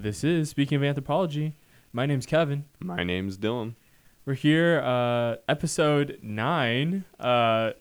This 0.00 0.22
is 0.22 0.48
Speaking 0.48 0.76
of 0.76 0.84
Anthropology. 0.84 1.56
My 1.92 2.06
name's 2.06 2.24
Kevin. 2.24 2.66
My 2.78 3.02
name's 3.02 3.36
Dillon. 3.36 3.74
We're 4.24 4.34
here, 4.34 4.80
uh, 4.80 5.38
episode 5.48 6.20
nine, 6.22 7.04
uh, 7.18 7.72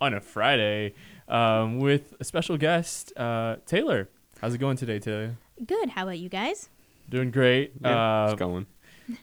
on 0.00 0.14
a 0.14 0.20
Friday, 0.22 0.94
um, 1.28 1.78
with 1.78 2.14
a 2.20 2.24
special 2.24 2.56
guest, 2.56 3.12
uh, 3.18 3.56
Taylor. 3.66 4.08
How's 4.40 4.54
it 4.54 4.58
going 4.58 4.78
today, 4.78 4.98
Taylor? 4.98 5.36
Good. 5.66 5.90
How 5.90 6.04
about 6.04 6.18
you 6.18 6.30
guys? 6.30 6.70
Doing 7.10 7.30
great. 7.30 7.72
Yeah, 7.82 8.22
uh, 8.22 8.30
it's 8.30 8.38
going. 8.38 8.64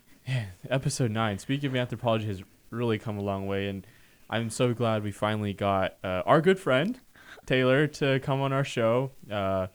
episode 0.70 1.10
nine. 1.10 1.40
Speaking 1.40 1.72
of 1.72 1.76
anthropology, 1.76 2.28
has 2.28 2.44
really 2.70 3.00
come 3.00 3.18
a 3.18 3.24
long 3.24 3.48
way, 3.48 3.70
and 3.70 3.88
I'm 4.30 4.52
so 4.52 4.72
glad 4.76 5.02
we 5.02 5.12
finally 5.12 5.54
got 5.54 5.98
uh, 6.04 6.22
our 6.28 6.42
good 6.42 6.60
friend 6.60 7.00
Taylor 7.48 7.88
to 7.88 8.20
come 8.20 8.40
on 8.40 8.54
our 8.54 8.64
show. 8.64 9.10
Uh, 9.32 9.66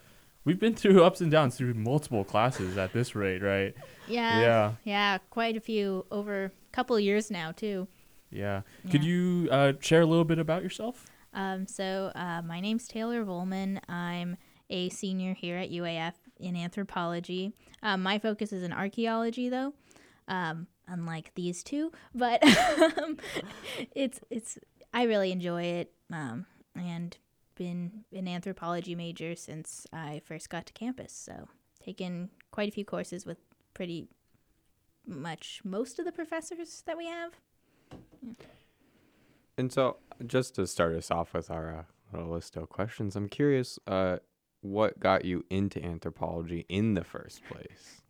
we've 0.44 0.58
been 0.58 0.74
through 0.74 1.04
ups 1.04 1.20
and 1.20 1.30
downs 1.30 1.56
through 1.56 1.74
multiple 1.74 2.24
classes 2.24 2.76
at 2.76 2.92
this 2.92 3.14
rate, 3.14 3.42
right? 3.42 3.74
Yeah. 4.08 4.40
Yeah. 4.40 4.72
Yeah. 4.84 5.18
Quite 5.30 5.56
a 5.56 5.60
few 5.60 6.06
over 6.10 6.44
a 6.46 6.50
couple 6.72 6.96
of 6.96 7.02
years 7.02 7.30
now 7.30 7.52
too. 7.52 7.88
Yeah. 8.30 8.62
Could 8.90 9.04
you 9.04 9.48
uh, 9.50 9.72
share 9.80 10.02
a 10.02 10.06
little 10.06 10.24
bit 10.24 10.38
about 10.38 10.62
yourself? 10.62 11.06
Um, 11.34 11.66
so 11.66 12.12
uh, 12.14 12.42
my 12.42 12.60
name's 12.60 12.88
Taylor 12.88 13.24
Vollman. 13.24 13.80
I'm 13.88 14.36
a 14.68 14.88
senior 14.88 15.34
here 15.34 15.56
at 15.56 15.70
UAF 15.70 16.14
in 16.38 16.56
anthropology. 16.56 17.52
Um, 17.82 18.02
my 18.02 18.18
focus 18.18 18.52
is 18.52 18.62
in 18.62 18.72
archaeology, 18.72 19.48
though, 19.48 19.74
um, 20.28 20.66
unlike 20.86 21.32
these 21.34 21.62
two. 21.62 21.92
But 22.14 22.42
um, 22.98 23.18
it's 23.95 24.20
it's 24.30 24.59
I 24.92 25.04
really 25.04 25.32
enjoy 25.32 25.62
it, 25.62 25.92
um, 26.12 26.46
and 26.74 27.16
been 27.60 28.05
an 28.16 28.27
anthropology 28.27 28.95
major 28.95 29.37
since 29.37 29.87
I 29.92 30.23
first 30.24 30.48
got 30.48 30.64
to 30.64 30.73
campus. 30.73 31.12
So 31.12 31.46
taken 31.84 32.30
quite 32.51 32.71
a 32.71 32.73
few 32.73 32.87
courses 32.87 33.26
with 33.26 33.37
pretty 33.74 34.09
much 35.07 35.60
most 35.62 35.99
of 35.99 36.07
the 36.07 36.12
professors 36.12 36.82
that 36.87 36.96
we 36.96 37.04
have. 37.04 37.32
And 39.59 39.71
so, 39.71 39.99
just 40.26 40.54
to 40.54 40.66
start 40.66 40.95
us 40.95 41.10
off 41.10 41.34
with 41.34 41.51
our 41.51 41.76
uh, 41.76 42.16
little 42.16 42.32
list 42.32 42.57
of 42.57 42.71
questions, 42.71 43.15
I'm 43.15 43.29
curious, 43.29 43.79
uh, 43.87 44.16
what 44.62 44.99
got 44.99 45.27
you 45.27 45.45
into 45.51 45.84
anthropology 45.84 46.65
in 46.71 46.95
the 46.95 47.04
first 47.04 47.43
place? 47.45 48.01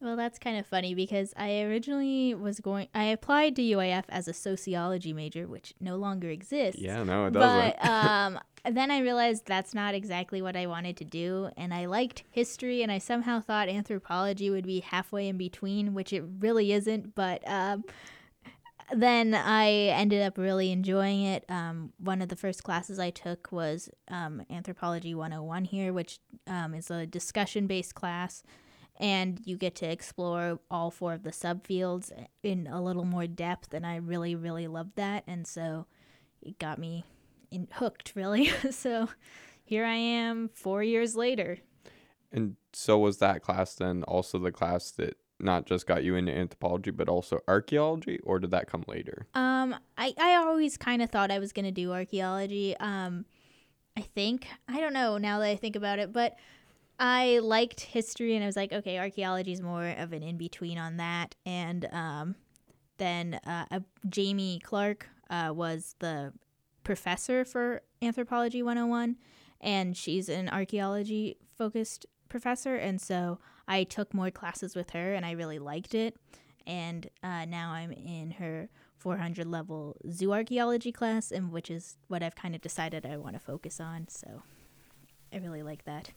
Well, 0.00 0.16
that's 0.16 0.38
kind 0.38 0.58
of 0.58 0.66
funny 0.66 0.94
because 0.94 1.32
I 1.36 1.62
originally 1.62 2.34
was 2.34 2.60
going. 2.60 2.88
I 2.94 3.04
applied 3.04 3.56
to 3.56 3.62
UAF 3.62 4.04
as 4.08 4.28
a 4.28 4.32
sociology 4.32 5.12
major, 5.12 5.46
which 5.46 5.74
no 5.80 5.96
longer 5.96 6.28
exists. 6.28 6.80
Yeah, 6.80 7.02
no, 7.04 7.26
it 7.26 7.32
doesn't. 7.32 7.76
But 7.80 7.88
um, 7.88 8.40
then 8.70 8.90
I 8.90 9.00
realized 9.00 9.46
that's 9.46 9.74
not 9.74 9.94
exactly 9.94 10.42
what 10.42 10.56
I 10.56 10.66
wanted 10.66 10.96
to 10.98 11.04
do, 11.04 11.50
and 11.56 11.72
I 11.72 11.86
liked 11.86 12.24
history, 12.30 12.82
and 12.82 12.90
I 12.90 12.98
somehow 12.98 13.40
thought 13.40 13.68
anthropology 13.68 14.50
would 14.50 14.66
be 14.66 14.80
halfway 14.80 15.28
in 15.28 15.36
between, 15.36 15.94
which 15.94 16.12
it 16.12 16.24
really 16.40 16.72
isn't. 16.72 17.14
But 17.14 17.46
um, 17.48 17.84
then 18.92 19.34
I 19.34 19.70
ended 19.70 20.22
up 20.22 20.38
really 20.38 20.70
enjoying 20.70 21.22
it. 21.22 21.44
Um, 21.48 21.92
one 21.98 22.20
of 22.20 22.28
the 22.28 22.36
first 22.36 22.62
classes 22.62 22.98
I 22.98 23.10
took 23.10 23.50
was 23.50 23.88
um, 24.08 24.42
Anthropology 24.50 25.14
101 25.14 25.64
here, 25.64 25.92
which 25.92 26.18
um, 26.46 26.74
is 26.74 26.90
a 26.90 27.06
discussion 27.06 27.66
based 27.66 27.94
class. 27.94 28.42
And 29.00 29.40
you 29.44 29.56
get 29.56 29.74
to 29.76 29.90
explore 29.90 30.60
all 30.70 30.90
four 30.90 31.14
of 31.14 31.24
the 31.24 31.30
subfields 31.30 32.12
in 32.42 32.68
a 32.68 32.80
little 32.80 33.04
more 33.04 33.26
depth. 33.26 33.74
And 33.74 33.84
I 33.84 33.96
really, 33.96 34.34
really 34.36 34.68
loved 34.68 34.96
that. 34.96 35.24
And 35.26 35.46
so 35.46 35.86
it 36.40 36.58
got 36.58 36.78
me 36.78 37.04
in, 37.50 37.68
hooked, 37.72 38.12
really. 38.14 38.46
so 38.70 39.08
here 39.64 39.84
I 39.84 39.94
am 39.94 40.48
four 40.52 40.82
years 40.82 41.16
later. 41.16 41.58
and 42.30 42.56
so, 42.72 42.98
was 42.98 43.18
that 43.18 43.42
class 43.42 43.74
then 43.74 44.02
also 44.04 44.38
the 44.38 44.52
class 44.52 44.90
that 44.92 45.16
not 45.40 45.66
just 45.66 45.86
got 45.86 46.04
you 46.04 46.14
into 46.14 46.32
anthropology, 46.36 46.90
but 46.90 47.08
also 47.08 47.40
archaeology, 47.48 48.20
or 48.24 48.38
did 48.38 48.50
that 48.52 48.66
come 48.66 48.84
later? 48.86 49.26
Um, 49.34 49.74
I, 49.98 50.14
I 50.18 50.34
always 50.36 50.76
kind 50.76 51.02
of 51.02 51.10
thought 51.10 51.30
I 51.30 51.38
was 51.38 51.52
going 51.52 51.64
to 51.64 51.72
do 51.72 51.92
archaeology. 51.92 52.76
Um, 52.78 53.24
I 53.96 54.00
think. 54.00 54.46
I 54.68 54.80
don't 54.80 54.92
know 54.92 55.18
now 55.18 55.38
that 55.38 55.48
I 55.48 55.56
think 55.56 55.76
about 55.76 55.98
it, 55.98 56.12
but 56.12 56.36
I 57.06 57.40
liked 57.40 57.82
history 57.82 58.34
and 58.34 58.42
I 58.42 58.46
was 58.46 58.56
like, 58.56 58.72
okay, 58.72 58.98
archaeology 58.98 59.52
is 59.52 59.60
more 59.60 59.90
of 59.98 60.14
an 60.14 60.22
in 60.22 60.38
between 60.38 60.78
on 60.78 60.96
that. 60.96 61.34
And 61.44 61.86
um, 61.92 62.34
then 62.96 63.38
uh, 63.46 63.66
uh, 63.70 63.80
Jamie 64.08 64.58
Clark 64.64 65.06
uh, 65.28 65.52
was 65.54 65.96
the 65.98 66.32
professor 66.82 67.44
for 67.44 67.82
Anthropology 68.00 68.62
101, 68.62 69.16
and 69.60 69.94
she's 69.94 70.30
an 70.30 70.48
archaeology 70.48 71.36
focused 71.58 72.06
professor. 72.30 72.76
And 72.76 72.98
so 72.98 73.38
I 73.68 73.84
took 73.84 74.14
more 74.14 74.30
classes 74.30 74.74
with 74.74 74.88
her 74.90 75.12
and 75.12 75.26
I 75.26 75.32
really 75.32 75.58
liked 75.58 75.94
it. 75.94 76.16
And 76.66 77.10
uh, 77.22 77.44
now 77.44 77.72
I'm 77.72 77.92
in 77.92 78.30
her 78.38 78.70
400 78.96 79.46
level 79.46 79.98
zoo 80.10 80.32
archaeology 80.32 80.90
class, 80.90 81.30
and 81.30 81.52
which 81.52 81.70
is 81.70 81.98
what 82.08 82.22
I've 82.22 82.34
kind 82.34 82.54
of 82.54 82.62
decided 82.62 83.04
I 83.04 83.18
want 83.18 83.34
to 83.34 83.40
focus 83.40 83.78
on. 83.78 84.08
So 84.08 84.42
I 85.30 85.36
really 85.36 85.62
like 85.62 85.84
that. 85.84 86.12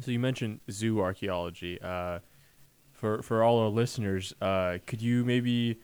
So 0.00 0.10
you 0.10 0.18
mentioned 0.18 0.60
zoo 0.70 1.00
archaeology. 1.00 1.80
Uh, 1.80 2.20
for 2.92 3.22
for 3.22 3.42
all 3.42 3.58
our 3.60 3.68
listeners, 3.68 4.34
uh, 4.40 4.78
could 4.86 5.00
you 5.00 5.24
maybe 5.24 5.80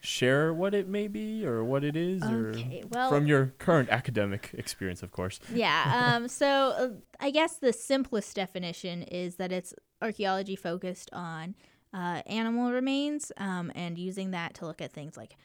share 0.00 0.52
what 0.52 0.74
it 0.74 0.88
may 0.88 1.08
be 1.08 1.44
or 1.44 1.64
what 1.64 1.82
it 1.82 1.96
is, 1.96 2.22
Okay, 2.22 2.82
or 2.82 2.88
well- 2.90 3.08
from 3.08 3.26
your 3.26 3.46
current 3.58 3.88
academic 3.88 4.50
experience, 4.54 5.02
of 5.02 5.10
course? 5.10 5.40
Yeah. 5.52 6.14
Um, 6.16 6.28
so 6.40 6.46
uh, 6.46 6.88
I 7.20 7.30
guess 7.30 7.56
the 7.56 7.72
simplest 7.72 8.36
definition 8.36 9.02
is 9.02 9.36
that 9.36 9.52
it's 9.52 9.74
archaeology 10.02 10.56
focused 10.56 11.10
on 11.12 11.54
uh, 11.94 12.22
animal 12.26 12.70
remains 12.72 13.32
um, 13.38 13.72
and 13.74 13.98
using 13.98 14.32
that 14.32 14.54
to 14.54 14.66
look 14.66 14.80
at 14.82 14.92
things 14.92 15.16
like 15.16 15.36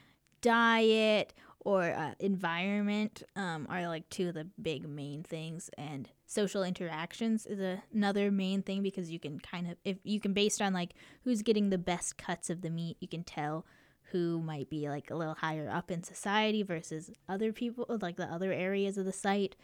diet 0.41 1.33
or 1.59 1.83
uh, 1.83 2.13
environment 2.19 3.23
um, 3.35 3.67
are 3.69 3.87
like 3.87 4.09
two 4.09 4.29
of 4.29 4.33
the 4.33 4.47
big 4.61 4.87
main 4.87 5.23
things 5.23 5.69
and 5.77 6.09
social 6.31 6.63
interactions 6.63 7.45
is 7.45 7.59
a, 7.59 7.83
another 7.93 8.31
main 8.31 8.61
thing 8.61 8.81
because 8.81 9.11
you 9.11 9.19
can 9.19 9.37
kind 9.39 9.69
of 9.69 9.75
if 9.83 9.97
you 10.03 10.17
can 10.17 10.31
based 10.31 10.61
on 10.61 10.71
like 10.73 10.93
who's 11.25 11.41
getting 11.41 11.69
the 11.69 11.77
best 11.77 12.17
cuts 12.17 12.49
of 12.49 12.61
the 12.61 12.69
meat 12.69 12.95
you 13.01 13.07
can 13.07 13.21
tell 13.21 13.65
who 14.11 14.41
might 14.41 14.69
be 14.69 14.89
like 14.89 15.09
a 15.09 15.15
little 15.15 15.33
higher 15.33 15.69
up 15.69 15.91
in 15.91 16.03
society 16.03 16.63
versus 16.63 17.11
other 17.27 17.51
people 17.51 17.85
like 18.01 18.15
the 18.15 18.25
other 18.25 18.53
areas 18.53 18.97
of 18.97 19.05
the 19.05 19.11
site. 19.11 19.55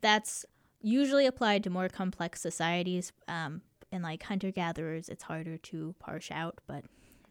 That's 0.00 0.44
usually 0.80 1.26
applied 1.26 1.64
to 1.64 1.70
more 1.70 1.88
complex 1.88 2.40
societies 2.40 3.12
um, 3.26 3.62
and 3.90 4.02
like 4.04 4.22
hunter 4.22 4.50
gatherers 4.50 5.08
it's 5.08 5.22
harder 5.24 5.56
to 5.56 5.94
parse 5.98 6.30
out 6.30 6.60
but 6.68 6.84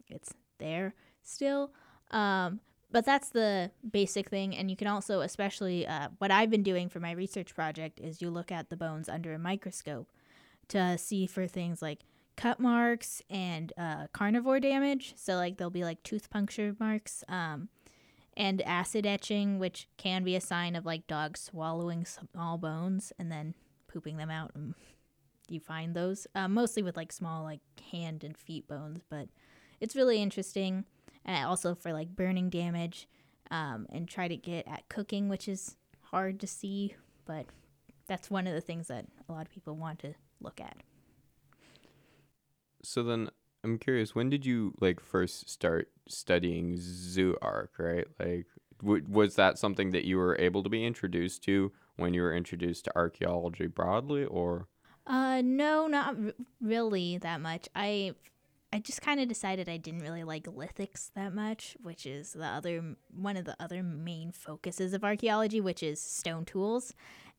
it's 0.10 0.34
there 0.58 0.94
still. 1.24 1.72
Um, 2.12 2.60
but 2.92 3.06
that's 3.06 3.30
the 3.30 3.72
basic 3.90 4.30
thing 4.30 4.56
and 4.56 4.70
you 4.70 4.76
can 4.76 4.88
also 4.88 5.22
especially 5.22 5.88
uh, 5.88 6.10
what 6.18 6.32
i've 6.32 6.50
been 6.50 6.64
doing 6.64 6.90
for 6.90 7.00
my 7.00 7.12
research 7.12 7.56
project 7.56 8.00
is 8.00 8.22
you 8.22 8.30
look 8.30 8.52
at 8.52 8.70
the 8.70 8.78
bones 8.78 9.08
under 9.08 9.34
a 9.34 9.40
microscope 9.40 10.12
to 10.68 10.98
see 10.98 11.26
for 11.26 11.48
things 11.48 11.82
like 11.82 12.00
cut 12.42 12.60
marks 12.60 13.22
and 13.30 13.72
uh, 13.78 14.08
carnivore 14.14 14.60
damage. 14.60 15.14
So 15.16 15.36
like 15.36 15.58
there'll 15.58 15.70
be 15.70 15.84
like 15.84 16.02
tooth 16.04 16.30
puncture 16.30 16.76
marks 16.80 17.24
um, 17.28 17.70
and 18.36 18.62
acid 18.64 19.06
etching 19.06 19.60
which 19.60 19.88
can 19.98 20.24
be 20.24 20.36
a 20.36 20.42
sign 20.42 20.76
of 20.76 20.86
like 20.86 21.06
dogs 21.08 21.42
swallowing 21.42 22.06
small 22.06 22.58
bones 22.58 23.14
and 23.20 23.32
then 23.32 23.54
pooping 23.88 24.18
them 24.18 24.32
out 24.32 24.52
and 24.56 24.74
you 25.50 25.60
find 25.60 25.94
those 25.94 26.26
uh, 26.34 26.48
mostly 26.48 26.82
with 26.82 26.96
like 26.96 27.12
small 27.12 27.44
like 27.44 27.60
hand 27.92 28.24
and 28.24 28.38
feet 28.38 28.68
bones 28.68 29.02
but 29.10 29.28
it's 29.82 29.98
really 29.98 30.22
interesting 30.22 30.86
and 31.26 31.46
also 31.46 31.76
for 31.76 31.94
like 31.94 32.16
burning 32.16 32.50
damage 32.50 33.08
um, 33.52 33.86
and 33.90 34.08
try 34.08 34.28
to 34.28 34.38
get 34.38 34.68
at 34.68 34.88
cooking 34.90 35.30
which 35.30 35.48
is 35.48 35.76
hard 36.02 36.40
to 36.40 36.48
see 36.48 36.96
but 37.26 37.46
that's 38.08 38.30
one 38.30 38.48
of 38.48 38.54
the 38.54 38.62
things 38.62 38.88
that 38.88 39.06
a 39.30 39.32
lot 39.32 39.46
of 39.46 39.52
people 39.52 39.76
want 39.76 40.00
to 40.00 40.14
look 40.42 40.60
at 40.60 40.78
So 42.84 43.04
then, 43.04 43.30
I'm 43.64 43.78
curious, 43.78 44.16
when 44.16 44.30
did 44.30 44.46
you 44.46 44.74
like 44.80 45.00
first 45.00 45.50
start 45.50 45.90
studying 46.08 46.76
zoo 46.78 47.38
arc? 47.42 47.74
Right, 47.78 48.08
like, 48.20 48.48
w- 48.82 49.06
was 49.08 49.36
that 49.36 49.58
something 49.60 49.92
that 49.92 50.06
you 50.06 50.18
were 50.18 50.36
able 50.40 50.64
to 50.64 50.70
be 50.70 50.86
introduced 50.86 51.44
to 51.44 51.72
when 51.98 52.14
you 52.14 52.22
were 52.22 52.34
introduced 52.34 52.86
to 52.86 52.96
archaeology 52.96 53.68
broadly, 53.68 54.26
or? 54.26 54.68
Uh, 55.06 55.42
no, 55.44 55.88
not 55.88 56.16
r- 56.16 56.34
really 56.62 57.18
that 57.18 57.42
much. 57.42 57.68
I, 57.76 58.14
I 58.74 58.80
just 58.80 59.02
kind 59.02 59.20
of 59.20 59.28
decided 59.28 59.68
I 59.68 59.78
didn't 59.78 60.02
really 60.02 60.24
like 60.24 60.44
lithics 60.46 61.12
that 61.16 61.34
much, 61.34 61.76
which 61.82 62.06
is 62.06 62.34
the 62.34 62.46
other 62.46 62.96
one 63.14 63.36
of 63.36 63.46
the 63.46 63.56
other 63.60 63.84
main 63.84 64.32
focuses 64.32 64.94
of 64.94 65.04
archaeology, 65.04 65.60
which 65.60 65.84
is 65.84 66.02
stone 66.02 66.46
tools. 66.46 66.94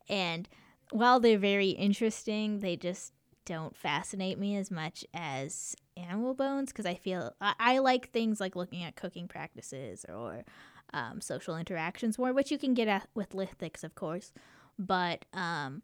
And 0.09 0.49
while 0.91 1.21
they're 1.21 1.39
very 1.39 1.71
interesting, 1.71 2.61
they 2.61 2.77
just 2.77 3.13
don't 3.45 3.77
fascinate 3.77 4.39
me 4.39 4.57
as 4.57 4.71
much 4.71 5.05
as 5.15 5.75
animal 5.97 6.35
bones 6.35 6.71
because 6.71 6.87
I 6.87 6.95
feel 6.95 7.35
I, 7.41 7.55
I 7.59 7.79
like 7.79 8.11
things 8.11 8.39
like 8.41 8.55
looking 8.55 8.83
at 8.83 8.97
cooking 8.97 9.27
practices 9.27 10.05
or 10.09 10.45
um, 10.93 11.21
social 11.21 11.57
interactions 11.57 12.19
more, 12.19 12.33
which 12.33 12.51
you 12.51 12.59
can 12.59 12.75
get 12.75 12.89
at 12.89 13.09
with 13.15 13.31
lithics, 13.31 13.83
of 13.83 13.95
course. 13.95 14.33
But 14.79 15.25
um, 15.33 15.83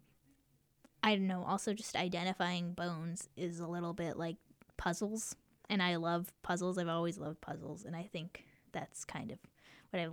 I 1.03 1.15
don't 1.15 1.27
know. 1.27 1.43
Also, 1.43 1.73
just 1.73 1.95
identifying 1.95 2.73
bones 2.73 3.29
is 3.35 3.59
a 3.59 3.67
little 3.67 3.93
bit 3.93 4.17
like 4.17 4.37
puzzles, 4.79 5.35
and 5.69 5.83
I 5.83 5.97
love 5.97 6.33
puzzles. 6.41 6.77
I've 6.77 6.87
always 6.87 7.19
loved 7.19 7.41
puzzles, 7.41 7.85
and 7.85 7.95
I 7.95 8.03
think 8.03 8.45
that's 8.71 9.05
kind 9.05 9.29
of 9.29 9.37
what 9.91 10.01
I 10.01 10.07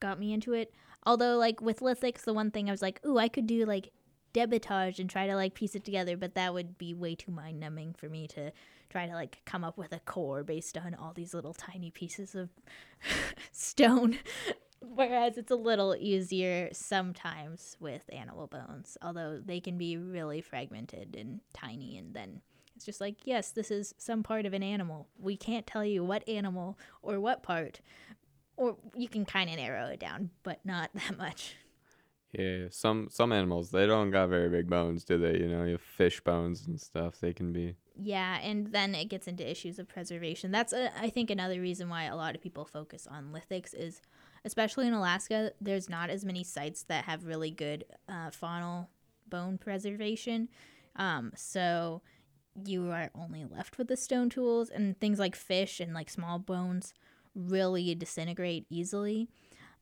got 0.00 0.18
me 0.18 0.32
into 0.32 0.54
it. 0.54 0.72
Although, 1.06 1.36
like 1.36 1.60
with 1.60 1.80
lithics, 1.80 2.22
the 2.22 2.32
one 2.32 2.50
thing 2.50 2.68
I 2.68 2.72
was 2.72 2.82
like, 2.82 3.00
ooh, 3.06 3.18
I 3.18 3.28
could 3.28 3.46
do 3.46 3.66
like 3.66 3.92
debitage 4.32 4.98
and 4.98 5.08
try 5.08 5.26
to 5.26 5.36
like 5.36 5.54
piece 5.54 5.74
it 5.74 5.84
together, 5.84 6.16
but 6.16 6.34
that 6.34 6.54
would 6.54 6.78
be 6.78 6.94
way 6.94 7.14
too 7.14 7.30
mind 7.30 7.60
numbing 7.60 7.94
for 7.94 8.08
me 8.08 8.26
to 8.28 8.50
try 8.88 9.06
to 9.06 9.12
like 9.12 9.42
come 9.44 9.62
up 9.64 9.78
with 9.78 9.92
a 9.92 10.00
core 10.00 10.42
based 10.42 10.76
on 10.76 10.94
all 10.94 11.12
these 11.12 11.34
little 11.34 11.54
tiny 11.54 11.90
pieces 11.90 12.34
of 12.34 12.48
stone. 13.52 14.18
Whereas 14.80 15.38
it's 15.38 15.50
a 15.50 15.56
little 15.56 15.96
easier 15.98 16.68
sometimes 16.72 17.76
with 17.80 18.02
animal 18.12 18.46
bones, 18.46 18.98
although 19.00 19.40
they 19.42 19.60
can 19.60 19.78
be 19.78 19.96
really 19.96 20.42
fragmented 20.42 21.16
and 21.18 21.40
tiny, 21.54 21.96
and 21.96 22.12
then 22.12 22.42
it's 22.84 22.98
just 22.98 23.00
like, 23.00 23.26
yes, 23.26 23.50
this 23.50 23.70
is 23.70 23.94
some 23.96 24.22
part 24.22 24.44
of 24.44 24.52
an 24.52 24.62
animal. 24.62 25.08
We 25.18 25.38
can't 25.38 25.66
tell 25.66 25.86
you 25.86 26.04
what 26.04 26.28
animal 26.28 26.78
or 27.00 27.18
what 27.18 27.42
part, 27.42 27.80
or 28.58 28.76
you 28.94 29.08
can 29.08 29.24
kind 29.24 29.48
of 29.48 29.56
narrow 29.56 29.86
it 29.86 30.00
down, 30.00 30.28
but 30.42 30.60
not 30.66 30.90
that 30.94 31.16
much. 31.16 31.56
Yeah, 32.32 32.66
some 32.68 33.08
some 33.10 33.32
animals 33.32 33.70
they 33.70 33.86
don't 33.86 34.10
got 34.10 34.28
very 34.28 34.50
big 34.50 34.68
bones, 34.68 35.04
do 35.04 35.16
they? 35.16 35.38
You 35.38 35.48
know, 35.48 35.64
you 35.64 35.72
have 35.72 35.80
fish 35.80 36.20
bones 36.20 36.66
and 36.66 36.78
stuff. 36.78 37.20
They 37.20 37.32
can 37.32 37.54
be. 37.54 37.76
Yeah, 37.96 38.38
and 38.40 38.70
then 38.70 38.94
it 38.94 39.08
gets 39.08 39.28
into 39.28 39.48
issues 39.50 39.78
of 39.78 39.88
preservation. 39.88 40.50
That's 40.50 40.74
a, 40.74 40.90
I 41.00 41.08
think 41.08 41.30
another 41.30 41.62
reason 41.62 41.88
why 41.88 42.04
a 42.04 42.16
lot 42.16 42.34
of 42.34 42.42
people 42.42 42.66
focus 42.66 43.06
on 43.10 43.32
lithics 43.32 43.72
is, 43.72 44.02
especially 44.44 44.88
in 44.88 44.92
Alaska, 44.92 45.52
there's 45.58 45.88
not 45.88 46.10
as 46.10 46.22
many 46.22 46.44
sites 46.44 46.82
that 46.82 47.04
have 47.04 47.24
really 47.24 47.50
good 47.52 47.86
uh, 48.10 48.30
faunal 48.30 48.88
bone 49.30 49.56
preservation. 49.56 50.48
Um, 50.96 51.32
so 51.34 52.02
you 52.64 52.90
are 52.90 53.10
only 53.14 53.44
left 53.44 53.78
with 53.78 53.88
the 53.88 53.96
stone 53.96 54.30
tools 54.30 54.70
and 54.70 54.98
things 55.00 55.18
like 55.18 55.34
fish 55.34 55.80
and 55.80 55.92
like 55.92 56.08
small 56.08 56.38
bones 56.38 56.94
really 57.34 57.94
disintegrate 57.94 58.66
easily. 58.70 59.28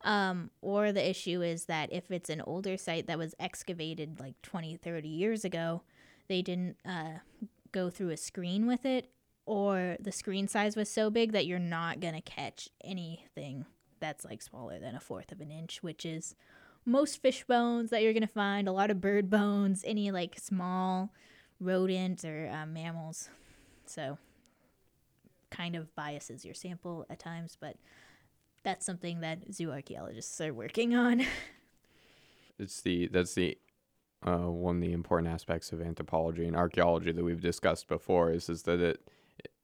Um, 0.04 0.50
or 0.60 0.90
the 0.90 1.08
issue 1.08 1.42
is 1.42 1.66
that 1.66 1.92
if 1.92 2.10
it's 2.10 2.30
an 2.30 2.40
older 2.40 2.76
site 2.76 3.06
that 3.06 3.18
was 3.18 3.34
excavated 3.38 4.18
like 4.18 4.40
20, 4.42 4.76
30 4.76 5.08
years 5.08 5.44
ago, 5.44 5.82
they 6.28 6.42
didn't 6.42 6.76
uh, 6.84 7.18
go 7.70 7.90
through 7.90 8.10
a 8.10 8.16
screen 8.16 8.66
with 8.66 8.84
it, 8.84 9.10
or 9.46 9.96
the 10.00 10.12
screen 10.12 10.48
size 10.48 10.76
was 10.76 10.88
so 10.88 11.10
big 11.10 11.32
that 11.32 11.46
you're 11.46 11.58
not 11.58 12.00
going 12.00 12.14
to 12.14 12.20
catch 12.20 12.68
anything 12.82 13.66
that's 14.00 14.24
like 14.24 14.42
smaller 14.42 14.78
than 14.78 14.94
a 14.94 15.00
fourth 15.00 15.30
of 15.30 15.40
an 15.40 15.50
inch, 15.50 15.82
which 15.82 16.04
is 16.04 16.34
most 16.84 17.22
fish 17.22 17.44
bones 17.44 17.90
that 17.90 18.02
you're 18.02 18.12
going 18.12 18.22
to 18.22 18.26
find, 18.26 18.66
a 18.66 18.72
lot 18.72 18.90
of 18.90 19.00
bird 19.00 19.30
bones, 19.30 19.84
any 19.86 20.10
like 20.10 20.38
small 20.38 21.12
rodents 21.62 22.24
or 22.24 22.50
uh, 22.52 22.66
mammals. 22.66 23.28
So, 23.86 24.18
kind 25.50 25.76
of 25.76 25.94
biases 25.94 26.44
your 26.44 26.54
sample 26.54 27.06
at 27.10 27.18
times, 27.18 27.56
but 27.60 27.76
that's 28.62 28.86
something 28.86 29.20
that 29.20 29.52
zoo 29.52 29.70
archaeologists 29.70 30.40
are 30.40 30.52
working 30.52 30.94
on. 30.94 31.24
It's 32.58 32.80
the 32.82 33.08
that's 33.08 33.34
the 33.34 33.58
uh, 34.24 34.48
one 34.50 34.76
of 34.76 34.82
the 34.82 34.92
important 34.92 35.32
aspects 35.32 35.72
of 35.72 35.80
anthropology 35.80 36.46
and 36.46 36.54
archaeology 36.54 37.10
that 37.10 37.24
we've 37.24 37.40
discussed 37.40 37.88
before 37.88 38.30
is 38.30 38.48
is 38.48 38.62
that 38.64 38.78
it 38.78 39.10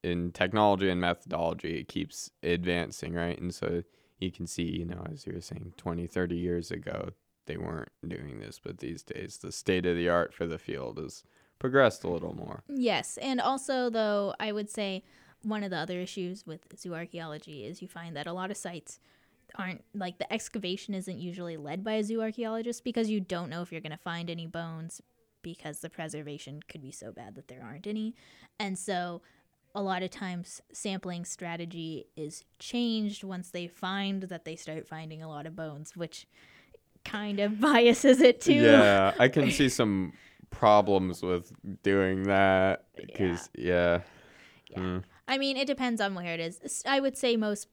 in 0.03 0.33
technology 0.33 0.89
and 0.89 1.01
methodology 1.01 1.79
it 1.79 1.89
keeps 1.89 2.31
advancing 2.43 3.15
right 3.15 3.39
and 3.41 3.55
so 3.55 3.83
you 4.19 4.33
can 4.33 4.47
see 4.47 4.65
you 4.65 4.85
know 4.85 5.07
as 5.13 5.27
you 5.27 5.33
were 5.33 5.41
saying 5.41 5.73
20 5.77 6.07
30 6.07 6.37
years 6.37 6.71
ago 6.71 7.11
they 7.47 7.57
weren't 7.57 7.91
doing 8.07 8.41
this 8.41 8.61
but 8.63 8.79
these 8.79 9.03
days 9.03 9.39
the 9.39 9.53
state 9.53 9.87
of 9.87 9.97
the 9.97 10.09
art 10.09 10.33
for 10.33 10.47
the 10.47 10.59
field 10.59 10.99
has 10.99 11.23
progressed 11.59 12.05
a 12.05 12.09
little 12.09 12.35
more 12.35 12.63
yes, 12.69 13.19
and 13.21 13.41
also 13.41 13.91
though 13.91 14.35
I 14.39 14.53
would 14.53 14.71
say 14.71 15.03
one 15.43 15.63
of 15.63 15.71
the 15.71 15.77
other 15.77 15.99
issues 16.01 16.47
with 16.47 16.61
zoo 16.77 16.95
archaeology 16.95 17.65
is 17.65 17.81
you 17.81 17.89
find 17.89 18.17
that 18.17 18.27
a 18.27 18.33
lot 18.33 18.51
of 18.51 18.57
sites 18.57 18.99
aren't 19.57 19.83
like 19.95 20.19
the 20.19 20.31
excavation 20.33 20.95
isn't 20.95 21.19
usually 21.19 21.57
led 21.57 21.83
by 21.85 21.93
a 21.95 22.05
zoo 22.05 22.21
archaeologist 22.21 22.85
because 22.85 23.09
you 23.09 23.21
don't 23.21 23.49
know 23.49 23.63
if 23.63 23.73
you're 23.73 23.81
going 23.81 23.93
to 23.93 23.97
find 23.97 24.29
any 24.31 24.47
bones 24.47 25.01
because 25.43 25.81
the 25.81 25.89
preservation 25.89 26.61
could 26.69 26.83
be 26.83 26.91
so 26.91 27.13
bad 27.13 27.35
that 27.37 27.49
there 27.49 27.63
aren't 27.63 27.87
any. 27.87 28.15
And 28.59 28.79
so 28.79 29.23
a 29.75 29.81
lot 29.83 30.03
of 30.03 30.11
times 30.11 30.61
sampling 30.73 31.25
strategy 31.25 32.07
is 32.17 32.45
changed 32.59 33.23
once 33.25 33.51
they 33.51 33.69
find 33.69 34.25
that 34.25 34.45
they 34.45 34.57
start 34.57 34.87
finding 34.87 35.23
a 35.23 35.29
lot 35.29 35.47
of 35.47 35.55
bones, 35.55 35.97
which 35.97 36.27
kind 37.05 37.39
of 37.41 37.61
biases 37.69 38.21
it 38.21 38.41
too. 38.41 38.53
yeah 38.53 39.15
i 39.19 39.29
can 39.29 39.51
see 39.51 39.69
some 39.69 40.13
problems 40.51 41.23
with 41.23 41.53
doing 41.83 42.25
that 42.25 42.87
because 42.97 43.51
yeah, 43.55 44.01
Yeah. 44.71 44.79
Mm. 44.79 45.05
I 45.27 45.39
mean, 45.39 45.57
it 45.57 45.67
depends 45.67 46.01
on 46.01 46.15
where 46.15 46.35
it 46.35 46.41
is. 46.41 46.83
I 46.87 47.01
would 47.01 47.17
say 47.17 47.37
most 47.37 47.69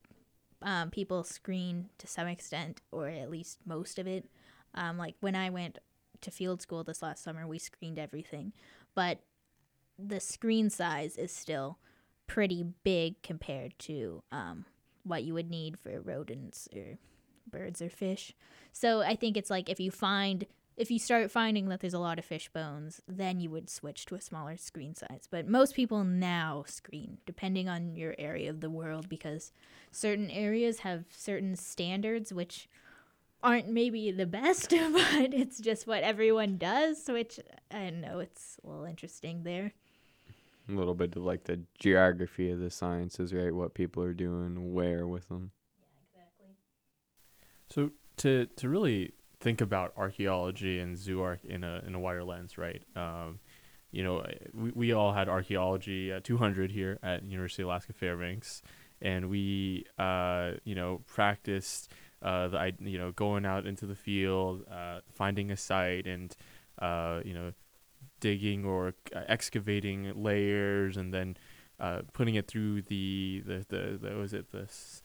um, 0.62 0.90
people 0.90 1.24
screen 1.24 1.90
to 1.98 2.08
some 2.08 2.28
extent, 2.28 2.82
or 2.92 3.08
at 3.08 3.30
least 3.30 3.60
most 3.66 4.00
of 4.00 4.08
it. 4.08 4.30
Um, 4.74 4.98
like 4.98 5.16
when 5.22 5.36
I 5.36 5.50
went 5.50 5.80
to 6.22 6.32
field 6.32 6.62
school 6.62 6.84
this 6.84 7.02
last 7.02 7.24
summer, 7.24 7.48
we 7.48 7.60
screened 7.60 8.00
everything, 8.00 8.52
but 8.94 9.20
the 9.98 10.20
screen 10.20 10.70
size 10.70 11.18
is 11.18 11.32
still 11.32 11.78
pretty 12.28 12.66
big 12.84 13.22
compared 13.22 13.78
to 13.80 14.24
um, 14.32 14.66
what 15.04 15.24
you 15.24 15.34
would 15.34 15.50
need 15.50 15.78
for 15.80 16.02
rodents 16.02 16.68
or 16.76 16.98
birds 17.50 17.82
or 17.82 17.90
fish. 17.90 18.34
So 18.74 19.02
I 19.02 19.16
think 19.16 19.38
it's 19.38 19.50
like 19.50 19.70
if 19.70 19.80
you 19.80 19.92
find 19.92 20.46
if 20.78 20.92
you 20.92 21.00
start 21.00 21.32
finding 21.32 21.70
that 21.70 21.80
there's 21.80 21.94
a 21.94 22.00
lot 22.00 22.20
of 22.20 22.26
fish 22.26 22.50
bones, 22.50 23.02
then 23.08 23.40
you 23.40 23.50
would 23.50 23.70
switch 23.70 24.06
to 24.08 24.16
a 24.16 24.22
smaller 24.22 24.58
screen 24.58 24.94
size. 24.94 25.28
But 25.30 25.48
most 25.48 25.74
people 25.76 26.04
now 26.04 26.66
screen, 26.68 27.20
depending 27.26 27.70
on 27.70 27.96
your 27.96 28.16
area 28.18 28.50
of 28.50 28.60
the 28.60 28.70
world, 28.70 29.08
because 29.08 29.52
certain 29.92 30.30
areas 30.30 30.80
have 30.80 31.06
certain 31.10 31.56
standards 31.56 32.34
which 32.34 32.68
aren't 33.42 33.70
maybe 33.70 34.12
the 34.12 34.26
best, 34.26 34.70
but 34.94 35.34
it's 35.34 35.60
just 35.60 35.88
what 35.88 36.04
everyone 36.04 36.58
does, 36.58 37.08
which 37.08 37.40
I 37.72 37.90
know, 37.92 38.20
it's 38.20 38.58
a 38.64 38.68
little 38.68 38.86
interesting 38.86 39.44
there. 39.44 39.72
a 40.68 40.72
little 40.74 40.96
bit 40.96 41.16
of 41.16 41.24
like 41.24 41.44
the 41.46 41.62
geography 41.80 42.50
of 42.50 42.60
the 42.60 42.72
sciences 42.72 43.34
right 43.34 43.54
what 43.54 43.76
people 43.76 44.02
are 44.04 44.14
doing 44.14 44.74
where 44.74 45.08
with 45.08 45.30
them 45.30 45.52
Yeah, 45.78 46.20
exactly. 46.20 46.56
So 47.70 47.92
to 48.18 48.48
to 48.58 48.68
really 48.70 49.14
think 49.46 49.62
about 49.62 49.94
archaeology 49.96 50.80
and 50.80 50.98
zoo 50.98 51.22
arc 51.22 51.46
in 51.46 51.64
a 51.64 51.84
in 51.86 51.94
a 51.94 52.00
wider 52.00 52.24
lens, 52.24 52.58
right? 52.58 52.82
Um, 52.96 53.38
you 53.92 54.04
know, 54.04 54.26
we, 54.54 54.72
we 54.72 54.92
all 54.92 55.14
had 55.14 55.30
archaeology 55.30 56.12
at 56.12 56.24
200 56.24 56.72
here 56.72 56.98
at 57.04 57.24
University 57.24 57.62
of 57.62 57.68
Alaska 57.68 57.94
Fairbanks, 57.94 58.64
and 59.02 59.30
we 59.30 59.86
uh, 60.00 60.54
you 60.64 60.74
know 60.74 61.02
practiced 61.06 61.92
uh, 62.24 62.48
the 62.48 62.74
you 62.80 62.98
know 62.98 63.12
going 63.12 63.46
out 63.46 63.68
into 63.68 63.86
the 63.86 63.94
field, 63.96 64.66
uh, 64.70 65.02
finding 65.14 65.52
a 65.52 65.58
site, 65.58 66.08
and 66.08 66.36
uh, 66.82 67.22
you 67.24 67.36
know 67.36 67.54
digging 68.20 68.66
or 68.66 68.96
uh, 69.16 69.22
excavating 69.28 70.12
layers, 70.24 70.98
and 70.98 71.14
then 71.14 71.38
uh, 71.80 72.02
putting 72.14 72.34
it 72.34 72.48
through 72.48 72.82
the 72.82 73.44
the 73.46 73.64
the, 73.70 74.00
the 74.02 74.16
was 74.16 74.34
it 74.34 74.52
the 74.52 74.64
s- 74.64 75.04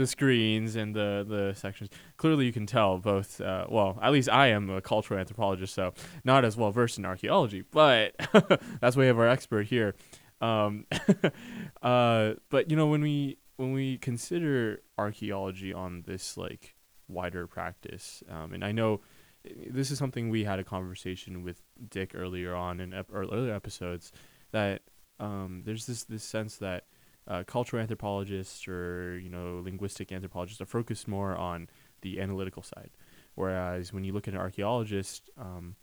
the 0.00 0.06
screens 0.06 0.76
and 0.76 0.94
the 0.94 1.24
the 1.28 1.54
sections. 1.54 1.90
Clearly 2.16 2.46
you 2.46 2.52
can 2.52 2.66
tell 2.66 2.98
both 2.98 3.40
uh, 3.40 3.66
well 3.68 3.98
at 4.02 4.12
least 4.12 4.28
i 4.28 4.48
am 4.48 4.70
a 4.70 4.80
cultural 4.80 5.20
anthropologist 5.20 5.74
so 5.74 5.92
not 6.24 6.44
as 6.44 6.56
well 6.56 6.70
versed 6.70 6.98
in 6.98 7.04
archaeology 7.04 7.62
but 7.70 8.14
that's 8.80 8.96
why 8.96 9.00
we 9.00 9.06
have 9.06 9.18
our 9.18 9.28
expert 9.28 9.66
here. 9.66 9.94
Um, 10.40 10.86
uh, 11.82 12.32
but 12.48 12.70
you 12.70 12.76
know 12.76 12.86
when 12.86 13.02
we 13.02 13.38
when 13.56 13.72
we 13.72 13.98
consider 13.98 14.80
archaeology 14.96 15.72
on 15.72 16.02
this 16.06 16.36
like 16.38 16.74
wider 17.08 17.46
practice 17.46 18.22
um, 18.30 18.54
and 18.54 18.64
i 18.64 18.72
know 18.72 19.00
eh, 19.44 19.50
this 19.68 19.90
is 19.90 19.98
something 19.98 20.30
we 20.30 20.44
had 20.44 20.58
a 20.58 20.64
conversation 20.64 21.42
with 21.42 21.60
dick 21.90 22.12
earlier 22.14 22.54
on 22.54 22.80
in 22.80 22.94
ep- 22.94 23.10
earlier 23.12 23.52
episodes 23.52 24.12
that 24.52 24.82
um, 25.18 25.62
there's 25.66 25.86
this 25.86 26.04
this 26.04 26.24
sense 26.24 26.56
that 26.56 26.84
uh, 27.30 27.44
cultural 27.44 27.80
anthropologists 27.80 28.66
or 28.66 29.18
you 29.18 29.30
know 29.30 29.60
linguistic 29.64 30.10
anthropologists 30.10 30.60
are 30.60 30.66
focused 30.66 31.06
more 31.06 31.36
on 31.36 31.68
the 32.02 32.20
analytical 32.20 32.62
side, 32.62 32.90
whereas 33.36 33.92
when 33.92 34.02
you 34.02 34.12
look 34.12 34.26
at 34.26 34.34
an 34.34 34.40
archaeologist, 34.40 35.30
um, 35.38 35.76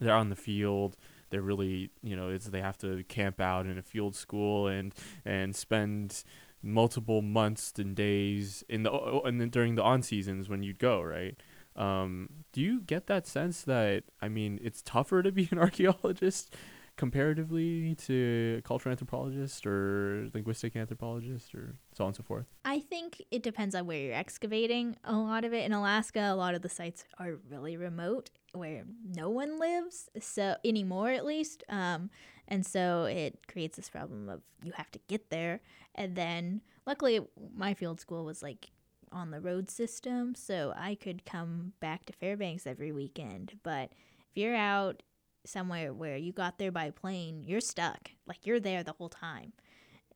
they're 0.00 0.14
on 0.14 0.28
the 0.28 0.36
field. 0.36 0.96
They're 1.30 1.40
really 1.40 1.90
you 2.02 2.16
know 2.16 2.30
it's 2.30 2.46
they 2.46 2.60
have 2.60 2.76
to 2.78 3.04
camp 3.04 3.40
out 3.40 3.66
in 3.66 3.78
a 3.78 3.82
field 3.82 4.16
school 4.16 4.66
and 4.66 4.92
and 5.24 5.54
spend 5.54 6.24
multiple 6.62 7.22
months 7.22 7.72
and 7.78 7.94
days 7.94 8.64
in 8.68 8.82
the 8.82 8.92
and 9.24 9.40
then 9.40 9.50
during 9.50 9.76
the 9.76 9.82
on 9.82 10.02
seasons 10.02 10.48
when 10.48 10.64
you'd 10.64 10.80
go 10.80 11.00
right. 11.00 11.36
Um, 11.74 12.28
do 12.52 12.60
you 12.60 12.82
get 12.82 13.06
that 13.06 13.26
sense 13.26 13.62
that 13.62 14.04
I 14.20 14.28
mean 14.28 14.58
it's 14.62 14.82
tougher 14.82 15.22
to 15.22 15.30
be 15.30 15.48
an 15.52 15.58
archaeologist 15.66 16.54
comparatively 16.96 17.94
to 17.94 18.60
cultural 18.64 18.90
anthropologist 18.90 19.66
or 19.66 20.28
linguistic 20.34 20.76
anthropologist 20.76 21.54
or 21.54 21.76
so 21.94 22.04
on 22.04 22.08
and 22.08 22.16
so 22.16 22.22
forth? 22.22 22.46
I 22.64 22.80
think 22.80 23.22
it 23.30 23.42
depends 23.42 23.74
on 23.74 23.86
where 23.86 23.98
you're 23.98 24.14
excavating. 24.14 24.96
A 25.04 25.16
lot 25.16 25.44
of 25.44 25.52
it 25.52 25.64
in 25.64 25.72
Alaska, 25.72 26.20
a 26.20 26.34
lot 26.34 26.54
of 26.54 26.62
the 26.62 26.68
sites 26.68 27.04
are 27.18 27.38
really 27.50 27.76
remote 27.76 28.30
where 28.52 28.84
no 29.16 29.30
one 29.30 29.58
lives, 29.58 30.10
so 30.20 30.56
anymore 30.64 31.10
at 31.10 31.24
least. 31.24 31.64
Um, 31.68 32.10
and 32.48 32.66
so 32.66 33.04
it 33.04 33.46
creates 33.48 33.76
this 33.76 33.88
problem 33.88 34.28
of 34.28 34.42
you 34.62 34.72
have 34.72 34.90
to 34.90 35.00
get 35.08 35.30
there. 35.30 35.60
And 35.94 36.16
then 36.16 36.60
luckily, 36.86 37.20
my 37.56 37.74
field 37.74 38.00
school 38.00 38.24
was 38.24 38.42
like 38.42 38.70
on 39.10 39.30
the 39.30 39.40
road 39.40 39.70
system, 39.70 40.34
so 40.34 40.72
I 40.76 40.94
could 40.94 41.24
come 41.24 41.72
back 41.80 42.04
to 42.06 42.12
Fairbanks 42.12 42.66
every 42.66 42.92
weekend. 42.92 43.58
But 43.62 43.92
if 44.30 44.36
you're 44.36 44.56
out 44.56 45.02
somewhere 45.44 45.92
where 45.92 46.16
you 46.16 46.32
got 46.32 46.58
there 46.58 46.72
by 46.72 46.90
plane, 46.90 47.42
you're 47.44 47.60
stuck. 47.60 48.10
Like 48.26 48.46
you're 48.46 48.60
there 48.60 48.82
the 48.82 48.92
whole 48.92 49.08
time. 49.08 49.52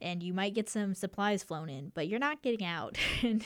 And 0.00 0.22
you 0.22 0.34
might 0.34 0.54
get 0.54 0.68
some 0.68 0.94
supplies 0.94 1.42
flown 1.42 1.70
in, 1.70 1.90
but 1.94 2.06
you're 2.06 2.18
not 2.18 2.42
getting 2.42 2.66
out. 2.66 2.98
and 3.22 3.42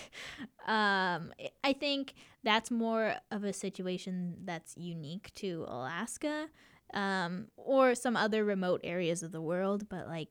um, 0.66 1.32
I 1.62 1.72
think 1.72 2.14
that's 2.42 2.70
more 2.70 3.14
of 3.30 3.44
a 3.44 3.52
situation 3.52 4.36
that's 4.44 4.76
unique 4.76 5.30
to 5.36 5.64
Alaska 5.68 6.48
um, 6.92 7.46
or 7.56 7.94
some 7.94 8.16
other 8.16 8.44
remote 8.44 8.80
areas 8.82 9.22
of 9.22 9.30
the 9.30 9.40
world. 9.40 9.88
But 9.88 10.08
like, 10.08 10.28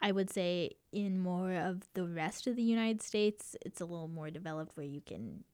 I 0.00 0.10
would 0.10 0.30
say 0.30 0.72
in 0.92 1.20
more 1.20 1.52
of 1.52 1.82
the 1.94 2.04
rest 2.08 2.48
of 2.48 2.56
the 2.56 2.62
United 2.62 3.00
States, 3.02 3.54
it's 3.64 3.80
a 3.80 3.84
little 3.84 4.08
more 4.08 4.30
developed 4.30 4.76
where 4.76 4.86
you 4.86 5.00
can 5.00 5.44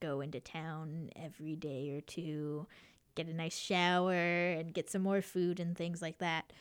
go 0.00 0.22
into 0.22 0.40
town 0.40 1.10
every 1.16 1.54
day 1.54 1.90
or 1.90 2.00
two 2.00 2.66
get 3.14 3.26
a 3.26 3.34
nice 3.34 3.56
shower 3.56 4.12
and 4.12 4.74
get 4.74 4.90
some 4.90 5.02
more 5.02 5.22
food 5.22 5.60
and 5.60 5.76
things 5.76 6.02
like 6.02 6.18
that. 6.18 6.52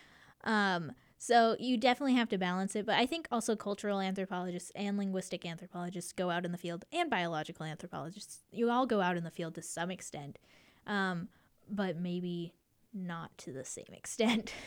Um, 0.43 0.93
so 1.17 1.55
you 1.57 1.77
definitely 1.77 2.15
have 2.15 2.27
to 2.29 2.37
balance 2.37 2.75
it. 2.75 2.85
But 2.85 2.95
I 2.95 3.05
think 3.05 3.27
also 3.31 3.55
cultural 3.55 4.01
anthropologists 4.01 4.71
and 4.75 4.97
linguistic 4.97 5.45
anthropologists 5.45 6.11
go 6.11 6.29
out 6.29 6.43
in 6.45 6.51
the 6.51 6.57
field 6.57 6.83
and 6.91 7.09
biological 7.09 7.65
anthropologists. 7.65 8.39
You 8.51 8.69
all 8.69 8.85
go 8.85 8.99
out 8.99 9.15
in 9.15 9.23
the 9.23 9.31
field 9.31 9.55
to 9.55 9.61
some 9.61 9.89
extent, 9.89 10.37
um, 10.85 11.29
but 11.69 11.97
maybe 11.97 12.53
not 12.93 13.37
to 13.39 13.51
the 13.51 13.65
same 13.65 13.93
extent. 13.93 14.53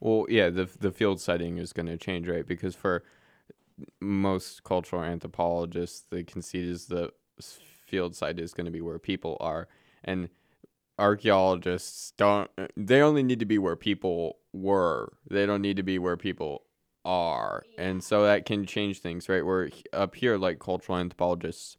Well, 0.00 0.26
yeah, 0.28 0.50
the 0.50 0.68
the 0.80 0.90
field 0.90 1.20
setting 1.20 1.56
is 1.56 1.72
going 1.72 1.86
to 1.86 1.96
change, 1.96 2.28
right? 2.28 2.46
Because 2.46 2.74
for 2.74 3.04
most 4.00 4.62
cultural 4.64 5.02
anthropologists, 5.02 6.04
the 6.10 6.24
conceit 6.24 6.64
is 6.64 6.86
the 6.86 7.10
field 7.40 8.14
site 8.14 8.38
is 8.38 8.52
going 8.52 8.66
to 8.66 8.70
be 8.70 8.82
where 8.82 8.98
people 8.98 9.38
are, 9.40 9.68
and 10.02 10.28
archaeologists 10.98 12.12
don't 12.16 12.50
they 12.76 13.00
only 13.02 13.22
need 13.22 13.40
to 13.40 13.46
be 13.46 13.58
where 13.58 13.76
people 13.76 14.38
were. 14.52 15.12
They 15.28 15.46
don't 15.46 15.62
need 15.62 15.76
to 15.76 15.82
be 15.82 15.98
where 15.98 16.16
people 16.16 16.64
are. 17.04 17.64
And 17.76 18.02
so 18.02 18.24
that 18.24 18.46
can 18.46 18.66
change 18.66 19.00
things 19.00 19.28
right? 19.28 19.44
Where 19.44 19.70
up 19.92 20.14
here 20.14 20.36
like 20.36 20.58
cultural 20.58 20.98
anthropologists 20.98 21.76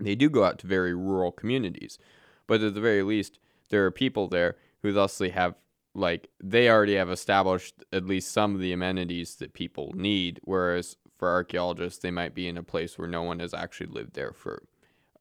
they 0.00 0.14
do 0.14 0.28
go 0.28 0.44
out 0.44 0.58
to 0.58 0.66
very 0.66 0.94
rural 0.94 1.32
communities. 1.32 1.98
But 2.46 2.62
at 2.62 2.74
the 2.74 2.80
very 2.80 3.02
least 3.02 3.38
there 3.70 3.84
are 3.86 3.90
people 3.90 4.28
there 4.28 4.56
who 4.82 4.92
thusly 4.92 5.30
have 5.30 5.54
like 5.94 6.28
they 6.42 6.68
already 6.68 6.96
have 6.96 7.10
established 7.10 7.84
at 7.92 8.04
least 8.04 8.32
some 8.32 8.54
of 8.54 8.60
the 8.60 8.72
amenities 8.72 9.36
that 9.36 9.54
people 9.54 9.92
need. 9.94 10.40
Whereas 10.42 10.96
for 11.16 11.28
archaeologists 11.28 12.00
they 12.00 12.10
might 12.10 12.34
be 12.34 12.48
in 12.48 12.58
a 12.58 12.62
place 12.62 12.98
where 12.98 13.08
no 13.08 13.22
one 13.22 13.38
has 13.38 13.54
actually 13.54 13.86
lived 13.86 14.14
there 14.14 14.32
for 14.32 14.64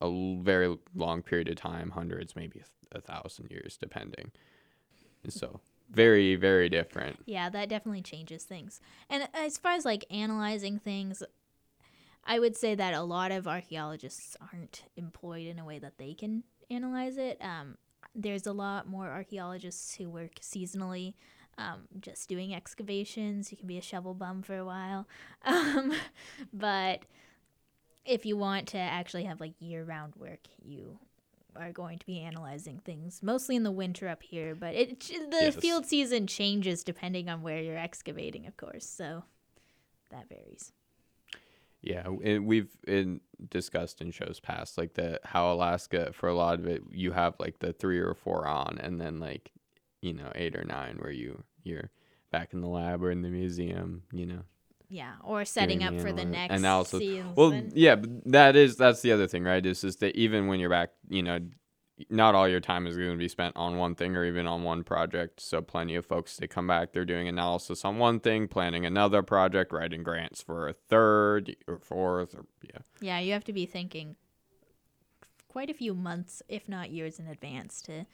a 0.01 0.38
very 0.41 0.77
long 0.95 1.21
period 1.21 1.50
of 1.50 1.55
time 1.55 1.91
hundreds 1.91 2.35
maybe 2.35 2.62
a 2.91 3.01
thousand 3.01 3.50
years, 3.51 3.77
depending. 3.77 4.31
So 5.29 5.59
very, 5.89 6.35
very 6.35 6.69
different. 6.69 7.19
Yeah, 7.25 7.50
that 7.50 7.69
definitely 7.69 8.01
changes 8.01 8.43
things. 8.43 8.81
And 9.09 9.27
as 9.33 9.57
far 9.57 9.73
as 9.73 9.85
like 9.85 10.05
analyzing 10.09 10.79
things, 10.79 11.23
I 12.25 12.39
would 12.39 12.55
say 12.55 12.75
that 12.75 12.93
a 12.93 13.01
lot 13.01 13.31
of 13.31 13.47
archaeologists 13.47 14.38
aren't 14.51 14.83
employed 14.95 15.47
in 15.47 15.59
a 15.59 15.65
way 15.65 15.79
that 15.79 15.97
they 15.97 16.13
can 16.13 16.43
analyze 16.71 17.17
it. 17.17 17.38
Um, 17.41 17.77
there's 18.15 18.47
a 18.47 18.53
lot 18.53 18.88
more 18.88 19.07
archaeologists 19.07 19.95
who 19.95 20.09
work 20.09 20.35
seasonally, 20.41 21.13
um, 21.57 21.81
just 22.00 22.29
doing 22.29 22.53
excavations. 22.53 23.51
You 23.51 23.57
can 23.57 23.67
be 23.67 23.77
a 23.77 23.81
shovel 23.81 24.13
bum 24.13 24.41
for 24.41 24.57
a 24.57 24.65
while. 24.65 25.07
Um, 25.45 25.91
but 26.53 27.01
if 28.05 28.25
you 28.25 28.38
want 28.38 28.67
to 28.69 28.77
actually 28.77 29.24
have 29.25 29.39
like 29.39 29.53
year 29.60 29.83
round 29.83 30.15
work, 30.15 30.48
you 30.63 31.00
are 31.55 31.72
going 31.72 32.00
to 32.00 32.05
be 32.05 32.19
analyzing 32.19 32.79
things 32.79 33.22
mostly 33.22 33.55
in 33.55 33.63
the 33.63 33.72
winter 33.72 34.07
up 34.07 34.24
here, 34.24 34.55
but 34.55 34.74
it 34.74 35.00
the 35.00 35.38
yes. 35.41 35.55
field 35.55 35.86
season 35.86 36.27
changes 36.27 36.83
depending 36.83 37.29
on 37.29 37.41
where 37.41 37.62
you're 37.62 37.77
excavating, 37.77 38.48
of 38.48 38.57
course. 38.57 38.86
So 38.86 39.24
that 40.12 40.27
varies. 40.29 40.72
Yeah, 41.81 42.07
and 42.24 42.45
we've 42.45 42.69
in, 42.88 43.19
discussed 43.50 44.00
in 44.00 44.12
shows 44.12 44.39
past 44.39 44.77
like 44.77 44.93
the 44.93 45.19
how 45.25 45.51
Alaska 45.51 46.12
for 46.13 46.29
a 46.29 46.33
lot 46.33 46.60
of 46.60 46.65
it 46.65 46.81
you 46.91 47.12
have 47.12 47.36
like 47.39 47.60
the 47.60 47.74
three 47.74 48.00
or 48.00 48.13
four 48.13 48.48
on, 48.48 48.79
and 48.79 49.00
then 49.01 49.19
like 49.19 49.51
you 50.01 50.13
know 50.13 50.31
eight 50.33 50.55
or 50.55 50.63
nine 50.63 50.98
where 51.00 51.12
you 51.12 51.43
you're 51.63 51.91
back 52.31 52.53
in 52.53 52.62
the 52.62 52.67
lab 52.67 53.03
or 53.03 53.12
in 53.12 53.22
the 53.22 53.29
museum, 53.29 54.03
you 54.12 54.25
know, 54.25 54.41
yeah, 54.93 55.13
or 55.23 55.43
setting 55.43 55.83
up 55.83 56.00
for 56.00 56.13
the 56.13 56.23
next 56.23 56.53
analysis. 56.53 57.00
Season. 57.00 57.33
Well, 57.35 57.63
yeah, 57.73 57.95
that 58.27 58.55
is 58.55 58.75
that's 58.75 59.01
the 59.01 59.12
other 59.12 59.27
thing, 59.27 59.43
right? 59.43 59.65
Is 59.65 59.83
is 59.83 59.95
that 59.97 60.15
even 60.15 60.45
when 60.45 60.59
you're 60.59 60.69
back, 60.69 60.91
you 61.09 61.23
know, 61.23 61.39
not 62.12 62.35
all 62.35 62.47
your 62.47 62.59
time 62.59 62.85
is 62.85 62.95
going 62.95 63.09
to 63.09 63.17
be 63.17 63.27
spent 63.27 63.55
on 63.55 63.77
one 63.77 63.95
thing 63.95 64.15
or 64.15 64.23
even 64.23 64.45
on 64.45 64.62
one 64.62 64.83
project. 64.83 65.41
So 65.41 65.63
plenty 65.63 65.95
of 65.95 66.05
folks 66.05 66.38
they 66.38 66.45
come 66.45 66.67
back, 66.67 66.93
they're 66.93 67.05
doing 67.05 67.27
analysis 67.27 67.83
on 67.83 67.97
one 67.97 68.19
thing, 68.19 68.47
planning 68.47 68.85
another 68.85 69.23
project, 69.23 69.73
writing 69.73 70.03
grants 70.03 70.43
for 70.43 70.69
a 70.69 70.73
third 70.73 71.55
or 71.67 71.79
fourth, 71.79 72.35
or 72.35 72.45
yeah. 72.62 72.81
Yeah, 73.01 73.19
you 73.19 73.33
have 73.33 73.45
to 73.45 73.53
be 73.53 73.65
thinking 73.65 74.15
quite 75.47 75.71
a 75.71 75.73
few 75.73 75.95
months, 75.95 76.43
if 76.47 76.69
not 76.69 76.91
years, 76.91 77.17
in 77.17 77.25
advance 77.25 77.81
to 77.83 78.05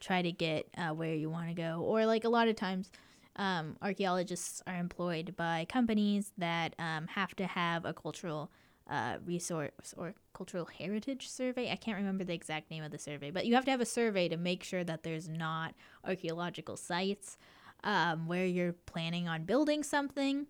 try 0.00 0.22
to 0.22 0.32
get 0.32 0.66
uh, 0.76 0.90
where 0.90 1.14
you 1.14 1.30
want 1.30 1.48
to 1.50 1.54
go. 1.54 1.82
Or 1.82 2.04
like 2.04 2.24
a 2.24 2.28
lot 2.28 2.48
of 2.48 2.56
times 2.56 2.90
um, 3.36 3.76
archaeologists 3.82 4.62
are 4.66 4.76
employed 4.76 5.34
by 5.36 5.66
companies 5.68 6.32
that 6.38 6.74
um, 6.78 7.06
have 7.08 7.34
to 7.36 7.46
have 7.46 7.84
a 7.84 7.92
cultural 7.92 8.50
uh, 8.88 9.16
resource 9.24 9.94
or 9.96 10.14
cultural 10.32 10.66
heritage 10.78 11.28
survey. 11.28 11.70
I 11.70 11.76
can't 11.76 11.96
remember 11.96 12.24
the 12.24 12.34
exact 12.34 12.70
name 12.70 12.84
of 12.84 12.92
the 12.92 12.98
survey, 12.98 13.30
but 13.30 13.46
you 13.46 13.54
have 13.54 13.64
to 13.64 13.70
have 13.70 13.80
a 13.80 13.86
survey 13.86 14.28
to 14.28 14.36
make 14.36 14.62
sure 14.62 14.84
that 14.84 15.02
there's 15.02 15.28
not 15.28 15.74
archaeological 16.04 16.76
sites 16.76 17.36
um, 17.84 18.26
where 18.26 18.46
you're 18.46 18.72
planning 18.72 19.28
on 19.28 19.44
building 19.44 19.82
something, 19.82 20.46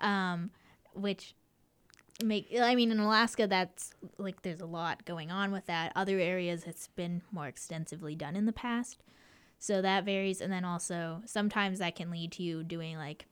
um, 0.00 0.50
which 0.94 1.34
make 2.22 2.54
I 2.60 2.74
mean 2.74 2.92
in 2.92 3.00
Alaska 3.00 3.46
that's 3.46 3.90
like 4.18 4.42
there's 4.42 4.60
a 4.60 4.66
lot 4.66 5.04
going 5.04 5.30
on 5.30 5.50
with 5.50 5.66
that. 5.66 5.92
Other 5.96 6.18
areas 6.18 6.64
it's 6.66 6.88
been 6.88 7.22
more 7.32 7.48
extensively 7.48 8.14
done 8.14 8.36
in 8.36 8.46
the 8.46 8.52
past. 8.52 9.02
So 9.62 9.80
that 9.80 10.04
varies. 10.04 10.40
And 10.40 10.52
then 10.52 10.64
also, 10.64 11.22
sometimes 11.24 11.78
that 11.78 11.94
can 11.94 12.10
lead 12.10 12.32
to 12.32 12.42
you 12.42 12.64
doing 12.64 12.96
like 12.96 13.26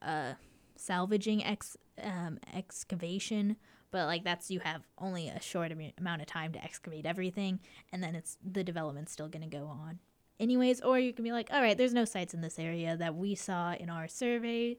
a 0.00 0.34
salvaging 0.76 1.44
ex, 1.44 1.76
um, 2.02 2.38
excavation. 2.54 3.56
But 3.90 4.06
like 4.06 4.24
that's 4.24 4.50
you 4.50 4.60
have 4.60 4.80
only 4.96 5.28
a 5.28 5.42
short 5.42 5.72
amount 5.98 6.22
of 6.22 6.26
time 6.26 6.52
to 6.52 6.64
excavate 6.64 7.04
everything, 7.04 7.60
and 7.92 8.02
then 8.02 8.14
it's 8.14 8.38
the 8.42 8.64
development's 8.64 9.12
still 9.12 9.28
going 9.28 9.48
to 9.48 9.56
go 9.56 9.66
on, 9.66 9.98
anyways. 10.40 10.80
Or 10.80 10.98
you 10.98 11.12
can 11.12 11.22
be 11.22 11.32
like, 11.32 11.50
all 11.52 11.60
right, 11.60 11.76
there's 11.76 11.92
no 11.92 12.06
sites 12.06 12.32
in 12.32 12.40
this 12.40 12.58
area 12.58 12.96
that 12.96 13.14
we 13.14 13.34
saw 13.34 13.74
in 13.74 13.90
our 13.90 14.08
survey, 14.08 14.78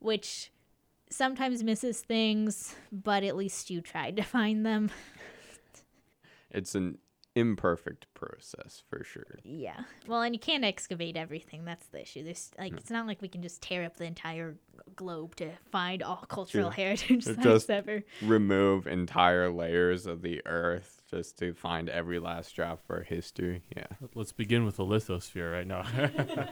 which 0.00 0.52
sometimes 1.08 1.64
misses 1.64 2.02
things, 2.02 2.76
but 2.92 3.24
at 3.24 3.36
least 3.36 3.70
you 3.70 3.80
tried 3.80 4.16
to 4.16 4.22
find 4.36 4.66
them. 4.66 4.90
it's 6.50 6.74
an 6.74 6.98
imperfect 7.36 8.06
process 8.14 8.82
for 8.88 9.04
sure. 9.04 9.38
Yeah. 9.44 9.80
Well, 10.08 10.22
and 10.22 10.34
you 10.34 10.40
can't 10.40 10.64
excavate 10.64 11.16
everything. 11.16 11.64
That's 11.64 11.86
the 11.88 12.02
issue. 12.02 12.24
There's 12.24 12.50
like 12.58 12.72
it's 12.72 12.90
not 12.90 13.06
like 13.06 13.22
we 13.22 13.28
can 13.28 13.42
just 13.42 13.62
tear 13.62 13.84
up 13.84 13.98
the 13.98 14.06
entire 14.06 14.56
globe 14.96 15.36
to 15.36 15.50
find 15.70 16.02
all 16.02 16.16
cultural 16.28 16.70
yeah. 16.70 16.84
heritage 16.84 17.24
sites 17.24 17.42
just 17.42 17.70
ever. 17.70 18.02
Remove 18.22 18.86
entire 18.86 19.50
layers 19.50 20.06
of 20.06 20.22
the 20.22 20.44
earth 20.46 21.02
just 21.10 21.38
to 21.38 21.52
find 21.52 21.88
every 21.90 22.18
last 22.18 22.56
drop 22.56 22.82
of 22.88 22.96
our 22.96 23.02
history. 23.02 23.62
Yeah. 23.76 23.86
Let's 24.14 24.32
begin 24.32 24.64
with 24.64 24.76
the 24.76 24.84
lithosphere 24.84 25.52
right 25.52 25.66
now. 25.66 25.84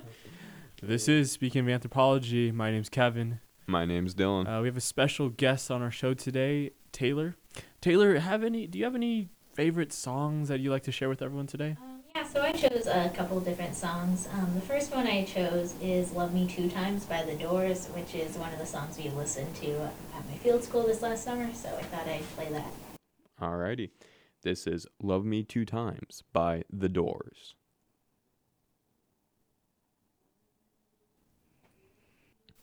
this 0.83 1.09
is 1.09 1.33
speaking 1.33 1.62
of 1.62 1.69
anthropology. 1.71 2.53
My 2.53 2.71
name's 2.71 2.91
Kevin. 2.91 3.41
My 3.67 3.87
name's 3.87 4.12
Dillon. 4.12 4.47
Uh, 4.47 4.61
we 4.61 4.69
have 4.69 4.76
a 4.76 4.83
special 4.83 5.31
guest 5.31 5.71
on 5.71 5.81
our 5.81 5.91
show 5.91 6.12
today, 6.12 6.73
Taylor. 6.93 7.37
Taylor, 7.81 8.19
have 8.19 8.45
any? 8.45 8.67
Do 8.67 8.79
you 8.79 8.85
have 8.85 8.95
any 8.95 9.31
favorite 9.54 9.92
songs 9.92 10.49
that 10.49 10.61
you 10.61 10.70
like 10.70 10.82
to 10.82 10.92
share 10.92 11.08
with 11.08 11.23
everyone 11.23 11.46
today? 11.46 11.76
Um, 11.80 12.00
yeah, 12.14 12.26
so 12.26 12.42
I 12.42 12.52
chose 12.52 12.87
a 12.87 13.11
couple 13.14 13.40
different 13.40 13.75
songs. 13.75 14.28
Um, 14.32 14.50
the 14.54 14.61
first 14.61 14.94
one 14.94 15.06
I 15.06 15.25
chose 15.25 15.75
is 15.80 16.12
Love 16.12 16.34
Me 16.34 16.46
Two 16.46 16.68
Times 16.68 17.04
by 17.04 17.23
The 17.23 17.34
Doors, 17.37 17.87
which 17.94 18.14
is 18.14 18.37
one 18.37 18.52
of 18.52 18.58
the 18.58 18.66
songs 18.66 18.99
we 18.99 19.08
listened 19.11 19.54
to 19.56 19.73
at 19.82 20.28
my 20.28 20.37
field 20.42 20.64
school 20.64 20.87
this 20.87 21.02
last 21.02 21.25
summer, 21.25 21.49
so 21.54 21.68
I 21.68 21.82
thought 21.82 22.06
I'd 22.06 22.23
play 22.34 22.50
that. 22.50 22.73
Alrighty. 23.40 23.90
This 24.42 24.66
is 24.66 24.87
Love 25.02 25.25
Me 25.25 25.42
Two 25.42 25.64
Times 25.64 26.23
by 26.32 26.64
The 26.70 26.88
Doors. 26.88 27.54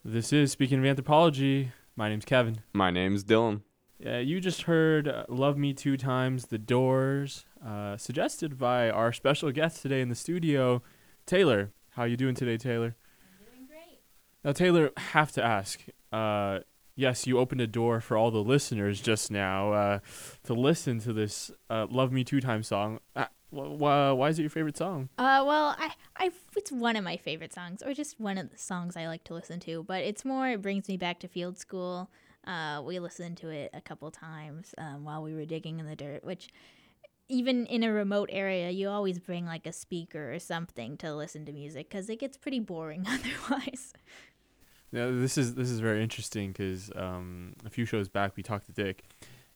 This 0.04 0.34
is 0.34 0.52
Speaking 0.52 0.80
of 0.80 0.86
Anthropology. 0.86 1.72
My 1.96 2.10
name's 2.10 2.26
Kevin. 2.26 2.62
My 2.74 2.92
name's 2.92 3.24
Dillon. 3.24 3.64
Yeah, 4.04 4.18
you 4.18 4.42
just 4.42 4.64
heard 4.64 5.08
uh, 5.08 5.26
Love 5.30 5.60
Me 5.60 5.74
Two 5.76 5.96
Times, 5.96 6.48
The 6.48 6.58
Doors, 6.58 7.46
uh, 7.64 7.98
suggested 7.98 8.58
by 8.58 8.90
our 8.90 9.14
special 9.14 9.52
guest 9.52 9.84
today 9.84 10.02
in 10.02 10.10
the 10.10 10.16
studio, 10.16 10.82
Taylor. 11.28 11.72
How 11.92 12.06
you 12.06 12.18
doing 12.18 12.34
today, 12.34 12.58
Taylor? 12.58 12.96
I'm 13.22 13.46
doing 13.46 13.68
great. 13.68 14.00
Now, 14.44 14.54
Taylor, 14.54 14.90
have 14.98 15.32
to 15.34 15.44
ask. 15.44 15.82
Uh, 16.12 16.62
yes, 16.96 17.28
you 17.28 17.38
opened 17.38 17.62
a 17.62 17.68
door 17.68 18.02
for 18.02 18.18
all 18.18 18.32
the 18.32 18.44
listeners 18.44 19.02
just 19.02 19.30
now 19.30 19.72
uh, 19.72 20.00
to 20.46 20.56
listen 20.56 20.98
to 21.02 21.14
this 21.14 21.52
uh, 21.70 21.86
"Love 21.88 22.12
Me 22.12 22.24
Two 22.24 22.42
Times" 22.42 22.66
song. 22.70 23.02
Uh, 23.16 23.26
wh- 23.54 23.78
wh- 23.78 24.18
why 24.18 24.30
is 24.30 24.40
it 24.40 24.42
your 24.42 24.50
favorite 24.50 24.78
song? 24.78 25.10
Uh, 25.20 25.44
well, 25.46 25.76
I, 25.78 25.92
I, 26.18 26.32
it's 26.58 26.72
one 26.72 26.96
of 26.96 27.04
my 27.04 27.18
favorite 27.18 27.54
songs, 27.54 27.84
or 27.86 27.94
just 27.94 28.20
one 28.20 28.40
of 28.40 28.50
the 28.50 28.58
songs 28.58 28.98
I 28.98 29.06
like 29.06 29.26
to 29.26 29.36
listen 29.36 29.60
to. 29.60 29.84
But 29.84 30.04
it's 30.04 30.26
more, 30.26 30.48
it 30.50 30.64
brings 30.64 30.88
me 30.88 30.98
back 30.98 31.20
to 31.20 31.28
field 31.28 31.60
school. 31.60 32.10
Uh, 32.46 32.82
we 32.84 33.00
listened 33.00 33.38
to 33.38 33.50
it 33.50 33.70
a 33.74 33.82
couple 33.82 34.10
times 34.12 34.74
um, 34.78 35.04
while 35.04 35.22
we 35.22 35.34
were 35.34 35.46
digging 35.46 35.80
in 35.80 35.86
the 35.86 35.96
dirt, 35.96 36.24
which 36.24 36.50
even 37.30 37.66
in 37.68 37.84
a 37.84 37.92
remote 37.92 38.30
area, 38.32 38.70
you 38.70 38.90
always 38.90 39.20
bring 39.20 39.46
like 39.46 39.66
a 39.66 39.72
speaker 39.72 40.34
or 40.34 40.40
something 40.40 40.98
to 40.98 41.16
listen 41.16 41.46
to 41.46 41.52
music 41.52 41.90
because 41.90 42.10
it 42.10 42.20
gets 42.20 42.38
pretty 42.38 42.60
boring 42.60 43.06
otherwise. 43.08 43.94
Yeah, 44.92 45.08
this 45.10 45.38
is 45.38 45.56
this 45.56 45.70
is 45.70 45.80
very 45.80 46.04
interesting 46.04 46.52
because 46.52 46.92
um, 46.96 47.54
a 47.66 47.70
few 47.70 47.86
shows 47.86 48.10
back 48.10 48.36
we 48.36 48.44
talked 48.44 48.66
to 48.66 48.74
Dick, 48.74 49.06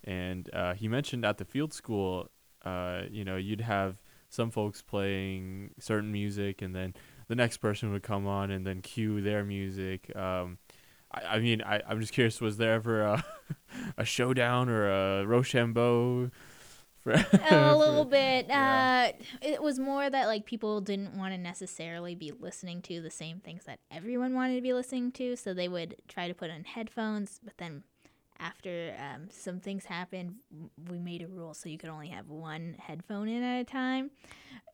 and 0.06 0.50
uh, 0.54 0.74
he 0.74 0.88
mentioned 0.88 1.25
at 1.25 1.38
the 1.38 1.44
field 1.44 1.74
school, 1.74 2.30
uh, 2.63 3.01
you 3.12 3.25
know, 3.25 3.36
you'd 3.36 3.62
have 3.62 3.98
some 4.30 4.50
folks 4.50 4.82
playing 4.82 5.72
certain 5.77 6.12
music, 6.12 6.62
and 6.62 6.74
then 6.74 6.94
the 7.27 7.36
next 7.36 7.58
person 7.58 7.92
would 7.92 8.04
come 8.04 8.25
on 8.25 8.51
and 8.51 8.65
then 8.65 8.82
cue 8.82 9.20
their 9.22 9.44
music. 9.44 10.15
Um, 10.15 10.58
I, 11.16 11.36
I 11.36 11.40
mean, 11.40 11.62
I, 11.62 11.82
I'm 11.88 12.00
just 12.00 12.14
curious, 12.14 12.42
was 12.42 12.58
there 12.58 12.74
ever 12.74 13.02
a, 13.02 13.26
a 13.98 14.06
showdown 14.06 14.70
or 14.70 14.90
a 14.90 15.26
Rochambeau? 15.26 16.32
For, 17.04 17.12
a 17.52 17.78
little 17.78 18.06
bit. 18.06 18.48
yeah. 18.48 19.12
Uh, 19.14 19.24
it 19.42 19.62
was 19.62 19.78
more 19.78 20.10
that 20.10 20.26
like 20.26 20.46
people 20.46 20.82
didn't 20.82 21.16
want 21.16 21.34
to 21.34 21.38
necessarily 21.38 22.16
be 22.16 22.32
listening 22.32 22.82
to 22.84 23.00
the 23.00 23.12
same 23.12 23.40
things 23.40 23.66
that 23.66 23.80
everyone 23.92 24.34
wanted 24.34 24.56
to 24.56 24.62
be 24.62 24.74
listening 24.74 25.12
to, 25.14 25.36
so 25.36 25.54
they 25.54 25.68
would 25.68 25.96
try 26.08 26.28
to 26.28 26.34
put 26.34 26.50
on 26.50 26.64
headphones. 26.64 27.40
But 27.44 27.58
then, 27.58 27.84
after 28.40 28.96
um, 29.00 29.28
some 29.30 29.60
things 29.60 29.86
happened, 29.86 30.38
we 30.90 30.98
made 30.98 31.22
a 31.22 31.28
rule 31.28 31.54
so 31.54 31.70
you 31.70 31.78
could 31.78 31.92
only 31.92 32.08
have 32.08 32.28
one 32.28 32.76
headphone 32.80 33.28
in 33.28 33.44
at 33.44 33.62
a 33.62 33.64
time, 33.66 34.10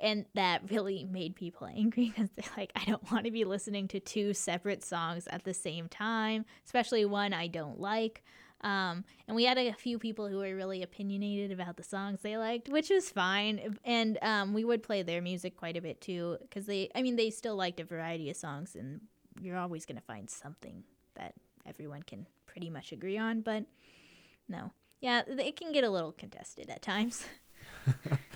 and 0.02 0.26
that 0.34 0.70
really 0.70 1.06
made 1.06 1.36
people 1.36 1.68
angry 1.68 2.10
because 2.16 2.30
they're 2.36 2.52
like, 2.58 2.72
I 2.76 2.84
don't 2.86 3.10
want 3.12 3.26
to 3.26 3.32
be 3.32 3.46
listening 3.46 3.88
to 3.90 4.00
two 4.00 4.34
separate 4.34 4.84
songs 4.84 5.28
at 5.28 5.44
the 5.44 5.54
same 5.54 5.88
time, 5.88 6.46
especially 6.66 7.06
one 7.06 7.34
I 7.34 7.48
don't 7.48 7.80
like. 7.80 8.24
Um, 8.64 9.06
and 9.28 9.36
we 9.36 9.46
had 9.46 9.58
a 9.58 9.74
few 9.74 9.98
people 9.98 10.28
who 10.28 10.38
were 10.38 10.56
really 10.56 10.84
opinionated 10.84 11.52
about 11.52 11.78
the 11.78 11.84
songs 11.84 12.20
they 12.22 12.38
liked, 12.38 12.70
which 12.70 12.90
was 12.90 13.10
fine. 13.10 13.78
And 13.84 14.20
um, 14.22 14.54
we 14.54 14.64
would 14.64 14.84
play 14.84 15.02
their 15.02 15.22
music 15.22 15.56
quite 15.58 15.78
a 15.78 15.82
bit 15.82 16.00
too, 16.02 16.38
because 16.42 16.66
they, 16.66 16.90
I 16.94 17.02
mean, 17.02 17.16
they 17.16 17.30
still 17.32 17.56
liked 17.56 17.80
a 17.80 17.84
variety 17.84 18.30
of 18.30 18.36
songs, 18.36 18.76
and 18.76 19.02
you're 19.40 19.58
always 19.58 19.86
going 19.86 19.96
to 19.96 20.04
find 20.04 20.30
something 20.30 20.84
that 21.16 21.34
everyone 21.66 22.04
can 22.04 22.28
pretty 22.46 22.70
much 22.70 22.92
agree 22.92 23.18
on. 23.18 23.42
But 23.42 23.66
no, 24.48 24.72
yeah, 25.00 25.24
it 25.28 25.56
can 25.56 25.72
get 25.72 25.84
a 25.84 25.90
little 25.90 26.12
contested 26.12 26.70
at 26.70 26.84
times. 26.84 27.26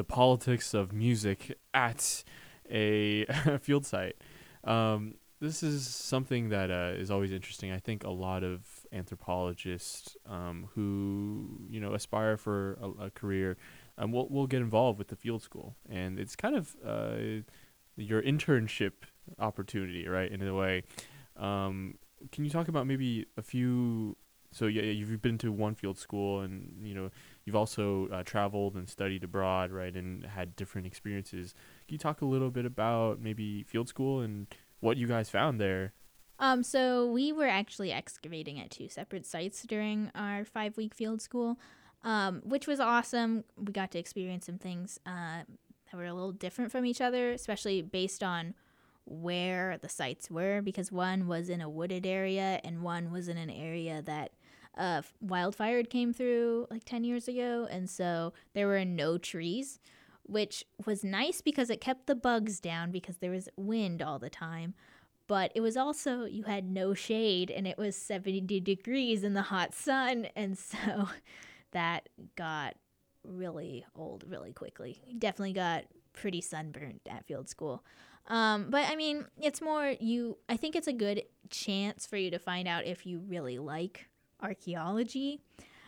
the 0.00 0.04
politics 0.04 0.72
of 0.72 0.94
music 0.94 1.58
at 1.74 2.24
a 2.70 3.26
field 3.60 3.84
site. 3.84 4.16
Um, 4.64 5.16
this 5.42 5.62
is 5.62 5.86
something 5.86 6.48
that 6.48 6.70
uh, 6.70 6.92
is 6.96 7.10
always 7.10 7.32
interesting. 7.32 7.70
I 7.70 7.78
think 7.78 8.02
a 8.04 8.10
lot 8.10 8.42
of 8.42 8.60
anthropologists 8.92 10.16
um, 10.26 10.70
who 10.74 11.60
you 11.68 11.80
know 11.80 11.92
aspire 11.92 12.38
for 12.38 12.78
a, 12.80 13.04
a 13.08 13.10
career 13.10 13.58
um, 13.98 14.10
will 14.10 14.26
will 14.30 14.46
get 14.46 14.62
involved 14.62 14.98
with 14.98 15.08
the 15.08 15.16
field 15.16 15.42
school, 15.42 15.76
and 15.86 16.18
it's 16.18 16.34
kind 16.34 16.56
of 16.56 16.74
uh, 16.82 17.42
your 17.96 18.22
internship 18.22 18.92
opportunity, 19.38 20.08
right? 20.08 20.32
In 20.32 20.40
a 20.40 20.54
way. 20.54 20.84
Um, 21.36 21.98
can 22.32 22.44
you 22.44 22.50
talk 22.50 22.68
about 22.68 22.86
maybe 22.86 23.26
a 23.36 23.42
few? 23.42 24.16
So 24.50 24.64
yeah, 24.64 24.82
you've 24.82 25.20
been 25.20 25.36
to 25.38 25.52
one 25.52 25.74
field 25.74 25.98
school, 25.98 26.40
and 26.40 26.86
you 26.86 26.94
know 26.94 27.10
you've 27.44 27.56
also 27.56 28.08
uh, 28.08 28.22
traveled 28.22 28.74
and 28.74 28.88
studied 28.88 29.24
abroad, 29.24 29.70
right, 29.70 29.94
and 29.94 30.24
had 30.24 30.56
different 30.56 30.86
experiences. 30.86 31.54
Can 31.86 31.94
you 31.94 31.98
talk 31.98 32.20
a 32.20 32.26
little 32.26 32.50
bit 32.50 32.66
about 32.66 33.20
maybe 33.20 33.62
field 33.64 33.88
school 33.88 34.20
and 34.20 34.46
what 34.80 34.96
you 34.96 35.06
guys 35.06 35.30
found 35.30 35.60
there? 35.60 35.92
Um, 36.38 36.62
so 36.62 37.06
we 37.06 37.32
were 37.32 37.46
actually 37.46 37.92
excavating 37.92 38.58
at 38.58 38.70
two 38.70 38.88
separate 38.88 39.26
sites 39.26 39.62
during 39.62 40.10
our 40.14 40.44
five 40.44 40.76
week 40.78 40.94
field 40.94 41.20
school, 41.20 41.58
um, 42.02 42.40
which 42.44 42.66
was 42.66 42.80
awesome. 42.80 43.44
We 43.56 43.72
got 43.72 43.90
to 43.92 43.98
experience 43.98 44.46
some 44.46 44.56
things 44.58 44.98
uh, 45.04 45.42
that 45.90 45.96
were 45.96 46.06
a 46.06 46.14
little 46.14 46.32
different 46.32 46.72
from 46.72 46.86
each 46.86 47.00
other, 47.00 47.32
especially 47.32 47.82
based 47.82 48.22
on 48.22 48.54
where 49.04 49.76
the 49.82 49.88
sites 49.88 50.30
were, 50.30 50.62
because 50.62 50.90
one 50.90 51.26
was 51.26 51.50
in 51.50 51.60
a 51.60 51.68
wooded 51.68 52.06
area 52.06 52.60
and 52.64 52.82
one 52.82 53.10
was 53.10 53.28
in 53.28 53.36
an 53.36 53.50
area 53.50 54.00
that 54.02 54.32
wildfire 55.20 55.82
came 55.82 56.12
through 56.12 56.66
like 56.70 56.84
10 56.84 57.04
years 57.04 57.28
ago. 57.28 57.66
And 57.70 57.88
so 57.88 58.32
there 58.54 58.66
were 58.66 58.84
no 58.84 59.18
trees, 59.18 59.78
which 60.24 60.64
was 60.86 61.04
nice 61.04 61.40
because 61.40 61.70
it 61.70 61.80
kept 61.80 62.06
the 62.06 62.14
bugs 62.14 62.60
down 62.60 62.90
because 62.90 63.18
there 63.18 63.30
was 63.30 63.48
wind 63.56 64.02
all 64.02 64.18
the 64.18 64.30
time 64.30 64.74
but 65.30 65.52
it 65.54 65.60
was 65.60 65.76
also 65.76 66.24
you 66.24 66.42
had 66.42 66.68
no 66.68 66.92
shade 66.92 67.52
and 67.52 67.64
it 67.64 67.78
was 67.78 67.94
70 67.94 68.60
degrees 68.62 69.22
in 69.22 69.32
the 69.34 69.42
hot 69.42 69.72
sun 69.72 70.26
and 70.34 70.58
so 70.58 71.08
that 71.70 72.08
got 72.34 72.74
really 73.22 73.86
old 73.94 74.24
really 74.26 74.52
quickly 74.52 75.00
definitely 75.18 75.52
got 75.52 75.84
pretty 76.12 76.40
sunburned 76.40 76.98
at 77.08 77.24
field 77.26 77.48
school 77.48 77.84
um, 78.26 78.70
but 78.70 78.84
i 78.90 78.96
mean 78.96 79.24
it's 79.40 79.62
more 79.62 79.94
you 80.00 80.36
i 80.48 80.56
think 80.56 80.74
it's 80.74 80.88
a 80.88 80.92
good 80.92 81.22
chance 81.48 82.06
for 82.06 82.16
you 82.16 82.32
to 82.32 82.38
find 82.40 82.66
out 82.66 82.84
if 82.84 83.06
you 83.06 83.20
really 83.20 83.56
like 83.56 84.08
archaeology 84.42 85.40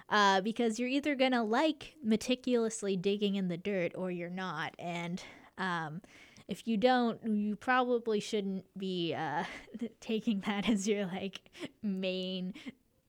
uh, 0.08 0.40
because 0.40 0.78
you're 0.78 0.88
either 0.88 1.14
gonna 1.14 1.42
like 1.42 1.94
meticulously 2.02 2.96
digging 2.96 3.34
in 3.36 3.48
the 3.48 3.56
dirt 3.56 3.92
or 3.94 4.10
you're 4.10 4.30
not 4.30 4.74
and 4.78 5.22
um, 5.58 6.00
if 6.48 6.66
you 6.66 6.76
don't, 6.76 7.18
you 7.24 7.56
probably 7.56 8.20
shouldn't 8.20 8.64
be 8.76 9.14
uh, 9.14 9.44
taking 10.00 10.40
that 10.40 10.68
as 10.68 10.86
your 10.86 11.06
like 11.06 11.40
main 11.82 12.54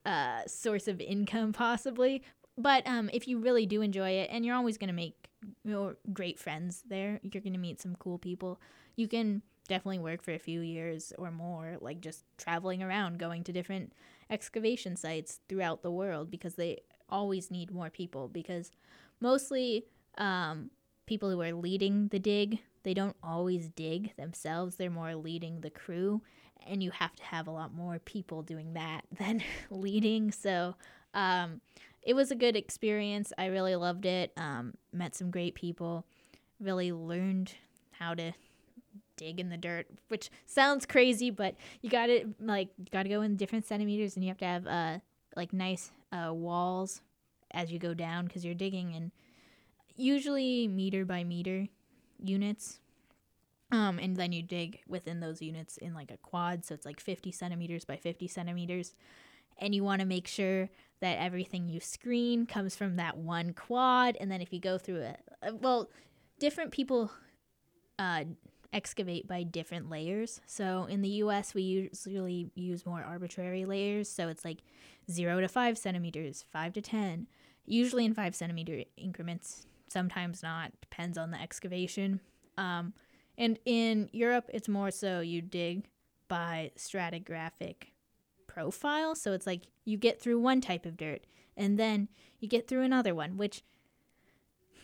uh, 0.06 0.42
source 0.48 0.88
of 0.88 1.02
income, 1.02 1.54
possibly. 1.54 2.24
But 2.58 2.86
um, 2.88 3.10
if 3.12 3.28
you 3.28 3.40
really 3.40 3.66
do 3.66 3.82
enjoy 3.82 4.12
it, 4.12 4.30
and 4.32 4.46
you're 4.46 4.56
always 4.56 4.78
gonna 4.78 4.94
make 4.94 5.30
you 5.64 5.72
know, 5.72 5.96
great 6.14 6.40
friends 6.40 6.84
there, 6.88 7.20
you're 7.24 7.42
gonna 7.42 7.58
meet 7.58 7.82
some 7.82 7.96
cool 7.96 8.18
people. 8.18 8.62
You 8.96 9.08
can 9.08 9.42
definitely 9.68 10.00
work 10.00 10.22
for 10.22 10.34
a 10.34 10.40
few 10.40 10.62
years 10.62 11.12
or 11.18 11.32
more, 11.32 11.78
like 11.82 12.02
just 12.02 12.26
traveling 12.38 12.84
around, 12.84 13.18
going 13.18 13.44
to 13.46 13.52
different 13.52 13.94
excavation 14.30 14.96
sites 14.96 15.40
throughout 15.48 15.82
the 15.82 15.92
world 15.92 16.32
because 16.32 16.56
they 16.56 16.82
always 17.10 17.52
need 17.52 17.72
more 17.72 17.90
people. 17.90 18.28
Because 18.28 18.72
mostly 19.20 19.86
um, 20.18 20.70
people 21.06 21.30
who 21.30 21.42
are 21.42 21.54
leading 21.54 22.08
the 22.10 22.20
dig 22.20 22.60
they 22.84 22.94
don't 22.94 23.16
always 23.24 23.70
dig 23.70 24.16
themselves. 24.18 24.76
They're 24.76 24.90
more 24.90 25.16
leading 25.16 25.62
the 25.62 25.70
crew 25.70 26.22
and 26.66 26.84
you 26.84 26.92
have 26.92 27.16
to 27.16 27.24
have 27.24 27.48
a 27.48 27.52
lot 27.52 27.74
more 27.74 28.00
people 28.00 28.42
doing 28.42 28.74
that 28.74 29.02
than 29.18 29.42
leading. 29.70 30.32
So 30.32 30.76
um, 31.14 31.62
it 32.02 32.14
was 32.14 32.32
a 32.32 32.36
good 32.36 32.56
experience. 32.56 33.34
I 33.38 33.46
really 33.48 33.76
loved 33.76 34.06
it. 34.06 34.32
Um, 34.38 34.74
met 34.92 35.16
some 35.16 35.32
great 35.32 35.56
people 35.56 36.06
really 36.60 36.92
learned 36.92 37.54
how 37.92 38.14
to 38.14 38.32
dig 39.16 39.40
in 39.40 39.50
the 39.50 39.58
dirt 39.58 39.88
which 40.08 40.32
sounds 40.46 40.86
crazy 40.86 41.30
but 41.30 41.56
you 41.82 41.90
gotta 41.90 42.28
like 42.40 42.70
gotta 42.92 43.10
go 43.10 43.22
in 43.22 43.36
different 43.36 43.66
centimeters 43.66 44.16
and 44.16 44.24
you 44.24 44.30
have 44.30 44.38
to 44.38 44.46
have 44.46 44.68
uh 44.68 44.98
like 45.36 45.54
nice 45.54 45.92
uh, 46.12 46.34
walls 46.34 47.02
as 47.52 47.72
you 47.72 47.80
go 47.80 47.94
down 47.94 48.26
because 48.26 48.44
you're 48.44 48.54
digging 48.54 48.94
in 48.94 49.12
usually 49.96 50.68
meter 50.68 51.06
by 51.06 51.24
meter 51.24 51.68
units. 52.24 52.80
Um, 53.72 53.98
and 53.98 54.16
then 54.16 54.32
you 54.32 54.44
dig 54.44 54.82
within 54.88 55.20
those 55.20 55.42
units 55.42 55.78
in 55.78 55.96
like 55.96 56.12
a 56.12 56.18
quad, 56.18 56.64
so 56.64 56.76
it's 56.76 56.86
like 56.86 57.00
50 57.00 57.32
centimeters 57.32 57.86
by 57.86 57.98
50 57.98 58.28
centimeters. 58.28 58.94
And 59.58 59.74
you 59.74 59.84
want 59.84 60.02
to 60.02 60.06
make 60.06 60.28
sure 60.28 60.70
that 61.00 61.18
everything 61.20 61.70
you 61.70 61.80
screen 61.80 62.46
comes 62.46 62.76
from 62.76 62.98
that 62.98 63.18
one 63.18 63.54
quad. 63.54 64.16
And 64.20 64.32
then 64.32 64.42
if 64.42 64.54
you 64.54 64.60
go 64.60 64.78
through 64.78 65.02
it, 65.02 65.20
well, 65.60 65.90
different 66.40 66.72
people 66.72 67.12
uh, 67.98 68.26
excavate 68.74 69.28
by 69.28 69.44
different 69.44 69.90
layers. 69.90 70.42
So 70.46 70.86
in 70.86 71.02
the 71.02 71.10
US, 71.10 71.54
we 71.54 71.62
usually 71.62 72.52
use 72.56 72.86
more 72.86 73.04
arbitrary 73.04 73.66
layers. 73.66 74.10
So 74.10 74.28
it's 74.28 74.44
like 74.44 74.60
zero 75.10 75.40
to 75.40 75.48
five 75.48 75.78
centimeters, 75.78 76.44
five 76.52 76.74
to 76.74 76.82
10, 76.82 77.28
usually 77.66 78.06
in 78.06 78.14
five 78.14 78.36
centimeter 78.36 78.84
increments 78.98 79.66
sometimes 79.88 80.42
not 80.42 80.72
depends 80.82 81.20
on 81.20 81.30
the 81.30 81.40
excavation 81.40 82.20
um, 82.58 82.94
and 83.38 83.60
in 83.64 84.10
europe 84.12 84.50
it's 84.52 84.68
more 84.68 84.90
so 84.90 85.20
you 85.20 85.40
dig 85.40 85.86
by 86.28 86.72
stratigraphic 86.76 87.76
profile. 88.48 89.16
So 89.16 89.34
it's 89.34 89.48
like 89.48 89.64
you 89.86 89.98
get 89.98 90.22
through 90.22 90.40
one 90.40 90.62
type 90.62 90.86
of 90.86 90.98
dirt 90.98 91.26
and 91.58 91.78
then 91.78 92.08
you 92.40 92.48
get 92.48 92.68
through 92.68 92.82
another 92.82 93.14
one, 93.14 93.38
which 93.38 93.64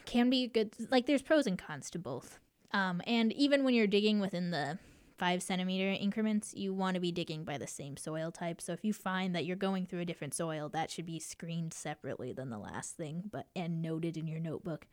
can 0.06 0.30
be 0.30 0.48
good. 0.48 0.74
Like 0.90 1.06
there's 1.06 1.22
pros 1.22 1.48
and 1.48 1.58
cons 1.58 1.90
to 1.92 2.00
both. 2.00 2.40
Um, 2.72 3.02
and 3.08 3.34
even 3.34 3.64
when 3.64 3.74
you're 3.74 3.88
digging 3.88 4.20
within 4.20 4.52
the 4.52 4.78
five 5.18 5.44
centimeter 5.44 5.90
increments, 5.90 6.54
you 6.56 6.74
want 6.74 6.96
to 6.96 7.02
be 7.02 7.12
digging 7.12 7.44
by 7.44 7.58
the 7.58 7.68
same 7.68 7.98
soil 7.98 8.32
type. 8.32 8.62
So 8.62 8.74
if 8.74 8.86
you 8.86 8.94
find 8.94 9.36
that 9.36 9.46
you're 9.46 9.58
going 9.58 9.86
through 9.86 10.00
a 10.00 10.06
different 10.06 10.34
soil, 10.34 10.70
that 10.70 10.90
should 10.90 11.06
be 11.06 11.20
screened 11.20 11.74
separately 11.74 12.32
than 12.32 12.50
the 12.50 12.58
last 12.58 12.96
thing, 12.96 13.24
but 13.30 13.48
and 13.56 13.82
noted 13.82 14.16
in 14.16 14.28
your 14.28 14.40
notebook, 14.40 14.88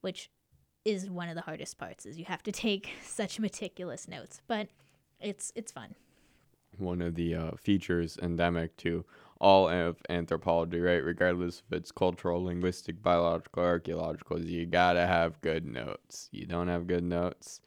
which 0.00 0.30
is 0.84 1.10
one 1.10 1.28
of 1.28 1.34
the 1.34 1.42
hardest 1.42 1.78
parts 1.78 2.06
is 2.06 2.16
you 2.16 2.24
have 2.24 2.44
to 2.44 2.52
take 2.66 2.90
such 3.02 3.40
meticulous 3.40 4.06
notes. 4.06 4.40
But 4.46 4.68
it's 5.20 5.52
it's 5.56 5.72
fun. 5.72 5.96
One 6.78 7.02
of 7.02 7.14
the 7.14 7.34
uh, 7.34 7.50
features 7.56 8.18
endemic 8.22 8.76
to 8.78 9.04
all 9.40 9.68
of 9.68 9.96
anthropology, 10.08 10.80
right? 10.80 11.04
Regardless 11.04 11.62
if 11.66 11.76
it's 11.76 11.92
cultural, 11.92 12.44
linguistic, 12.44 13.02
biological, 13.02 13.62
archaeological, 13.62 14.40
you 14.40 14.66
gotta 14.66 15.06
have 15.06 15.40
good 15.40 15.66
notes. 15.66 16.28
You 16.32 16.46
don't 16.46 16.68
have 16.68 16.86
good 16.86 17.04
notes, 17.04 17.60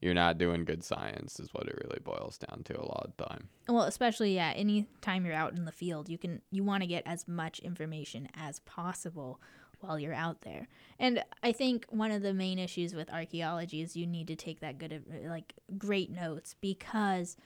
you're 0.00 0.14
not 0.14 0.38
doing 0.38 0.64
good 0.64 0.82
science, 0.82 1.38
is 1.38 1.52
what 1.52 1.66
it 1.66 1.78
really 1.84 2.00
boils 2.02 2.38
down 2.38 2.62
to 2.64 2.80
a 2.80 2.84
lot 2.84 3.06
of 3.06 3.28
time. 3.28 3.48
Well, 3.68 3.82
especially 3.82 4.34
yeah, 4.34 4.52
any 4.56 4.86
time 5.00 5.26
you're 5.26 5.34
out 5.34 5.56
in 5.56 5.64
the 5.64 5.72
field, 5.72 6.08
you 6.08 6.18
can 6.18 6.40
you 6.50 6.64
want 6.64 6.82
to 6.82 6.86
get 6.86 7.02
as 7.06 7.28
much 7.28 7.58
information 7.58 8.28
as 8.34 8.60
possible 8.60 9.40
while 9.80 9.98
you're 9.98 10.14
out 10.14 10.42
there. 10.42 10.68
And 10.98 11.22
I 11.42 11.52
think 11.52 11.86
one 11.88 12.10
of 12.10 12.22
the 12.22 12.34
main 12.34 12.58
issues 12.58 12.94
with 12.94 13.10
archaeology 13.10 13.80
is 13.80 13.96
you 13.96 14.06
need 14.06 14.28
to 14.28 14.36
take 14.36 14.60
that 14.60 14.78
good 14.78 15.04
like 15.26 15.54
great 15.76 16.10
notes 16.10 16.54
because 16.60 17.36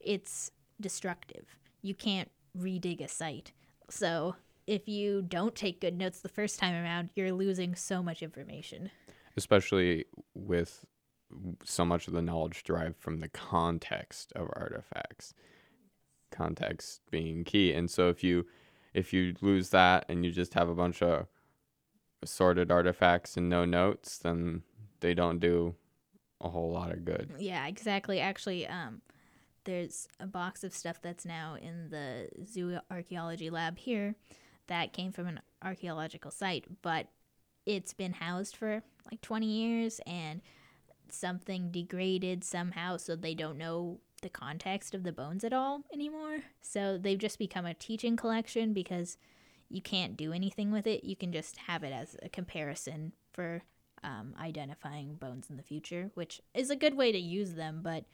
it's 0.00 0.50
destructive. 0.80 1.56
You 1.82 1.94
can't 1.94 2.30
redig 2.58 3.00
a 3.00 3.08
site. 3.08 3.52
So 3.88 4.36
if 4.66 4.88
you 4.88 5.22
don't 5.22 5.54
take 5.54 5.80
good 5.80 5.98
notes 5.98 6.20
the 6.20 6.28
first 6.28 6.58
time 6.58 6.74
around, 6.74 7.10
you're 7.14 7.32
losing 7.32 7.74
so 7.74 8.02
much 8.02 8.22
information. 8.22 8.90
Especially 9.36 10.04
with 10.34 10.84
so 11.64 11.84
much 11.84 12.08
of 12.08 12.14
the 12.14 12.22
knowledge 12.22 12.62
derived 12.64 12.96
from 12.98 13.20
the 13.20 13.28
context 13.28 14.32
of 14.34 14.48
artifacts. 14.54 15.34
Context 16.30 17.00
being 17.10 17.44
key. 17.44 17.72
And 17.72 17.90
so 17.90 18.08
if 18.08 18.22
you 18.22 18.46
if 18.94 19.12
you 19.12 19.34
lose 19.40 19.70
that 19.70 20.04
and 20.08 20.24
you 20.24 20.32
just 20.32 20.54
have 20.54 20.68
a 20.68 20.74
bunch 20.74 21.02
of 21.02 21.26
assorted 22.22 22.70
artifacts 22.70 23.36
and 23.36 23.48
no 23.48 23.64
notes, 23.64 24.18
then 24.18 24.62
they 25.00 25.14
don't 25.14 25.38
do 25.38 25.74
a 26.40 26.48
whole 26.48 26.72
lot 26.72 26.90
of 26.90 27.04
good. 27.04 27.30
Yeah, 27.38 27.66
exactly. 27.66 28.20
Actually, 28.20 28.66
um, 28.66 29.02
there's 29.64 30.08
a 30.18 30.26
box 30.26 30.64
of 30.64 30.72
stuff 30.72 31.00
that's 31.02 31.24
now 31.24 31.56
in 31.60 31.90
the 31.90 32.28
zoo 32.46 32.78
archaeology 32.90 33.50
lab 33.50 33.78
here 33.78 34.14
that 34.66 34.92
came 34.92 35.12
from 35.12 35.26
an 35.26 35.40
archaeological 35.62 36.30
site, 36.30 36.64
but 36.82 37.08
it's 37.66 37.92
been 37.92 38.12
housed 38.14 38.56
for 38.56 38.82
like 39.10 39.20
20 39.20 39.46
years 39.46 40.00
and 40.06 40.40
something 41.08 41.70
degraded 41.70 42.44
somehow, 42.44 42.96
so 42.96 43.16
they 43.16 43.34
don't 43.34 43.58
know 43.58 44.00
the 44.22 44.28
context 44.28 44.94
of 44.94 45.02
the 45.02 45.12
bones 45.12 45.44
at 45.44 45.52
all 45.52 45.82
anymore. 45.92 46.38
So 46.62 46.98
they've 46.98 47.18
just 47.18 47.38
become 47.38 47.66
a 47.66 47.74
teaching 47.74 48.16
collection 48.16 48.72
because 48.72 49.16
you 49.68 49.80
can't 49.80 50.16
do 50.16 50.32
anything 50.32 50.70
with 50.70 50.86
it. 50.86 51.04
You 51.04 51.16
can 51.16 51.32
just 51.32 51.56
have 51.56 51.82
it 51.82 51.92
as 51.92 52.16
a 52.22 52.28
comparison 52.28 53.12
for 53.32 53.62
um, 54.02 54.34
identifying 54.40 55.14
bones 55.14 55.48
in 55.50 55.56
the 55.56 55.62
future, 55.62 56.10
which 56.14 56.40
is 56.54 56.70
a 56.70 56.76
good 56.76 56.96
way 56.96 57.12
to 57.12 57.18
use 57.18 57.54
them, 57.54 57.80
but 57.82 58.04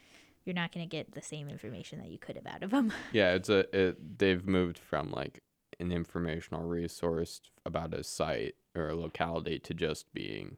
you're 0.46 0.54
not 0.54 0.72
going 0.72 0.88
to 0.88 0.90
get 0.90 1.12
the 1.12 1.20
same 1.20 1.48
information 1.50 1.98
that 1.98 2.08
you 2.08 2.18
could 2.18 2.36
have 2.36 2.46
out 2.46 2.62
of 2.62 2.70
them. 2.70 2.92
Yeah, 3.12 3.34
it's 3.34 3.48
a 3.48 3.66
it, 3.76 4.18
they've 4.18 4.46
moved 4.46 4.78
from 4.78 5.10
like 5.10 5.42
an 5.78 5.92
informational 5.92 6.64
resource 6.64 7.40
about 7.66 7.92
a 7.92 8.02
site 8.04 8.54
or 8.74 8.88
a 8.88 8.96
locality 8.96 9.58
to 9.58 9.74
just 9.74 10.12
being 10.14 10.56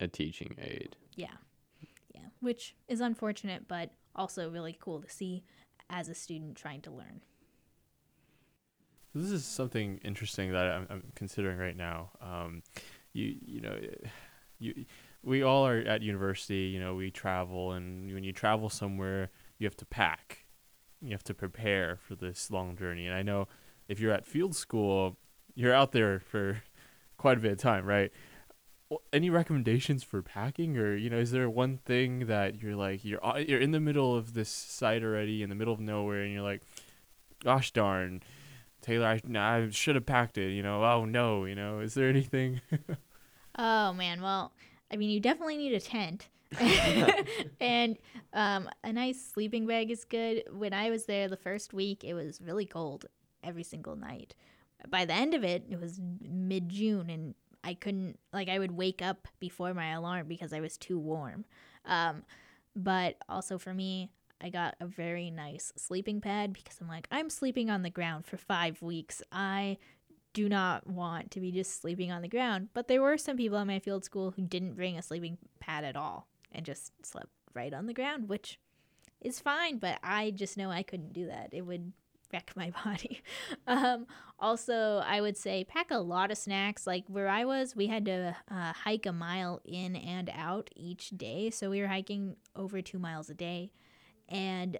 a 0.00 0.08
teaching 0.08 0.56
aid. 0.60 0.96
Yeah. 1.14 1.28
Yeah, 2.14 2.26
which 2.40 2.74
is 2.88 3.00
unfortunate 3.00 3.68
but 3.68 3.90
also 4.14 4.50
really 4.50 4.76
cool 4.78 5.00
to 5.00 5.08
see 5.08 5.44
as 5.88 6.08
a 6.08 6.14
student 6.14 6.56
trying 6.56 6.80
to 6.82 6.90
learn. 6.90 7.20
This 9.14 9.30
is 9.30 9.44
something 9.44 9.98
interesting 10.04 10.52
that 10.52 10.66
I'm, 10.66 10.86
I'm 10.90 11.02
considering 11.14 11.58
right 11.58 11.76
now. 11.76 12.10
Um, 12.20 12.62
you 13.12 13.36
you 13.40 13.60
know, 13.60 13.78
you 14.58 14.84
we 15.22 15.42
all 15.42 15.66
are 15.66 15.78
at 15.78 16.02
university. 16.02 16.70
You 16.72 16.80
know, 16.80 16.94
we 16.94 17.10
travel, 17.10 17.72
and 17.72 18.12
when 18.12 18.24
you 18.24 18.32
travel 18.32 18.68
somewhere, 18.68 19.30
you 19.58 19.66
have 19.66 19.76
to 19.76 19.86
pack. 19.86 20.46
You 21.00 21.12
have 21.12 21.24
to 21.24 21.34
prepare 21.34 21.96
for 21.96 22.14
this 22.14 22.50
long 22.50 22.76
journey. 22.76 23.06
And 23.06 23.14
I 23.14 23.22
know 23.22 23.48
if 23.88 24.00
you're 24.00 24.12
at 24.12 24.26
field 24.26 24.54
school, 24.56 25.16
you're 25.54 25.74
out 25.74 25.92
there 25.92 26.20
for 26.20 26.62
quite 27.16 27.38
a 27.38 27.40
bit 27.40 27.52
of 27.52 27.58
time, 27.58 27.84
right? 27.84 28.12
any 29.12 29.28
recommendations 29.28 30.02
for 30.02 30.22
packing 30.22 30.78
or 30.78 30.96
you 30.96 31.10
know 31.10 31.18
is 31.18 31.30
there 31.30 31.50
one 31.50 31.76
thing 31.76 32.20
that 32.20 32.62
you're 32.62 32.74
like 32.74 33.04
you're 33.04 33.22
uh, 33.22 33.36
you're 33.36 33.60
in 33.60 33.70
the 33.70 33.78
middle 33.78 34.16
of 34.16 34.32
this 34.32 34.48
site 34.48 35.04
already 35.04 35.42
in 35.42 35.50
the 35.50 35.54
middle 35.54 35.74
of 35.74 35.78
nowhere 35.78 36.22
and 36.22 36.32
you're 36.32 36.40
like 36.40 36.62
gosh 37.44 37.70
darn 37.70 38.22
Taylor, 38.80 39.06
I, 39.06 39.20
I 39.36 39.68
should 39.70 39.96
have 39.96 40.06
packed 40.06 40.38
it. 40.38 40.52
You 40.52 40.62
know, 40.62 40.84
oh 40.84 41.04
no, 41.04 41.44
you 41.44 41.54
know, 41.54 41.80
is 41.80 41.94
there 41.94 42.08
anything? 42.08 42.60
oh 43.58 43.92
man, 43.92 44.22
well, 44.22 44.52
I 44.92 44.96
mean, 44.96 45.10
you 45.10 45.20
definitely 45.20 45.56
need 45.56 45.74
a 45.74 45.80
tent. 45.80 46.28
and 47.60 47.96
um, 48.32 48.68
a 48.82 48.92
nice 48.92 49.22
sleeping 49.22 49.66
bag 49.66 49.90
is 49.90 50.04
good. 50.04 50.44
When 50.50 50.72
I 50.72 50.90
was 50.90 51.04
there 51.04 51.28
the 51.28 51.36
first 51.36 51.72
week, 51.74 52.04
it 52.04 52.14
was 52.14 52.40
really 52.40 52.66
cold 52.66 53.06
every 53.42 53.62
single 53.62 53.96
night. 53.96 54.34
By 54.88 55.04
the 55.04 55.14
end 55.14 55.34
of 55.34 55.44
it, 55.44 55.64
it 55.68 55.80
was 55.80 56.00
mid 56.22 56.68
June, 56.68 57.10
and 57.10 57.34
I 57.64 57.74
couldn't, 57.74 58.18
like, 58.32 58.48
I 58.48 58.58
would 58.58 58.72
wake 58.72 59.02
up 59.02 59.26
before 59.40 59.74
my 59.74 59.90
alarm 59.90 60.28
because 60.28 60.52
I 60.52 60.60
was 60.60 60.76
too 60.76 60.98
warm. 60.98 61.44
Um, 61.84 62.22
but 62.76 63.16
also 63.28 63.58
for 63.58 63.74
me, 63.74 64.10
I 64.40 64.50
got 64.50 64.76
a 64.80 64.86
very 64.86 65.30
nice 65.30 65.72
sleeping 65.76 66.20
pad 66.20 66.52
because 66.52 66.78
I'm 66.80 66.88
like, 66.88 67.08
I'm 67.10 67.28
sleeping 67.28 67.70
on 67.70 67.82
the 67.82 67.90
ground 67.90 68.24
for 68.26 68.36
five 68.36 68.80
weeks. 68.80 69.20
I 69.32 69.78
do 70.38 70.48
not 70.48 70.86
want 70.86 71.32
to 71.32 71.40
be 71.40 71.50
just 71.50 71.82
sleeping 71.82 72.12
on 72.12 72.22
the 72.22 72.28
ground. 72.28 72.68
But 72.72 72.86
there 72.86 73.02
were 73.02 73.18
some 73.18 73.36
people 73.36 73.58
at 73.58 73.66
my 73.66 73.80
field 73.80 74.04
school 74.04 74.30
who 74.30 74.42
didn't 74.42 74.74
bring 74.74 74.96
a 74.96 75.02
sleeping 75.02 75.36
pad 75.58 75.82
at 75.82 75.96
all 75.96 76.28
and 76.52 76.64
just 76.64 76.92
slept 77.04 77.30
right 77.54 77.74
on 77.74 77.86
the 77.86 77.92
ground, 77.92 78.28
which 78.28 78.60
is 79.20 79.40
fine. 79.40 79.78
But 79.78 79.98
I 80.00 80.30
just 80.30 80.56
know 80.56 80.70
I 80.70 80.84
couldn't 80.84 81.12
do 81.12 81.26
that. 81.26 81.48
It 81.50 81.62
would 81.62 81.92
wreck 82.32 82.52
my 82.54 82.70
body. 82.84 83.20
um, 83.66 84.06
also, 84.38 85.02
I 85.04 85.20
would 85.20 85.36
say 85.36 85.64
pack 85.64 85.90
a 85.90 85.98
lot 85.98 86.30
of 86.30 86.38
snacks. 86.38 86.86
Like 86.86 87.02
where 87.08 87.26
I 87.26 87.44
was, 87.44 87.74
we 87.74 87.88
had 87.88 88.04
to 88.04 88.36
uh, 88.48 88.72
hike 88.74 89.06
a 89.06 89.12
mile 89.12 89.60
in 89.64 89.96
and 89.96 90.30
out 90.32 90.70
each 90.76 91.10
day. 91.10 91.50
So 91.50 91.68
we 91.68 91.80
were 91.80 91.88
hiking 91.88 92.36
over 92.54 92.80
two 92.80 93.00
miles 93.00 93.28
a 93.28 93.34
day. 93.34 93.72
And 94.28 94.78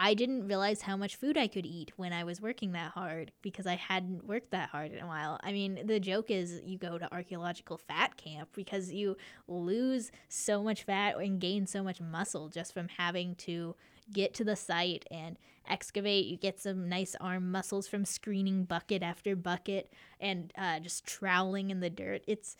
I 0.00 0.14
didn't 0.14 0.46
realize 0.46 0.82
how 0.82 0.96
much 0.96 1.16
food 1.16 1.36
I 1.36 1.48
could 1.48 1.66
eat 1.66 1.90
when 1.96 2.12
I 2.12 2.22
was 2.22 2.40
working 2.40 2.70
that 2.72 2.92
hard 2.92 3.32
because 3.42 3.66
I 3.66 3.74
hadn't 3.74 4.24
worked 4.24 4.52
that 4.52 4.68
hard 4.68 4.92
in 4.92 5.02
a 5.02 5.08
while. 5.08 5.40
I 5.42 5.50
mean, 5.50 5.86
the 5.86 5.98
joke 5.98 6.30
is 6.30 6.62
you 6.64 6.78
go 6.78 6.98
to 6.98 7.12
archaeological 7.12 7.78
fat 7.78 8.16
camp 8.16 8.50
because 8.54 8.92
you 8.92 9.16
lose 9.48 10.12
so 10.28 10.62
much 10.62 10.84
fat 10.84 11.16
and 11.18 11.40
gain 11.40 11.66
so 11.66 11.82
much 11.82 12.00
muscle 12.00 12.48
just 12.48 12.72
from 12.72 12.86
having 12.96 13.34
to 13.36 13.74
get 14.12 14.34
to 14.34 14.44
the 14.44 14.54
site 14.54 15.04
and 15.10 15.36
excavate. 15.68 16.26
You 16.26 16.36
get 16.36 16.60
some 16.60 16.88
nice 16.88 17.16
arm 17.20 17.50
muscles 17.50 17.88
from 17.88 18.04
screening 18.04 18.64
bucket 18.64 19.02
after 19.02 19.34
bucket 19.34 19.92
and 20.20 20.52
uh, 20.56 20.78
just 20.78 21.06
troweling 21.06 21.70
in 21.70 21.80
the 21.80 21.90
dirt. 21.90 22.22
It's 22.28 22.54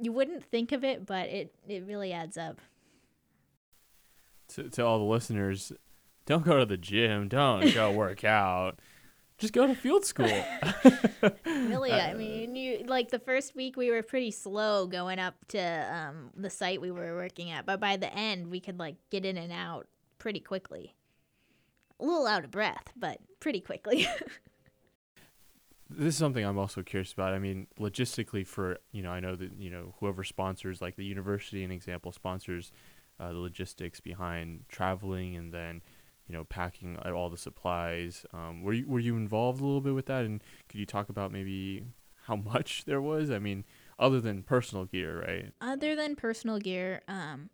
you 0.00 0.12
wouldn't 0.12 0.44
think 0.44 0.70
of 0.70 0.84
it, 0.84 1.04
but 1.04 1.28
it 1.30 1.52
it 1.66 1.84
really 1.84 2.12
adds 2.12 2.38
up 2.38 2.60
to, 4.48 4.68
to 4.70 4.84
all 4.84 4.98
the 4.98 5.04
listeners, 5.04 5.72
don't 6.26 6.44
go 6.44 6.58
to 6.58 6.66
the 6.66 6.76
gym. 6.76 7.28
Don't 7.28 7.72
go 7.72 7.90
work 7.92 8.24
out. 8.24 8.80
Just 9.38 9.52
go 9.52 9.66
to 9.66 9.74
field 9.74 10.04
school. 10.04 10.26
really, 11.46 11.92
I 11.92 12.14
mean, 12.14 12.56
you 12.56 12.84
like 12.86 13.10
the 13.10 13.18
first 13.18 13.54
week 13.54 13.76
we 13.76 13.90
were 13.90 14.02
pretty 14.02 14.30
slow 14.30 14.86
going 14.86 15.18
up 15.18 15.34
to 15.48 15.60
um, 15.60 16.30
the 16.34 16.48
site 16.48 16.80
we 16.80 16.90
were 16.90 17.14
working 17.14 17.50
at, 17.50 17.66
but 17.66 17.78
by 17.78 17.96
the 17.96 18.12
end 18.14 18.50
we 18.50 18.60
could 18.60 18.78
like 18.78 18.96
get 19.10 19.24
in 19.26 19.36
and 19.36 19.52
out 19.52 19.88
pretty 20.18 20.40
quickly. 20.40 20.94
A 22.00 22.04
little 22.04 22.26
out 22.26 22.44
of 22.44 22.50
breath, 22.50 22.92
but 22.96 23.18
pretty 23.40 23.60
quickly. 23.60 24.06
this 25.90 26.14
is 26.14 26.16
something 26.16 26.44
I'm 26.44 26.58
also 26.58 26.82
curious 26.82 27.12
about. 27.12 27.34
I 27.34 27.38
mean, 27.38 27.66
logistically, 27.78 28.46
for 28.46 28.78
you 28.90 29.02
know, 29.02 29.10
I 29.10 29.20
know 29.20 29.36
that 29.36 29.52
you 29.58 29.68
know 29.68 29.94
whoever 30.00 30.24
sponsors, 30.24 30.80
like 30.80 30.96
the 30.96 31.04
university, 31.04 31.62
an 31.62 31.70
example 31.70 32.10
sponsors 32.10 32.72
uh, 33.18 33.32
the 33.32 33.38
logistics 33.38 34.00
behind 34.00 34.64
traveling 34.68 35.36
and 35.36 35.52
then 35.52 35.82
you 36.28 36.34
know 36.34 36.44
packing 36.44 36.98
all 36.98 37.30
the 37.30 37.36
supplies. 37.36 38.26
Um, 38.32 38.62
were 38.62 38.72
you 38.72 38.86
were 38.86 39.00
you 39.00 39.16
involved 39.16 39.60
a 39.60 39.64
little 39.64 39.80
bit 39.80 39.94
with 39.94 40.06
that? 40.06 40.24
And 40.24 40.42
could 40.68 40.80
you 40.80 40.86
talk 40.86 41.08
about 41.08 41.32
maybe 41.32 41.84
how 42.24 42.36
much 42.36 42.84
there 42.86 43.00
was? 43.00 43.30
I 43.30 43.38
mean, 43.38 43.64
other 43.98 44.20
than 44.20 44.42
personal 44.42 44.84
gear, 44.84 45.22
right? 45.26 45.52
Other 45.60 45.94
than 45.96 46.16
personal 46.16 46.58
gear, 46.58 47.02
um, 47.08 47.50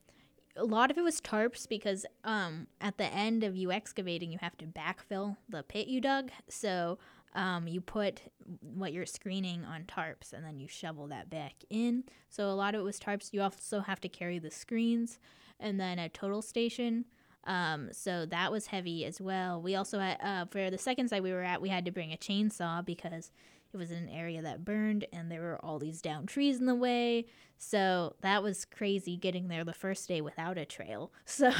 a 0.57 0.65
lot 0.65 0.91
of 0.91 0.99
it 0.99 1.03
was 1.03 1.21
tarps 1.21 1.69
because 1.69 2.05
um, 2.25 2.67
at 2.81 2.99
the 2.99 3.07
end 3.07 3.45
of 3.45 3.57
you 3.57 3.73
excavating, 3.73 4.31
you 4.31 4.39
have 4.41 4.57
to 4.59 4.67
backfill 4.67 5.37
the 5.49 5.63
pit 5.63 5.89
you 5.89 6.01
dug. 6.01 6.31
So 6.49 6.99
um, 7.35 7.67
you 7.67 7.81
put 7.81 8.23
what 8.61 8.93
you're 8.93 9.07
screening 9.07 9.65
on 9.65 9.85
tarps 9.85 10.33
and 10.33 10.45
then 10.45 10.59
you 10.59 10.69
shovel 10.69 11.07
that 11.09 11.31
back 11.31 11.55
in. 11.71 12.05
So 12.29 12.49
a 12.49 12.53
lot 12.53 12.75
of 12.75 12.81
it 12.81 12.85
was 12.85 13.01
tarps. 13.01 13.33
You 13.33 13.43
also 13.43 13.81
have 13.81 14.01
to 14.03 14.09
carry 14.09 14.39
the 14.39 14.51
screens 14.51 15.19
and 15.59 15.81
then 15.81 15.99
a 15.99 16.09
total 16.09 16.43
station. 16.43 17.07
Um, 17.45 17.89
so 17.93 18.27
that 18.27 18.53
was 18.53 18.67
heavy 18.67 19.05
as 19.05 19.21
well. 19.21 19.61
We 19.61 19.75
also 19.75 19.99
had, 19.99 20.19
uh, 20.23 20.45
for 20.47 20.71
the 20.71 20.79
second 20.79 21.09
site 21.09 21.23
we 21.23 21.33
were 21.33 21.43
at, 21.43 21.61
we 21.61 21.69
had 21.69 21.85
to 21.87 21.91
bring 21.91 22.13
a 22.13 22.17
chainsaw 22.17 22.85
because 22.85 23.31
it 23.73 23.77
was 23.77 23.91
in 23.91 23.99
an 23.99 24.09
area 24.09 24.43
that 24.43 24.65
burned 24.65 25.07
and 25.13 25.31
there 25.31 25.41
were 25.41 25.59
all 25.65 25.79
these 25.79 26.03
down 26.03 26.27
trees 26.27 26.61
in 26.61 26.67
the 26.67 26.75
way. 26.75 27.25
So 27.59 28.15
that 28.21 28.43
was 28.43 28.65
crazy 28.65 29.17
getting 29.17 29.49
there 29.49 29.65
the 29.65 29.73
first 29.73 30.09
day 30.09 30.21
without 30.21 30.59
a 30.59 30.65
trail. 30.65 31.13
So, 31.27 31.51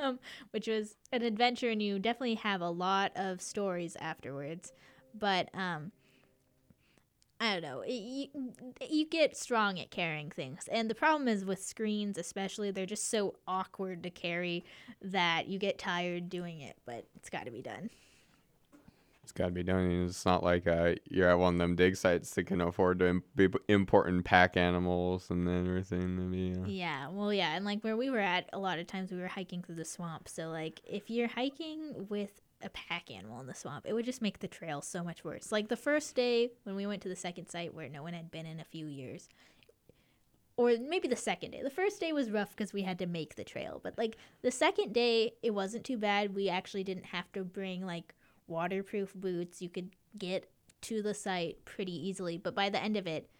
um, 0.00 0.18
which 0.50 0.68
was 0.68 0.96
an 1.10 1.22
adventure, 1.22 1.70
and 1.70 1.82
you 1.82 1.98
definitely 1.98 2.34
have 2.34 2.60
a 2.60 2.68
lot 2.68 3.12
of 3.16 3.40
stories 3.40 3.96
afterwards. 3.98 4.72
But 5.14 5.48
um, 5.54 5.92
I 7.42 7.54
don't 7.54 7.62
know. 7.62 7.82
You, 7.84 8.28
you 8.88 9.04
get 9.04 9.36
strong 9.36 9.80
at 9.80 9.90
carrying 9.90 10.30
things. 10.30 10.68
And 10.70 10.88
the 10.88 10.94
problem 10.94 11.26
is 11.26 11.44
with 11.44 11.60
screens, 11.60 12.16
especially, 12.16 12.70
they're 12.70 12.86
just 12.86 13.10
so 13.10 13.34
awkward 13.48 14.04
to 14.04 14.10
carry 14.10 14.64
that 15.02 15.48
you 15.48 15.58
get 15.58 15.76
tired 15.76 16.30
doing 16.30 16.60
it, 16.60 16.76
but 16.86 17.04
it's 17.16 17.28
got 17.28 17.46
to 17.46 17.50
be 17.50 17.60
done. 17.60 17.90
It's 19.24 19.32
got 19.32 19.46
to 19.46 19.50
be 19.50 19.64
done. 19.64 20.06
It's 20.06 20.24
not 20.24 20.44
like 20.44 20.68
uh, 20.68 20.94
you're 21.10 21.30
at 21.30 21.38
one 21.38 21.54
of 21.54 21.58
them 21.58 21.74
dig 21.74 21.96
sites 21.96 22.32
that 22.34 22.44
can 22.44 22.60
afford 22.60 23.00
to 23.00 23.08
Im- 23.08 23.24
be 23.34 23.48
importing 23.66 24.22
pack 24.22 24.56
animals 24.56 25.28
and 25.28 25.46
then 25.48 25.66
everything. 25.66 26.16
To 26.18 26.22
be, 26.22 26.52
uh, 26.52 26.64
Yeah, 26.66 27.08
well, 27.08 27.32
yeah, 27.32 27.56
and 27.56 27.64
like 27.64 27.82
where 27.82 27.96
we 27.96 28.08
were 28.08 28.20
at, 28.20 28.48
a 28.52 28.58
lot 28.60 28.78
of 28.78 28.86
times 28.86 29.10
we 29.10 29.18
were 29.18 29.26
hiking 29.26 29.62
through 29.62 29.76
the 29.76 29.84
swamp. 29.84 30.28
So, 30.28 30.48
like, 30.50 30.80
if 30.86 31.10
you're 31.10 31.28
hiking 31.28 32.06
with 32.08 32.41
a 32.62 32.70
pack 32.70 33.10
animal 33.10 33.40
in 33.40 33.46
the 33.46 33.54
swamp, 33.54 33.86
it 33.86 33.92
would 33.92 34.04
just 34.04 34.22
make 34.22 34.38
the 34.40 34.48
trail 34.48 34.82
so 34.82 35.02
much 35.02 35.24
worse. 35.24 35.52
Like 35.52 35.68
the 35.68 35.76
first 35.76 36.14
day 36.14 36.50
when 36.64 36.76
we 36.76 36.86
went 36.86 37.02
to 37.02 37.08
the 37.08 37.16
second 37.16 37.48
site 37.48 37.74
where 37.74 37.88
no 37.88 38.02
one 38.02 38.14
had 38.14 38.30
been 38.30 38.46
in 38.46 38.60
a 38.60 38.64
few 38.64 38.86
years, 38.86 39.28
or 40.56 40.74
maybe 40.78 41.08
the 41.08 41.16
second 41.16 41.52
day. 41.52 41.62
The 41.62 41.70
first 41.70 41.98
day 42.00 42.12
was 42.12 42.30
rough 42.30 42.50
because 42.50 42.72
we 42.72 42.82
had 42.82 42.98
to 42.98 43.06
make 43.06 43.36
the 43.36 43.44
trail, 43.44 43.80
but 43.82 43.96
like 43.96 44.16
the 44.42 44.50
second 44.50 44.92
day, 44.92 45.32
it 45.42 45.52
wasn't 45.52 45.84
too 45.84 45.96
bad. 45.96 46.34
We 46.34 46.48
actually 46.48 46.84
didn't 46.84 47.06
have 47.06 47.30
to 47.32 47.42
bring 47.42 47.86
like 47.86 48.14
waterproof 48.46 49.14
boots. 49.14 49.62
You 49.62 49.68
could 49.68 49.90
get 50.18 50.50
to 50.82 51.02
the 51.02 51.14
site 51.14 51.64
pretty 51.64 51.94
easily, 52.08 52.36
but 52.36 52.54
by 52.54 52.68
the 52.68 52.82
end 52.82 52.96
of 52.96 53.06
it, 53.06 53.30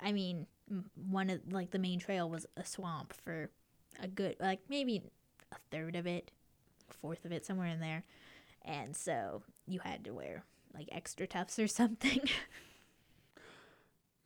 I 0.00 0.12
mean, 0.12 0.46
one 0.94 1.30
of 1.30 1.40
like 1.50 1.70
the 1.70 1.78
main 1.78 2.00
trail 2.00 2.28
was 2.28 2.46
a 2.56 2.64
swamp 2.64 3.14
for 3.24 3.50
a 4.00 4.08
good 4.08 4.36
like 4.40 4.60
maybe 4.68 5.02
a 5.52 5.56
third 5.70 5.94
of 5.94 6.06
it, 6.06 6.32
fourth 6.92 7.24
of 7.24 7.32
it, 7.32 7.44
somewhere 7.46 7.68
in 7.68 7.80
there. 7.80 8.04
And 8.64 8.96
so 8.96 9.42
you 9.66 9.80
had 9.80 10.04
to 10.04 10.10
wear 10.12 10.44
like 10.74 10.88
extra 10.92 11.26
tufts 11.26 11.58
or 11.58 11.66
something. 11.68 12.20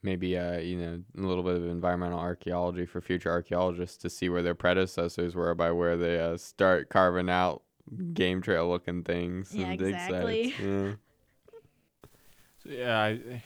maybe 0.03 0.37
uh, 0.37 0.59
you 0.59 0.77
know 0.77 1.03
a 1.19 1.21
little 1.27 1.45
bit 1.45 1.57
of 1.57 1.65
environmental 1.67 2.19
archaeology 2.19 2.87
for 2.87 3.01
future 3.01 3.31
archaeologists 3.31 3.97
to 3.99 4.09
see 4.11 4.29
where 4.29 4.43
their 4.43 4.55
predecessors 4.55 5.35
were 5.35 5.55
by 5.55 5.71
where 5.71 5.97
they 5.97 6.19
uh, 6.19 6.37
start 6.37 6.89
carving 6.89 7.29
out 7.29 7.63
game 8.15 8.41
trail 8.41 8.69
looking 8.69 9.03
things 9.03 9.53
Yeah, 9.55 9.67
and 9.67 9.79
dig 9.79 9.95
exactly. 9.95 10.51
sites. 10.51 10.61
Yeah. 10.61 10.93
So, 12.63 12.69
yeah, 12.71 12.99
I, 13.01 13.43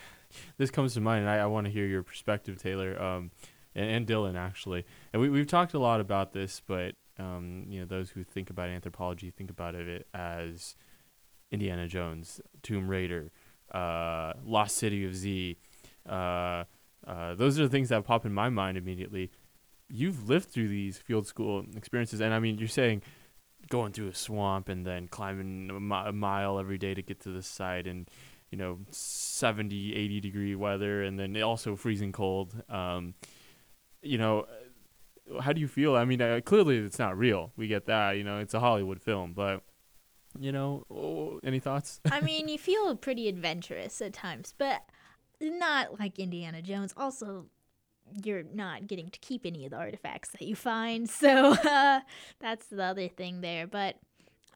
this 0.59 0.70
comes 0.70 0.94
to 0.94 1.00
mind, 1.00 1.20
and 1.20 1.31
I, 1.31 1.38
I 1.38 1.46
want 1.46 1.66
to 1.66 1.72
hear 1.72 1.87
your 1.87 2.03
perspective, 2.03 2.61
Taylor, 2.61 3.00
um, 3.00 3.31
and, 3.74 3.88
and 3.88 4.07
Dillon 4.07 4.37
actually. 4.37 4.85
And 5.12 5.22
we 5.22 5.29
we've 5.29 5.46
talked 5.46 5.74
a 5.74 5.79
lot 5.79 6.00
about 6.00 6.33
this, 6.33 6.61
but 6.66 6.94
um, 7.18 7.64
you 7.68 7.81
know, 7.81 7.87
those 7.87 8.11
who 8.11 8.24
think 8.24 8.50
about 8.50 8.68
anthropology 8.68 9.31
think 9.31 9.50
about 9.50 9.74
it 9.74 10.07
as 10.14 10.74
Indiana 11.50 11.87
Jones, 11.87 12.40
Tomb 12.62 12.88
Raider, 12.88 13.31
uh, 13.72 14.33
Lost 14.44 14.77
City 14.77 15.05
of 15.05 15.14
Z. 15.14 15.57
Uh, 16.09 16.64
uh, 17.07 17.35
those 17.35 17.59
are 17.59 17.64
the 17.64 17.68
things 17.68 17.90
that 17.90 18.05
pop 18.05 18.24
in 18.24 18.33
my 18.33 18.48
mind 18.48 18.77
immediately. 18.77 19.31
You've 19.88 20.29
lived 20.29 20.50
through 20.50 20.68
these 20.68 20.98
field 20.98 21.27
school 21.27 21.64
experiences, 21.77 22.20
and 22.20 22.35
I 22.35 22.38
mean, 22.38 22.59
you're 22.59 22.68
saying 22.68 23.03
going 23.68 23.92
through 23.92 24.09
a 24.09 24.14
swamp 24.14 24.68
and 24.68 24.85
then 24.85 25.09
climbing 25.09 25.70
a, 25.70 25.81
mi- 25.81 26.09
a 26.09 26.12
mile 26.12 26.59
every 26.59 26.79
day 26.79 26.94
to 26.94 27.03
get 27.03 27.20
to 27.20 27.31
the 27.31 27.42
site, 27.42 27.87
and 27.87 28.09
you 28.55 28.59
know 28.59 28.79
70 28.92 29.96
80 29.96 30.20
degree 30.20 30.55
weather 30.55 31.03
and 31.03 31.18
then 31.18 31.42
also 31.42 31.74
freezing 31.74 32.12
cold 32.12 32.55
um 32.68 33.14
you 34.00 34.16
know 34.16 34.46
how 35.42 35.52
do 35.52 35.60
you 35.60 35.68
feel 35.68 35.96
i 35.96 36.04
mean 36.04 36.20
uh, 36.20 36.40
clearly 36.44 36.78
it's 36.78 36.98
not 36.98 37.16
real 37.16 37.52
we 37.56 37.66
get 37.66 37.87
that 37.87 38.12
you 38.12 38.24
know 38.24 38.38
it's 38.38 38.54
a 38.54 38.60
hollywood 38.60 39.00
film 39.00 39.32
but 39.32 39.62
you 40.38 40.52
know 40.52 40.84
oh, 40.90 41.40
any 41.44 41.58
thoughts 41.58 42.00
I 42.10 42.20
mean, 42.20 42.48
you 42.48 42.58
feel 42.58 42.96
pretty 42.96 43.28
adventurous 43.28 44.00
at 44.00 44.12
times, 44.12 44.54
but 44.56 44.82
not 45.40 45.98
like 45.98 46.18
Indiana 46.18 46.62
Jones. 46.62 46.94
Also, 46.96 47.46
you're 48.22 48.42
not 48.42 48.87
getting 48.87 49.10
to 49.10 49.18
keep 49.20 49.46
any 49.46 49.64
of 49.64 49.70
the 49.70 49.76
artifacts 49.76 50.30
that 50.30 50.42
you 50.42 50.54
find, 50.54 51.08
so 51.22 51.52
uh, 51.52 52.00
that's 52.40 52.66
the 52.66 52.82
other 52.82 53.08
thing 53.08 53.40
there. 53.40 53.66
But, 53.66 53.96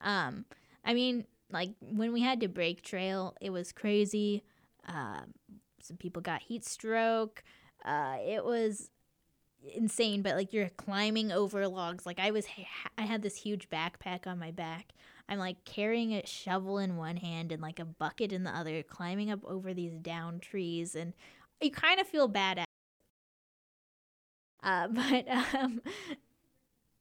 um, 0.01 0.45
I 0.85 0.93
mean, 0.93 1.25
like 1.51 1.71
when 1.81 2.13
we 2.13 2.21
had 2.21 2.39
to 2.41 2.47
break 2.47 2.81
trail, 2.81 3.35
it 3.41 3.49
was 3.51 3.71
crazy. 3.71 4.43
Uh, 4.87 5.21
some 5.81 5.97
people 5.97 6.21
got 6.21 6.41
heat 6.41 6.65
stroke. 6.65 7.43
Uh, 7.83 8.17
it 8.25 8.43
was 8.43 8.89
insane, 9.73 10.21
but 10.21 10.35
like 10.35 10.53
you're 10.53 10.69
climbing 10.69 11.31
over 11.31 11.67
logs. 11.67 12.05
Like 12.05 12.19
I 12.19 12.31
was, 12.31 12.45
I 12.97 13.03
had 13.03 13.21
this 13.21 13.35
huge 13.35 13.69
backpack 13.69 14.27
on 14.27 14.39
my 14.39 14.51
back. 14.51 14.93
I'm 15.27 15.37
like 15.39 15.63
carrying 15.63 16.13
a 16.13 16.25
shovel 16.25 16.79
in 16.79 16.97
one 16.97 17.17
hand 17.17 17.51
and 17.51 17.61
like 17.61 17.79
a 17.79 17.85
bucket 17.85 18.31
in 18.33 18.43
the 18.43 18.55
other, 18.55 18.81
climbing 18.83 19.29
up 19.29 19.43
over 19.45 19.73
these 19.73 19.97
down 19.97 20.39
trees, 20.39 20.95
and 20.95 21.13
you 21.61 21.71
kind 21.71 21.99
of 21.99 22.07
feel 22.07 22.27
bad 22.27 22.59
at. 22.59 22.65
Uh, 24.61 24.89
but 24.89 25.25
um, 25.29 25.81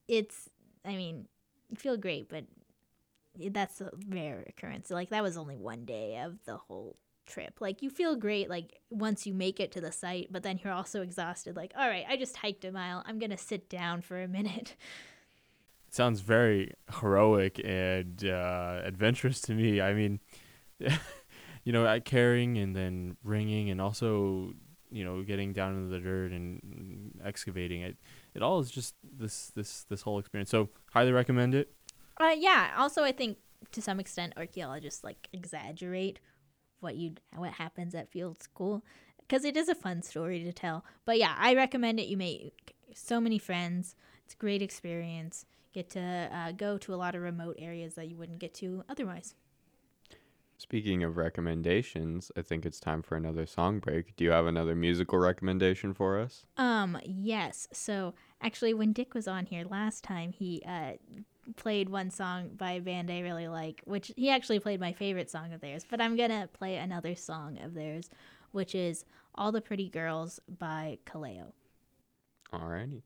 it's, 0.06 0.48
I 0.84 0.94
mean, 0.94 1.26
you 1.68 1.76
feel 1.76 1.96
great, 1.96 2.28
but 2.28 2.44
that's 3.50 3.80
a 3.80 3.90
rare 4.08 4.44
occurrence. 4.48 4.90
Like 4.90 5.10
that 5.10 5.24
was 5.24 5.36
only 5.36 5.56
one 5.56 5.84
day 5.84 6.20
of 6.24 6.38
the 6.44 6.56
whole 6.56 6.96
trip. 7.28 7.60
Like 7.60 7.82
you 7.82 7.90
feel 7.90 8.16
great 8.16 8.50
like 8.50 8.80
once 8.90 9.26
you 9.26 9.34
make 9.34 9.60
it 9.60 9.70
to 9.72 9.80
the 9.80 9.92
site, 9.92 10.28
but 10.32 10.42
then 10.42 10.58
you're 10.62 10.72
also 10.72 11.02
exhausted. 11.02 11.54
Like, 11.54 11.72
all 11.78 11.88
right, 11.88 12.04
I 12.08 12.16
just 12.16 12.36
hiked 12.38 12.64
a 12.64 12.72
mile. 12.72 13.04
I'm 13.06 13.18
gonna 13.18 13.38
sit 13.38 13.68
down 13.68 14.02
for 14.02 14.20
a 14.20 14.26
minute. 14.28 14.74
it 15.86 15.90
sounds 15.94 16.20
very 16.20 16.72
heroic 17.00 17.60
and 17.64 18.24
uh, 18.24 18.80
adventurous 18.84 19.40
to 19.40 19.52
me 19.54 19.80
i 19.80 19.94
mean 19.94 20.20
you 21.64 21.72
know 21.72 22.00
carrying 22.04 22.58
and 22.58 22.74
then 22.76 23.16
ringing 23.24 23.70
and 23.70 23.80
also 23.80 24.52
you 24.90 25.04
know 25.04 25.22
getting 25.22 25.52
down 25.52 25.74
into 25.74 25.88
the 25.88 25.98
dirt 26.00 26.30
and 26.32 27.18
excavating 27.24 27.80
it 27.82 27.96
it 28.34 28.42
all 28.42 28.58
is 28.60 28.70
just 28.70 28.94
this 29.02 29.50
this 29.54 29.84
this 29.84 30.02
whole 30.02 30.18
experience 30.18 30.50
so 30.50 30.68
highly 30.92 31.12
recommend 31.12 31.54
it 31.54 31.72
Uh, 32.20 32.34
yeah. 32.36 32.74
Also, 32.76 33.04
I 33.04 33.12
think 33.12 33.38
to 33.70 33.80
some 33.80 34.00
extent 34.00 34.32
archaeologists 34.36 35.04
like 35.04 35.28
exaggerate 35.32 36.18
what 36.80 36.96
you 36.96 37.14
what 37.34 37.52
happens 37.52 37.94
at 37.94 38.10
field 38.10 38.42
school 38.42 38.84
because 39.28 39.44
it 39.44 39.56
is 39.56 39.68
a 39.68 39.74
fun 39.74 40.02
story 40.02 40.42
to 40.42 40.52
tell. 40.52 40.84
But 41.04 41.18
yeah, 41.18 41.34
I 41.38 41.54
recommend 41.54 42.00
it. 42.00 42.08
You 42.08 42.16
make 42.16 42.74
so 42.94 43.20
many 43.20 43.38
friends. 43.38 43.94
It's 44.24 44.34
a 44.34 44.38
great 44.38 44.62
experience. 44.62 45.44
Get 45.72 45.90
to 45.90 46.30
uh, 46.32 46.52
go 46.52 46.78
to 46.78 46.94
a 46.94 46.96
lot 46.96 47.14
of 47.14 47.22
remote 47.22 47.56
areas 47.58 47.94
that 47.94 48.08
you 48.08 48.16
wouldn't 48.16 48.38
get 48.38 48.54
to 48.54 48.84
otherwise. 48.88 49.34
Speaking 50.56 51.04
of 51.04 51.16
recommendations, 51.16 52.32
I 52.36 52.42
think 52.42 52.66
it's 52.66 52.80
time 52.80 53.00
for 53.02 53.16
another 53.16 53.46
song 53.46 53.78
break. 53.78 54.16
Do 54.16 54.24
you 54.24 54.32
have 54.32 54.46
another 54.46 54.74
musical 54.74 55.18
recommendation 55.18 55.94
for 55.94 56.18
us? 56.18 56.46
Um, 56.56 56.98
yes. 57.04 57.68
So 57.72 58.14
actually, 58.42 58.74
when 58.74 58.92
Dick 58.92 59.14
was 59.14 59.28
on 59.28 59.46
here 59.46 59.64
last 59.64 60.02
time, 60.02 60.32
he 60.32 60.62
uh, 60.66 60.94
played 61.56 61.88
one 61.88 62.10
song 62.10 62.50
by 62.56 62.72
a 62.72 62.80
band 62.80 63.10
I 63.10 63.20
really 63.20 63.48
like, 63.48 63.82
which 63.84 64.12
he 64.16 64.30
actually 64.30 64.60
played 64.60 64.80
my 64.80 64.92
favorite 64.92 65.30
song 65.30 65.52
of 65.52 65.60
theirs. 65.60 65.84
But 65.88 66.00
I'm 66.00 66.16
gonna 66.16 66.48
play 66.52 66.76
another 66.76 67.14
song 67.14 67.58
of 67.62 67.74
theirs, 67.74 68.10
which 68.52 68.74
is 68.74 69.04
"All 69.34 69.52
the 69.52 69.60
Pretty 69.60 69.88
Girls" 69.88 70.40
by 70.48 70.98
Kaleo. 71.06 71.52
Alrighty. 72.52 73.02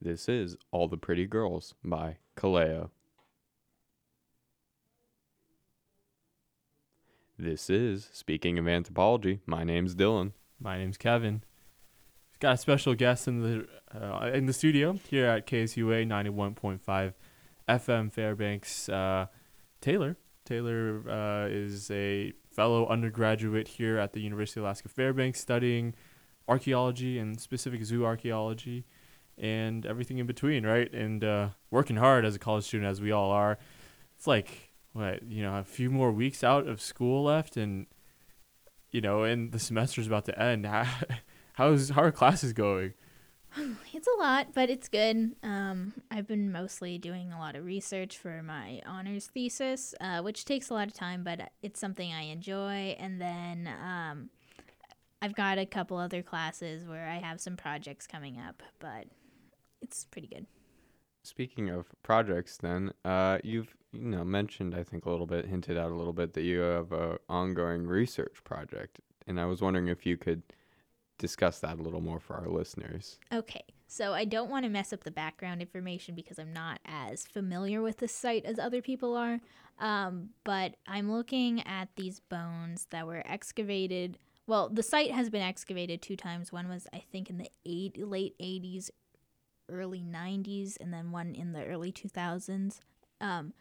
This 0.00 0.28
is 0.28 0.56
All 0.72 0.88
the 0.88 0.96
Pretty 0.96 1.26
Girls 1.26 1.74
by 1.84 2.18
Kaleo. 2.36 2.90
This 7.38 7.68
is 7.68 8.08
Speaking 8.12 8.58
of 8.58 8.66
Anthropology. 8.66 9.40
My 9.46 9.62
name's 9.64 9.94
Dillon. 9.94 10.32
my 10.58 10.78
name's 10.78 10.96
kevin 10.96 11.42
we've 12.32 12.40
got 12.40 12.54
a 12.54 12.56
special 12.56 12.94
guest 12.94 13.28
in 13.28 13.42
the 13.42 13.66
uh, 13.94 14.30
in 14.32 14.46
the 14.46 14.52
studio 14.54 14.98
here 15.08 15.26
at 15.26 15.46
ksua 15.46 16.06
91.5 16.06 17.12
fm 17.68 18.12
fairbanks 18.12 18.88
uh, 18.88 19.26
taylor 19.80 20.16
taylor 20.44 21.02
uh, 21.08 21.48
is 21.48 21.90
a 21.90 22.32
fellow 22.50 22.86
undergraduate 22.88 23.68
here 23.68 23.98
at 23.98 24.12
the 24.12 24.20
university 24.20 24.60
of 24.60 24.64
alaska 24.64 24.88
fairbanks 24.88 25.40
studying 25.40 25.94
archaeology 26.48 27.18
and 27.18 27.40
specific 27.40 27.84
zoo 27.84 28.04
archaeology 28.04 28.84
and 29.38 29.84
everything 29.84 30.18
in 30.18 30.26
between, 30.26 30.64
right? 30.64 30.92
And 30.92 31.22
uh, 31.22 31.48
working 31.70 31.96
hard 31.96 32.24
as 32.24 32.34
a 32.34 32.38
college 32.38 32.64
student, 32.64 32.90
as 32.90 33.00
we 33.00 33.12
all 33.12 33.30
are. 33.30 33.58
It's 34.16 34.26
like 34.26 34.72
what 34.92 35.22
you 35.22 35.42
know, 35.42 35.56
a 35.56 35.64
few 35.64 35.90
more 35.90 36.10
weeks 36.10 36.42
out 36.42 36.66
of 36.66 36.80
school 36.80 37.24
left, 37.24 37.56
and 37.56 37.86
you 38.90 39.00
know, 39.00 39.24
and 39.24 39.52
the 39.52 39.58
semester's 39.58 40.06
about 40.06 40.24
to 40.26 40.40
end. 40.40 40.66
How, 40.66 40.86
how's 41.54 41.90
how 41.90 42.02
are 42.02 42.12
classes 42.12 42.52
going? 42.52 42.94
It's 43.92 44.08
a 44.08 44.18
lot, 44.18 44.48
but 44.54 44.68
it's 44.68 44.88
good. 44.88 45.34
Um, 45.42 45.94
I've 46.10 46.26
been 46.26 46.52
mostly 46.52 46.98
doing 46.98 47.32
a 47.32 47.38
lot 47.38 47.56
of 47.56 47.64
research 47.64 48.18
for 48.18 48.42
my 48.42 48.82
honors 48.84 49.26
thesis, 49.26 49.94
uh, 50.00 50.20
which 50.20 50.44
takes 50.44 50.68
a 50.68 50.74
lot 50.74 50.86
of 50.86 50.92
time, 50.92 51.24
but 51.24 51.50
it's 51.62 51.80
something 51.80 52.12
I 52.12 52.24
enjoy. 52.24 52.94
And 52.98 53.20
then 53.20 53.68
um, 53.82 54.28
I've 55.22 55.34
got 55.34 55.58
a 55.58 55.66
couple 55.66 55.96
other 55.96 56.22
classes 56.22 56.86
where 56.86 57.08
I 57.08 57.16
have 57.16 57.40
some 57.40 57.56
projects 57.56 58.06
coming 58.06 58.38
up, 58.38 58.62
but 58.78 59.06
it's 59.80 60.04
pretty 60.04 60.28
good. 60.28 60.46
Speaking 61.24 61.70
of 61.70 61.86
projects, 62.02 62.58
then 62.58 62.92
uh, 63.04 63.38
you've 63.42 63.74
you 63.92 64.10
know 64.10 64.24
mentioned 64.24 64.74
I 64.74 64.84
think 64.84 65.06
a 65.06 65.10
little 65.10 65.26
bit, 65.26 65.46
hinted 65.46 65.76
out 65.76 65.90
a 65.90 65.94
little 65.94 66.12
bit 66.12 66.34
that 66.34 66.42
you 66.42 66.60
have 66.60 66.92
a 66.92 67.18
ongoing 67.28 67.86
research 67.86 68.44
project, 68.44 69.00
and 69.26 69.40
I 69.40 69.46
was 69.46 69.60
wondering 69.60 69.88
if 69.88 70.06
you 70.06 70.16
could 70.16 70.42
discuss 71.18 71.60
that 71.60 71.78
a 71.78 71.82
little 71.82 72.00
more 72.00 72.20
for 72.20 72.34
our 72.34 72.48
listeners. 72.48 73.18
Okay, 73.32 73.64
so 73.86 74.12
I 74.12 74.24
don't 74.24 74.50
want 74.50 74.64
to 74.64 74.68
mess 74.68 74.92
up 74.92 75.04
the 75.04 75.10
background 75.10 75.60
information 75.60 76.14
because 76.14 76.38
I'm 76.38 76.52
not 76.52 76.80
as 76.84 77.24
familiar 77.24 77.82
with 77.82 77.98
the 77.98 78.08
site 78.08 78.44
as 78.44 78.58
other 78.58 78.82
people 78.82 79.16
are. 79.16 79.40
Um, 79.78 80.30
but 80.44 80.76
I'm 80.86 81.12
looking 81.12 81.66
at 81.66 81.88
these 81.96 82.20
bones 82.20 82.86
that 82.90 83.06
were 83.06 83.22
excavated. 83.26 84.18
Well, 84.46 84.68
the 84.68 84.82
site 84.82 85.12
has 85.12 85.28
been 85.28 85.42
excavated 85.42 86.00
two 86.00 86.16
times. 86.16 86.52
One 86.52 86.68
was, 86.68 86.86
I 86.92 87.02
think, 87.12 87.28
in 87.30 87.38
the 87.38 87.50
eight, 87.64 87.98
late 87.98 88.34
80s, 88.40 88.90
early 89.68 90.02
90s, 90.02 90.76
and 90.80 90.92
then 90.92 91.12
one 91.12 91.34
in 91.34 91.52
the 91.52 91.64
early 91.64 91.92
2000s. 91.92 92.80
Um, 93.20 93.52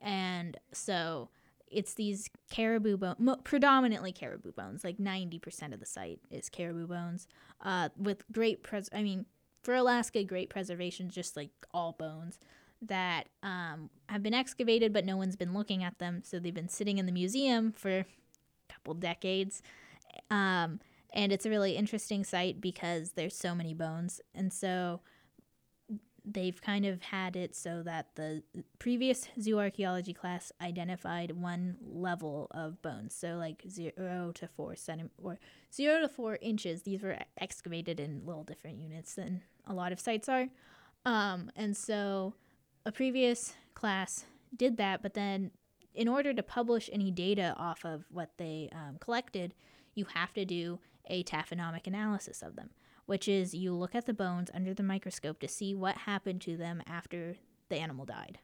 and 0.00 0.56
so 0.72 1.30
it's 1.70 1.94
these 1.94 2.30
caribou 2.50 2.96
bones, 2.96 3.16
mo- 3.18 3.40
predominantly 3.42 4.12
caribou 4.12 4.52
bones. 4.52 4.84
Like 4.84 4.98
90% 4.98 5.72
of 5.72 5.80
the 5.80 5.86
site 5.86 6.20
is 6.30 6.48
caribou 6.48 6.86
bones, 6.86 7.26
uh, 7.62 7.88
with 7.96 8.24
great 8.32 8.62
pres. 8.62 8.88
I 8.92 9.02
mean, 9.02 9.26
for 9.62 9.74
Alaska, 9.74 10.22
great 10.24 10.50
preservation, 10.50 11.10
just 11.10 11.36
like 11.36 11.50
all 11.74 11.92
bones 11.98 12.38
that 12.82 13.28
um, 13.42 13.90
have 14.08 14.22
been 14.22 14.34
excavated, 14.34 14.92
but 14.92 15.04
no 15.04 15.16
one's 15.16 15.36
been 15.36 15.54
looking 15.54 15.82
at 15.82 15.98
them. 15.98 16.22
So 16.24 16.38
they've 16.38 16.54
been 16.54 16.68
sitting 16.68 16.98
in 16.98 17.06
the 17.06 17.12
museum 17.12 17.72
for 17.72 17.90
a 17.90 18.06
couple 18.68 18.94
decades. 18.94 19.62
Um, 20.30 20.80
and 21.12 21.32
it's 21.32 21.46
a 21.46 21.50
really 21.50 21.76
interesting 21.76 22.24
site 22.24 22.60
because 22.60 23.12
there's 23.12 23.36
so 23.36 23.54
many 23.54 23.74
bones. 23.74 24.20
And 24.34 24.52
so 24.52 25.00
they've 26.26 26.60
kind 26.60 26.84
of 26.84 27.00
had 27.00 27.36
it 27.36 27.54
so 27.54 27.82
that 27.84 28.08
the 28.16 28.42
previous 28.80 29.28
zooarchaeology 29.38 30.14
class 30.14 30.50
identified 30.60 31.30
one 31.30 31.76
level 31.80 32.48
of 32.50 32.82
bones. 32.82 33.14
So 33.14 33.36
like 33.36 33.62
zero 33.68 34.32
to 34.34 34.48
four 34.48 34.74
centimeters 34.74 35.12
or 35.22 35.38
zero 35.72 36.00
to 36.00 36.08
four 36.08 36.38
inches. 36.42 36.82
These 36.82 37.02
were 37.02 37.16
excavated 37.38 38.00
in 38.00 38.26
little 38.26 38.42
different 38.42 38.78
units 38.78 39.14
than 39.14 39.42
a 39.66 39.72
lot 39.72 39.92
of 39.92 40.00
sites 40.00 40.28
are. 40.28 40.48
Um, 41.04 41.50
and 41.54 41.76
so 41.76 42.34
a 42.84 42.90
previous 42.90 43.54
class 43.74 44.24
did 44.56 44.76
that, 44.78 45.02
but 45.02 45.14
then 45.14 45.52
in 45.94 46.08
order 46.08 46.34
to 46.34 46.42
publish 46.42 46.90
any 46.92 47.12
data 47.12 47.54
off 47.56 47.84
of 47.84 48.04
what 48.10 48.30
they 48.36 48.68
um, 48.72 48.96
collected, 48.98 49.54
you 49.94 50.06
have 50.14 50.34
to 50.34 50.44
do 50.44 50.80
a 51.06 51.22
taphonomic 51.22 51.86
analysis 51.86 52.42
of 52.42 52.56
them 52.56 52.70
which 53.06 53.28
is 53.28 53.54
you 53.54 53.72
look 53.72 53.94
at 53.94 54.06
the 54.06 54.14
bones 54.14 54.50
under 54.52 54.74
the 54.74 54.82
microscope 54.82 55.40
to 55.40 55.48
see 55.48 55.74
what 55.74 55.96
happened 55.98 56.40
to 56.42 56.56
them 56.56 56.82
after 56.86 57.36
the 57.68 57.76
animal 57.76 58.04
died. 58.04 58.38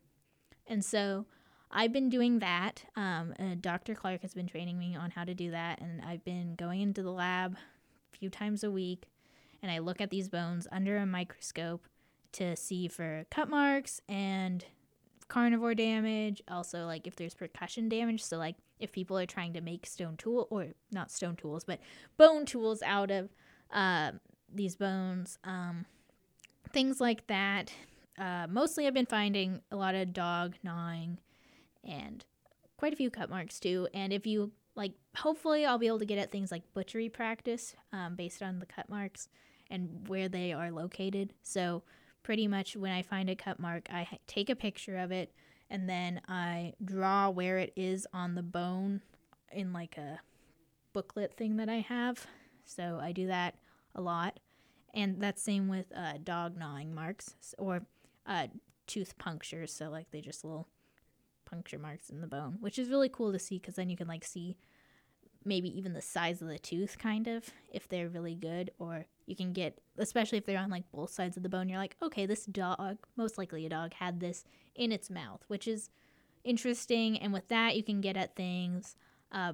And 0.67 0.85
so 0.85 1.27
I've 1.71 1.93
been 1.93 2.09
doing 2.09 2.39
that. 2.39 2.85
Um, 2.97 3.35
Dr. 3.61 3.95
Clark 3.95 4.23
has 4.23 4.35
been 4.35 4.47
training 4.47 4.79
me 4.79 4.95
on 4.95 5.11
how 5.11 5.25
to 5.25 5.35
do 5.35 5.51
that, 5.51 5.81
and 5.81 6.03
I've 6.03 6.25
been 6.25 6.55
going 6.55 6.81
into 6.81 7.03
the 7.03 7.11
lab 7.11 7.57
a 8.13 8.17
few 8.17 8.31
times 8.31 8.63
a 8.63 8.71
week, 8.71 9.07
and 9.63 9.71
I 9.71 9.79
look 9.79 10.01
at 10.01 10.11
these 10.11 10.29
bones 10.29 10.67
under 10.71 10.97
a 10.97 11.07
microscope 11.07 11.87
to 12.33 12.57
see 12.57 12.89
for 12.89 13.27
cut 13.31 13.49
marks 13.49 14.01
and 14.09 14.65
carnivore 15.29 15.75
damage. 15.75 16.43
Also, 16.49 16.85
like 16.87 17.07
if 17.07 17.17
there's 17.17 17.35
percussion 17.35 17.89
damage, 17.89 18.23
so 18.23 18.37
like 18.37 18.57
if 18.79 18.93
people 18.93 19.19
are 19.19 19.27
trying 19.27 19.55
to 19.55 19.61
make 19.61 19.87
stone 19.87 20.17
tool 20.17 20.49
or 20.51 20.69
not 20.91 21.11
stone 21.11 21.37
tools, 21.37 21.65
but 21.65 21.81
bone 22.19 22.45
tools 22.45 22.83
out 22.83 23.11
of 23.11 23.31
uh, 23.73 24.13
these 24.55 24.77
bones, 24.77 25.39
um, 25.45 25.87
things 26.73 27.01
like 27.01 27.27
that. 27.27 27.73
Uh, 28.19 28.47
mostly, 28.49 28.87
I've 28.87 28.95
been 28.95 29.07
finding 29.07 29.61
a 29.71 29.77
lot 29.77 29.95
of 29.95 30.13
dog 30.13 30.55
gnawing 30.63 31.19
and 31.85 32.25
quite 32.77 32.93
a 32.93 32.97
few 32.97 33.11
cut 33.11 33.31
marks 33.31 33.59
too. 33.59 33.89
And 33.95 34.13
if 34.13 34.27
you 34.27 34.53
like, 34.75 34.93
hopefully, 35.17 35.65
I'll 35.65 35.79
be 35.79 35.87
able 35.87 35.99
to 35.99 36.05
get 36.05 36.19
at 36.19 36.31
things 36.31 36.51
like 36.51 36.63
butchery 36.75 37.09
practice 37.09 37.75
um, 37.93 38.17
based 38.17 38.43
on 38.43 38.59
the 38.59 38.67
cut 38.67 38.89
marks 38.89 39.29
and 39.71 40.09
where 40.09 40.29
they 40.29 40.53
are 40.53 40.71
located. 40.71 41.33
So, 41.43 41.83
pretty 42.23 42.47
much 42.47 42.77
when 42.77 42.93
I 42.93 43.03
find 43.03 43.29
a 43.29 43.35
cut 43.35 43.59
mark, 43.59 43.89
I 43.91 44.07
take 44.27 44.49
a 44.49 44.57
picture 44.57 44.97
of 44.97 45.11
it 45.11 45.33
and 45.69 45.89
then 45.89 46.21
I 46.29 46.75
draw 46.85 47.31
where 47.31 47.59
it 47.59 47.73
is 47.77 48.07
on 48.13 48.35
the 48.35 48.43
bone 48.43 49.01
in 49.51 49.73
like 49.73 49.97
a 49.97 50.21
booklet 50.93 51.37
thing 51.37 51.57
that 51.57 51.69
I 51.69 51.81
have. 51.81 52.27
So, 52.65 52.99
I 53.03 53.13
do 53.13 53.27
that 53.27 53.55
a 53.95 54.01
lot. 54.01 54.41
And 54.95 55.21
that's 55.21 55.43
same 55.43 55.69
with 55.69 55.87
uh, 55.97 56.15
dog 56.23 56.57
gnawing 56.57 56.95
marks 56.95 57.35
or 57.59 57.83
uh, 58.27 58.49
tooth 58.87 59.17
punctures. 59.19 59.73
So 59.73 59.89
like 59.89 60.11
they 60.11 60.21
just 60.21 60.45
little 60.45 60.69
puncture 61.45 61.79
marks 61.79 62.11
in 62.11 62.21
the 62.21 62.27
bone, 62.27 62.59
which 62.61 62.79
is 62.79 62.89
really 62.89 63.09
cool 63.09 63.33
to 63.33 63.39
see 63.39 63.59
because 63.59 63.77
then 63.77 63.91
you 63.91 63.97
can 63.97 64.09
like 64.09 64.25
see 64.25 64.57
maybe 65.45 65.77
even 65.77 65.93
the 65.93 66.03
size 66.03 66.41
of 66.43 66.49
the 66.49 66.59
tooth 66.59 66.99
kind 66.99 67.27
of 67.27 67.51
if 67.73 67.89
they're 67.89 68.09
really 68.09 68.35
good 68.35 68.71
or 68.79 69.07
you 69.27 69.37
can 69.37 69.53
get 69.53 69.79
especially 69.99 70.39
if 70.39 70.47
they're 70.47 70.59
on 70.59 70.71
like 70.71 70.91
both 70.93 71.11
sides 71.11 71.37
of 71.37 71.43
the 71.43 71.49
bone 71.49 71.69
you're 71.69 71.79
like 71.79 71.97
okay 72.03 72.27
this 72.27 72.47
dog 72.47 72.99
most 73.17 73.39
likely 73.39 73.67
a 73.67 73.69
dog 73.69 73.93
had 73.95 74.21
this 74.21 74.45
in 74.75 74.93
its 74.93 75.11
mouth 75.11 75.43
which 75.49 75.67
is 75.67 75.91
interesting 76.45 77.19
and 77.19 77.33
with 77.33 77.49
that 77.49 77.77
you 77.77 77.83
can 77.83 78.01
get 78.01 78.17
at 78.17 78.37
things 78.37 78.97
uh, 79.33 79.53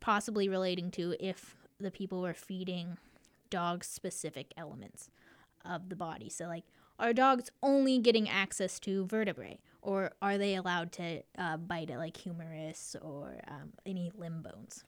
possibly 0.00 0.48
relating 0.48 0.90
to 0.90 1.14
if 1.20 1.56
the 1.78 1.90
people 1.90 2.20
were 2.20 2.34
feeding 2.34 2.96
dog 3.50 3.84
specific 3.84 4.52
elements 4.56 5.10
of 5.64 5.88
the 5.88 5.96
body. 5.96 6.28
So, 6.28 6.46
like, 6.46 6.64
are 6.98 7.12
dogs 7.12 7.50
only 7.62 7.98
getting 7.98 8.28
access 8.28 8.78
to 8.80 9.06
vertebrae, 9.06 9.58
or 9.82 10.12
are 10.20 10.38
they 10.38 10.54
allowed 10.54 10.92
to 10.92 11.22
uh, 11.38 11.56
bite 11.56 11.90
at 11.90 11.98
like 11.98 12.16
humerus 12.16 12.94
or 13.00 13.40
um, 13.48 13.72
any 13.86 14.10
limb 14.14 14.42
bones? 14.42 14.84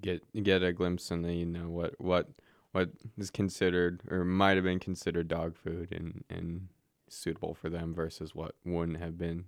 Get 0.00 0.22
get 0.42 0.62
a 0.62 0.72
glimpse 0.72 1.10
into 1.10 1.32
you 1.32 1.46
know 1.46 1.68
what 1.68 1.94
what 2.00 2.28
what 2.72 2.90
is 3.18 3.30
considered 3.30 4.00
or 4.10 4.24
might 4.24 4.56
have 4.56 4.64
been 4.64 4.78
considered 4.78 5.28
dog 5.28 5.56
food 5.56 5.92
and 5.92 6.24
and 6.30 6.68
suitable 7.08 7.54
for 7.54 7.68
them 7.68 7.92
versus 7.92 8.34
what 8.34 8.54
wouldn't 8.64 8.98
have 8.98 9.18
been 9.18 9.44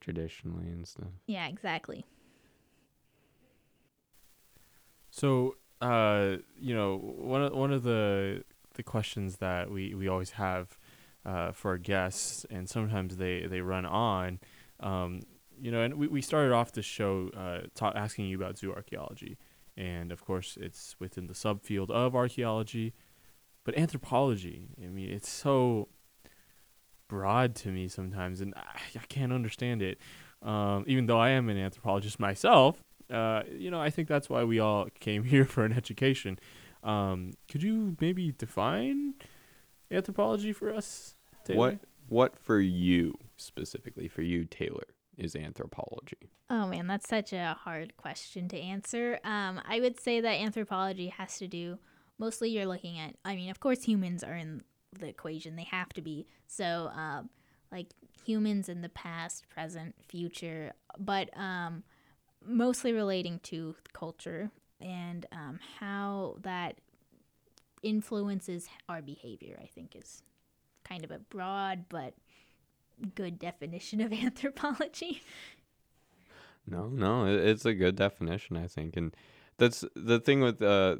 traditionally 0.00 0.68
and 0.68 0.86
stuff. 0.86 1.08
Yeah, 1.26 1.48
exactly. 1.48 2.06
So 5.10 5.56
uh, 5.80 6.36
you 6.58 6.74
know, 6.74 6.96
one 6.98 7.42
of 7.42 7.52
one 7.52 7.72
of 7.72 7.82
the 7.82 8.44
the 8.74 8.82
questions 8.82 9.36
that 9.36 9.70
we, 9.70 9.94
we 9.94 10.08
always 10.08 10.32
have 10.32 10.78
uh, 11.24 11.52
for 11.52 11.72
our 11.72 11.78
guests, 11.78 12.46
and 12.50 12.68
sometimes 12.68 13.16
they, 13.16 13.46
they 13.46 13.60
run 13.60 13.84
on, 13.84 14.38
um, 14.80 15.20
you 15.60 15.70
know, 15.70 15.82
and 15.82 15.94
we, 15.94 16.06
we 16.06 16.22
started 16.22 16.52
off 16.52 16.72
the 16.72 16.82
show 16.82 17.30
uh, 17.36 17.66
ta- 17.74 17.92
asking 17.94 18.26
you 18.26 18.36
about 18.36 18.56
zoo 18.56 18.72
archaeology. 18.72 19.36
And 19.76 20.12
of 20.12 20.24
course, 20.24 20.56
it's 20.60 20.96
within 20.98 21.26
the 21.26 21.34
subfield 21.34 21.90
of 21.90 22.14
archaeology, 22.14 22.94
but 23.64 23.76
anthropology, 23.76 24.68
I 24.82 24.88
mean, 24.88 25.10
it's 25.10 25.28
so 25.28 25.88
broad 27.08 27.54
to 27.56 27.68
me 27.68 27.88
sometimes, 27.88 28.40
and 28.40 28.54
I, 28.56 28.78
I 28.96 29.06
can't 29.08 29.32
understand 29.32 29.82
it. 29.82 29.98
Um, 30.42 30.84
even 30.86 31.04
though 31.06 31.18
I 31.18 31.30
am 31.30 31.50
an 31.50 31.58
anthropologist 31.58 32.18
myself, 32.18 32.82
uh, 33.10 33.42
you 33.50 33.70
know, 33.70 33.80
I 33.80 33.90
think 33.90 34.08
that's 34.08 34.28
why 34.28 34.44
we 34.44 34.58
all 34.58 34.88
came 35.00 35.24
here 35.34 35.44
for 35.44 35.64
an 35.64 35.72
education. 35.72 36.38
Um, 36.82 37.32
could 37.50 37.62
you 37.62 37.96
maybe 38.00 38.32
define 38.32 39.14
anthropology 39.90 40.52
for 40.52 40.72
us? 40.72 41.14
Taylor? 41.44 41.58
What 41.58 41.78
What 42.08 42.38
for 42.38 42.60
you 42.60 43.14
specifically 43.36 44.08
for 44.08 44.22
you, 44.22 44.44
Taylor, 44.44 44.86
is 45.16 45.36
anthropology? 45.36 46.30
Oh 46.48 46.66
man, 46.66 46.86
that's 46.86 47.08
such 47.08 47.32
a 47.32 47.56
hard 47.60 47.96
question 47.96 48.48
to 48.48 48.58
answer. 48.58 49.20
Um, 49.24 49.60
I 49.68 49.80
would 49.80 50.00
say 50.00 50.20
that 50.20 50.40
anthropology 50.40 51.08
has 51.08 51.38
to 51.38 51.46
do 51.46 51.78
mostly. 52.18 52.50
You're 52.50 52.66
looking 52.66 52.98
at. 52.98 53.16
I 53.24 53.36
mean, 53.36 53.50
of 53.50 53.60
course, 53.60 53.84
humans 53.84 54.24
are 54.24 54.34
in 54.34 54.62
the 54.98 55.08
equation. 55.08 55.56
They 55.56 55.64
have 55.70 55.90
to 55.90 56.02
be. 56.02 56.26
So, 56.46 56.90
um, 56.94 57.30
like 57.70 57.88
humans 58.24 58.68
in 58.68 58.80
the 58.80 58.88
past, 58.88 59.48
present, 59.48 59.94
future, 60.08 60.72
but 60.98 61.30
um 61.38 61.84
mostly 62.44 62.92
relating 62.92 63.38
to 63.40 63.76
culture 63.92 64.50
and 64.80 65.26
um, 65.32 65.58
how 65.78 66.36
that 66.42 66.78
influences 67.82 68.68
our 68.88 69.02
behavior. 69.02 69.58
I 69.62 69.66
think 69.66 69.96
is 69.96 70.22
kind 70.84 71.04
of 71.04 71.10
a 71.10 71.18
broad 71.18 71.84
but 71.88 72.14
good 73.14 73.38
definition 73.38 74.00
of 74.00 74.12
anthropology. 74.12 75.22
No, 76.66 76.88
no, 76.88 77.26
it's 77.26 77.64
a 77.64 77.74
good 77.74 77.96
definition, 77.96 78.56
I 78.56 78.66
think, 78.66 78.96
and 78.96 79.14
that's 79.56 79.84
the 79.94 80.20
thing 80.20 80.40
with 80.40 80.62
uh 80.62 80.96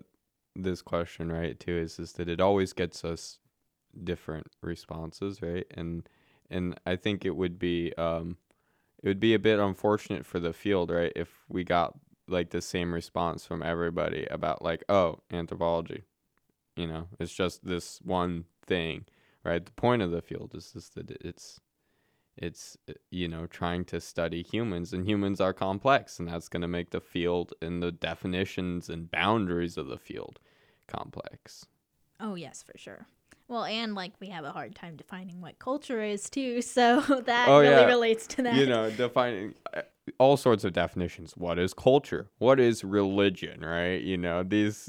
this 0.56 0.82
question, 0.82 1.30
right? 1.30 1.58
Too 1.58 1.76
is 1.76 1.98
is 1.98 2.12
that 2.14 2.28
it 2.28 2.40
always 2.40 2.72
gets 2.72 3.04
us 3.04 3.38
different 4.02 4.48
responses, 4.62 5.42
right? 5.42 5.66
And 5.70 6.08
and 6.50 6.78
I 6.86 6.96
think 6.96 7.24
it 7.24 7.36
would 7.36 7.58
be 7.58 7.92
um 7.94 8.36
it 9.02 9.08
would 9.08 9.20
be 9.20 9.34
a 9.34 9.38
bit 9.38 9.58
unfortunate 9.58 10.26
for 10.26 10.40
the 10.40 10.52
field, 10.52 10.90
right, 10.90 11.12
if 11.16 11.28
we 11.48 11.64
got 11.64 11.94
like 12.28 12.50
the 12.50 12.62
same 12.62 12.94
response 12.94 13.44
from 13.44 13.62
everybody 13.62 14.26
about 14.30 14.62
like, 14.62 14.84
oh, 14.88 15.20
anthropology. 15.32 16.04
You 16.76 16.86
know, 16.86 17.08
it's 17.18 17.34
just 17.34 17.64
this 17.64 18.00
one 18.02 18.44
thing, 18.66 19.04
right? 19.44 19.64
The 19.64 19.72
point 19.72 20.02
of 20.02 20.10
the 20.10 20.22
field 20.22 20.54
is 20.54 20.72
just 20.72 20.94
that 20.94 21.10
it's 21.10 21.60
it's 22.36 22.76
you 23.10 23.26
know 23.26 23.46
trying 23.46 23.84
to 23.84 24.00
study 24.00 24.42
humans 24.42 24.92
and 24.92 25.06
humans 25.06 25.40
are 25.40 25.52
complex 25.52 26.18
and 26.18 26.28
that's 26.28 26.48
going 26.48 26.62
to 26.62 26.68
make 26.68 26.90
the 26.90 27.00
field 27.00 27.52
and 27.60 27.82
the 27.82 27.90
definitions 27.90 28.88
and 28.88 29.10
boundaries 29.10 29.76
of 29.76 29.88
the 29.88 29.98
field 29.98 30.38
complex 30.86 31.66
Oh, 32.20 32.34
yes, 32.34 32.62
for 32.62 32.76
sure. 32.76 33.06
Well, 33.50 33.64
and 33.64 33.94
like 33.94 34.12
we 34.20 34.28
have 34.28 34.44
a 34.44 34.52
hard 34.52 34.74
time 34.76 34.96
defining 34.96 35.40
what 35.42 35.58
culture 35.58 36.00
is 36.00 36.30
too, 36.30 36.62
so 36.76 37.00
that 37.26 37.48
Oh, 37.48 37.58
really 37.60 37.72
yeah. 37.74 37.84
relates 37.86 38.26
to 38.28 38.42
that. 38.44 38.54
you 38.54 38.64
know 38.66 38.90
defining 38.90 39.54
uh, 39.74 39.82
all 40.18 40.36
sorts 40.36 40.64
of 40.64 40.72
definitions 40.72 41.34
what 41.36 41.58
is 41.58 41.72
culture 41.74 42.28
what 42.38 42.58
is 42.58 42.82
religion 42.82 43.60
right 43.60 44.02
you 44.02 44.16
know 44.16 44.42
these 44.42 44.88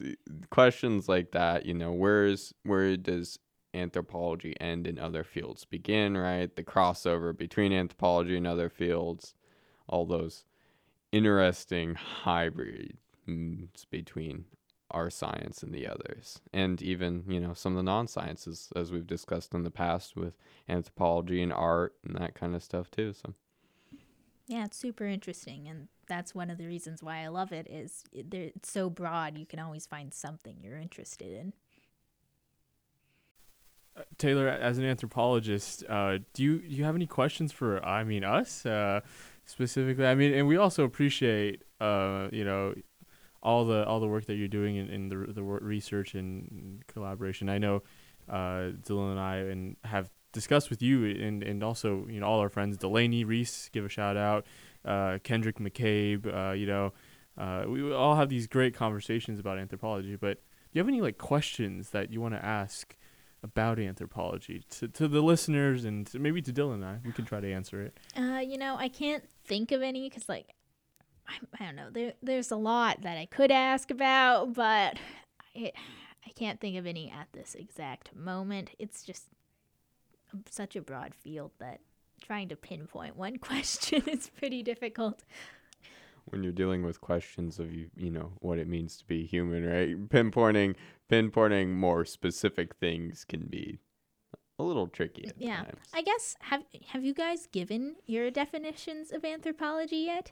questions 0.50 1.08
like 1.10 1.32
that 1.32 1.66
you 1.66 1.74
know 1.74 1.92
where's 1.92 2.54
where 2.64 2.96
does 2.98 3.38
anthropology 3.74 4.54
end 4.60 4.88
and 4.88 4.98
other 5.00 5.24
fields 5.24 5.64
begin 5.66 6.18
right 6.18 6.56
the 6.56 6.64
crossover 6.64 7.38
between 7.38 7.72
anthropology 7.72 8.36
and 8.38 8.48
other 8.48 8.68
fields 8.70 9.36
all 9.88 10.06
those 10.06 10.46
interesting 11.12 11.94
hybrids 11.96 13.86
between 13.92 14.46
our 14.92 15.10
science 15.10 15.64
and 15.64 15.74
the 15.74 15.88
others 15.88 16.40
and 16.54 16.82
even 16.82 17.24
you 17.28 17.40
know 17.40 17.54
some 17.54 17.74
of 17.74 17.78
the 17.78 17.84
non-sciences 17.84 18.70
as 18.76 18.92
we've 18.92 19.08
discussed 19.08 19.54
in 19.54 19.64
the 19.64 19.72
past 19.72 20.16
with 20.16 20.34
anthropology 20.70 21.42
and 21.42 21.54
art 21.54 21.96
and 22.06 22.16
that 22.16 22.36
kind 22.36 22.56
of 22.56 22.64
stuff 22.64 22.90
too 22.92 23.14
so 23.14 23.34
Yeah, 24.48 24.66
it's 24.66 24.78
super 24.78 25.06
interesting, 25.06 25.68
and 25.70 25.88
that's 26.08 26.36
one 26.36 26.50
of 26.50 26.58
the 26.58 26.66
reasons 26.68 27.02
why 27.02 27.20
I 27.24 27.28
love 27.30 27.54
it. 27.54 27.68
Is 27.70 28.04
it- 28.12 28.32
there- 28.32 28.52
it's 28.56 28.70
so 28.70 28.90
broad, 28.90 29.38
you 29.38 29.46
can 29.46 29.60
always 29.60 29.86
find 29.86 30.14
something 30.14 30.58
you're 30.62 30.78
interested 30.78 31.32
in. 31.32 31.54
Uh, 33.96 34.04
Taylor, 34.18 34.48
as 34.48 34.78
an 34.78 34.86
anthropologist, 34.86 35.84
uh, 35.90 36.20
do 36.34 36.44
you 36.44 36.60
do 36.60 36.76
you 36.76 36.84
have 36.86 36.96
any 36.96 37.08
questions 37.08 37.52
for 37.52 37.84
I 37.86 38.04
mean 38.04 38.24
us 38.24 38.66
uh, 38.66 39.02
specifically? 39.46 40.06
I 40.08 40.16
mean, 40.16 40.34
and 40.34 40.48
we 40.48 40.56
also 40.58 40.86
appreciate 40.86 41.64
uh, 41.82 42.30
you 42.32 42.46
know 42.46 42.74
all 43.44 43.66
the 43.66 43.86
all 43.86 44.00
the 44.00 44.08
work 44.08 44.26
that 44.26 44.36
you're 44.36 44.48
doing 44.48 44.76
in, 44.76 44.90
in 44.90 45.10
the 45.10 45.34
the 45.34 45.44
research 45.44 46.16
and 46.16 46.84
collaboration. 46.88 47.50
I 47.50 47.58
know 47.58 47.84
uh, 48.30 48.70
Dillon 48.86 49.12
and 49.12 49.20
I 49.20 49.36
and 49.38 49.78
have 49.84 50.10
discussed 50.32 50.70
with 50.70 50.82
you 50.82 51.06
and 51.06 51.44
and 51.44 51.64
also 51.64 52.06
you 52.10 52.20
know 52.20 52.28
all 52.28 52.40
our 52.40 52.50
friends 52.50 52.78
Delaney 52.78 53.24
Reese, 53.24 53.70
give 53.72 53.86
a 53.86 53.90
shout 53.90 54.18
out, 54.18 54.46
uh, 54.86 55.20
Kendrick 55.24 55.60
McCabe. 55.60 56.26
Uh, 56.26 56.54
you 56.54 56.68
know, 56.68 56.94
uh, 57.38 57.66
we 57.68 57.94
all 57.94 58.16
have 58.16 58.30
these 58.30 58.48
great 58.48 58.76
conversations 58.76 59.40
about 59.40 59.58
anthropology. 59.58 60.16
But 60.16 60.38
do 60.38 60.44
you 60.74 60.80
have 60.80 60.88
any 60.88 61.02
like 61.02 61.18
questions 61.18 61.90
that 61.90 62.12
you 62.12 62.22
want 62.22 62.36
to 62.36 62.44
ask? 62.44 62.96
about 63.44 63.80
anthropology 63.80 64.64
to, 64.70 64.88
to 64.88 65.08
the 65.08 65.22
listeners 65.22 65.86
and 65.86 66.08
maybe 66.14 66.42
to 66.44 66.52
Dillon 66.52 66.84
and 66.84 66.86
I. 66.86 66.98
We 67.04 67.12
can 67.12 67.26
try 67.26 67.40
to 67.40 67.52
answer 67.52 67.82
it. 67.82 67.98
Uh, 68.16 68.38
you 68.38 68.58
know, 68.58 68.76
I 68.78 68.88
can't 68.88 69.24
think 69.46 69.72
of 69.72 69.82
any 69.82 70.08
because, 70.08 70.30
like, 70.30 70.54
I, 71.28 71.34
I 71.60 71.66
don't 71.66 71.76
know. 71.76 71.90
There, 71.92 72.14
there's 72.22 72.52
a 72.52 72.56
lot 72.56 73.02
that 73.02 73.18
I 73.18 73.26
could 73.26 73.52
ask 73.52 73.90
about, 73.92 74.54
but 74.54 74.98
I, 75.56 75.72
I 76.26 76.30
can't 76.36 76.60
think 76.60 76.78
of 76.78 76.86
any 76.86 77.10
at 77.12 77.28
this 77.34 77.56
exact 77.56 78.16
moment. 78.16 78.72
It's 78.80 79.04
just 79.04 79.26
such 80.50 80.76
a 80.76 80.82
broad 80.82 81.14
field 81.16 81.52
that 81.60 81.82
trying 82.22 82.50
to 82.50 82.56
pinpoint 82.56 83.18
one 83.18 83.38
question 83.40 84.04
is 84.08 84.30
pretty 84.30 84.64
difficult. 84.64 85.24
when 86.26 86.44
you're 86.44 86.52
dealing 86.54 86.84
with 86.84 87.02
questions 87.02 87.60
of 87.60 87.74
you 87.74 87.90
you 87.98 88.12
know 88.12 88.32
what 88.40 88.58
it 88.60 88.68
means 88.68 88.96
to 88.98 89.06
be 89.06 89.26
human 89.26 89.66
right 89.66 90.08
pinpointing 90.10 90.76
pinpointing 91.12 91.70
more 91.70 92.06
specific 92.06 92.76
things 92.76 93.26
can 93.28 93.42
be 93.48 93.80
a 94.60 94.64
little 94.64 94.88
tricky 94.88 95.30
Yeah. 95.38 95.64
times 95.64 95.80
I 95.94 96.04
guess 96.04 96.36
have 96.42 96.64
have 96.90 97.04
you 97.04 97.14
guys 97.16 97.48
given 97.52 97.96
your 98.06 98.30
definitions 98.30 99.12
of 99.12 99.26
anthropology 99.26 99.98
yet? 100.14 100.32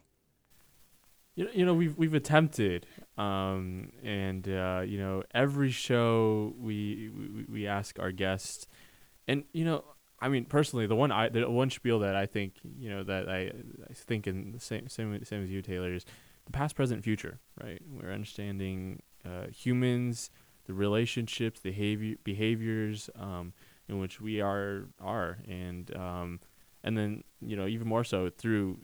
You 1.40 1.46
know, 1.46 1.52
you 1.54 1.66
know 1.66 1.74
we've 1.74 1.98
we've 1.98 2.14
attempted, 2.14 2.86
um, 3.18 3.94
and 4.04 4.46
uh, 4.46 4.82
you 4.86 5.00
know 5.00 5.24
every 5.34 5.72
show 5.72 6.54
we, 6.60 7.10
we 7.18 7.46
we 7.50 7.66
ask 7.66 7.98
our 7.98 8.12
guests, 8.12 8.68
and 9.26 9.46
you 9.54 9.64
know 9.64 9.86
I 10.20 10.28
mean 10.28 10.44
personally 10.44 10.86
the 10.86 10.98
one 10.98 11.14
I 11.14 11.30
the 11.30 11.50
one 11.50 11.70
spiel 11.70 12.00
that 12.00 12.14
I 12.14 12.26
think 12.26 12.56
you 12.78 12.90
know 12.90 13.04
that 13.04 13.30
I 13.30 13.54
I 13.90 13.94
think 13.94 14.28
in 14.28 14.52
the 14.52 14.60
same 14.60 14.90
same 14.90 15.24
same 15.24 15.42
as 15.42 15.50
you 15.50 15.62
Taylor 15.62 15.94
is 15.94 16.06
the 16.44 16.52
past, 16.52 16.76
present, 16.76 17.06
future. 17.06 17.40
Right, 17.64 17.82
we're 17.90 18.12
understanding 18.12 19.02
uh, 19.26 19.48
humans, 19.48 20.32
the 20.66 20.74
relationships, 20.74 21.62
the 21.62 21.70
behavior 21.70 22.16
behaviors 22.22 23.10
um, 23.18 23.54
in 23.88 23.98
which 23.98 24.20
we 24.20 24.42
are 24.42 24.90
are, 25.00 25.38
and 25.48 25.96
um, 25.96 26.42
and 26.84 26.98
then 26.98 27.24
you 27.42 27.56
know 27.56 27.68
even 27.68 27.88
more 27.88 28.04
so 28.04 28.30
through 28.30 28.78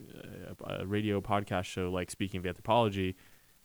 uh, 0.64 0.80
a 0.80 0.86
radio 0.86 1.20
podcast 1.20 1.64
show 1.64 1.90
like 1.90 2.10
speaking 2.10 2.38
of 2.38 2.46
anthropology 2.46 3.16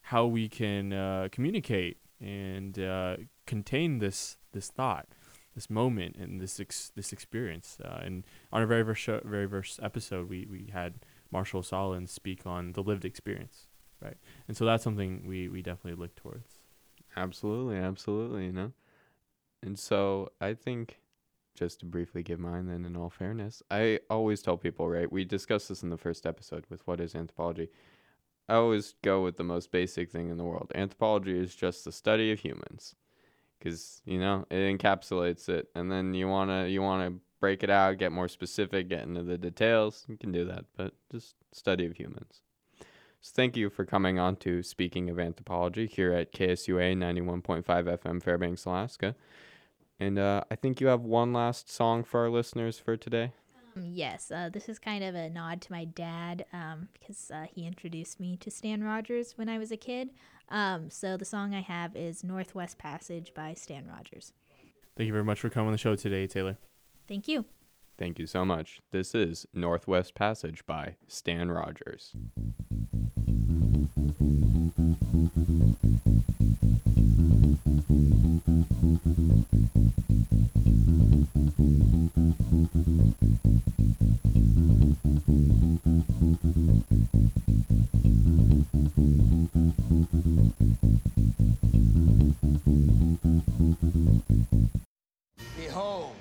how 0.02 0.26
we 0.26 0.50
can 0.50 0.94
uh, 0.94 1.28
communicate 1.32 1.98
and 2.20 2.80
uh, 2.80 3.18
contain 3.46 4.00
this 4.00 4.38
this 4.52 4.70
thought 4.70 5.08
this 5.56 5.70
moment 5.70 6.16
and 6.16 6.39
this 6.39 6.62
ex- 6.62 6.94
this 6.96 7.12
experience. 7.12 7.78
Uh, 7.84 8.00
and 8.04 8.24
on 8.54 8.62
our 8.62 8.68
very 8.68 8.86
first 8.86 9.02
show, 9.02 9.20
very 9.26 9.48
first 9.48 9.80
episode 9.84 10.30
we 10.30 10.48
we 10.50 10.70
had 10.72 10.94
Marshall 11.30 11.62
Solon 11.62 12.08
speak 12.08 12.46
on 12.46 12.72
the 12.72 12.82
lived 12.82 13.04
experience 13.06 13.68
right? 14.02 14.18
And 14.48 14.58
so 14.58 14.66
that's 14.66 14.84
something 14.84 15.24
we 15.26 15.48
we 15.48 15.62
definitely 15.62 16.00
look 16.00 16.16
towards. 16.16 16.48
Absolutely 17.16 17.78
absolutely 17.78 18.46
you 18.46 18.52
know? 18.52 18.72
And 19.64 19.78
so 19.78 20.32
i 20.42 20.54
think 20.54 21.01
just 21.56 21.80
to 21.80 21.86
briefly 21.86 22.24
give 22.24 22.39
mine 22.39 22.68
then 22.68 22.86
in 22.86 22.95
all 22.95 23.10
fairness. 23.10 23.62
I 23.70 23.99
always 24.10 24.41
tell 24.41 24.58
people 24.58 24.89
right 24.89 25.12
we 25.12 25.26
discussed 25.26 25.70
this 25.70 25.84
in 25.84 25.89
the 25.89 25.97
first 25.97 26.26
episode 26.26 26.66
with 26.70 26.86
what 26.88 26.99
is 26.99 27.16
anthropology. 27.16 27.70
I 28.49 28.56
always 28.56 28.95
go 29.02 29.24
with 29.24 29.38
the 29.38 29.43
most 29.43 29.72
basic 29.72 30.12
thing 30.12 30.30
in 30.30 30.38
the 30.38 30.43
world. 30.43 30.72
Anthropology 30.76 31.38
is 31.38 31.56
just 31.56 31.86
the 31.86 31.91
study 31.91 32.32
of 32.32 32.39
humans 32.39 32.95
because 33.60 34.02
you 34.06 34.20
know 34.20 34.45
it 34.49 34.56
encapsulates 34.56 35.49
it. 35.49 35.70
And 35.76 35.91
then 35.91 36.14
you 36.14 36.28
want 36.28 36.49
to 36.49 36.70
you 36.70 36.82
want 36.82 37.08
to 37.08 37.22
break 37.39 37.64
it 37.64 37.70
out 37.70 37.97
get 37.97 38.12
more 38.12 38.28
specific 38.28 38.88
get 38.88 39.02
into 39.02 39.24
the 39.24 39.36
details 39.36 40.06
you 40.08 40.16
can 40.16 40.32
do 40.32 40.45
that 40.45 40.64
but 40.78 40.93
just 41.12 41.36
study 41.52 41.86
of 41.86 41.93
humans. 41.97 42.41
So 43.22 43.32
thank 43.36 43.56
you 43.56 43.70
for 43.70 43.86
coming 43.86 44.18
on 44.18 44.36
to 44.38 44.64
speaking 44.64 45.10
of 45.10 45.20
anthropology 45.20 45.88
here 45.88 46.14
at 46.14 46.34
ksua 46.34 46.95
91.5 46.95 47.64
fm 47.64 48.22
fairbanks 48.24 48.66
alaska 48.66 49.16
and 50.02 50.20
uh, 50.20 50.41
i 50.52 50.56
think 50.56 50.82
you 50.82 50.88
have 50.88 51.02
one 51.02 51.32
last 51.32 51.70
song 51.72 52.04
for 52.04 52.20
our 52.22 52.30
listeners 52.30 52.78
for 52.78 52.97
today 52.97 53.32
Um, 53.78 53.86
yes, 53.93 54.32
uh, 54.32 54.49
this 54.52 54.68
is 54.68 54.80
kind 54.80 55.02
of 55.02 55.16
a 55.16 55.30
nod 55.30 55.62
to 55.62 55.72
my 55.72 55.86
dad 55.86 56.43
um, 56.52 56.89
because 56.99 57.32
uh, 57.32 57.45
he 57.56 57.66
introduced 57.66 58.20
me 58.20 58.36
to 58.43 58.52
Stan 58.52 58.84
Rogers 58.84 59.38
when 59.38 59.47
I 59.47 59.58
was 59.58 59.72
a 59.72 59.78
kid. 59.78 60.10
Um, 60.49 60.89
so 60.89 61.16
the 61.16 61.24
song 61.24 61.56
I 61.56 61.62
have 61.62 61.95
is 61.95 62.22
Northwest 62.22 62.78
Passage 62.78 63.32
by 63.34 63.54
Stan 63.54 63.88
Rogers. 63.88 64.34
thank 64.97 65.08
you 65.08 65.14
very 65.14 65.24
much 65.24 65.39
for 65.39 65.49
coming 65.49 65.68
on 65.68 65.72
the 65.72 65.78
show 65.78 65.95
today 65.95 66.28
Taylor 66.28 66.58
Thank 67.08 67.30
you. 67.30 67.45
thank 67.97 68.20
you 68.20 68.28
so 68.28 68.43
much 68.43 68.82
this 68.91 69.16
is 69.16 69.45
northwest 69.54 70.16
passage 70.16 70.66
by 70.66 70.95
stan 71.08 71.49
rogers 71.52 72.14
Behold 95.57 96.16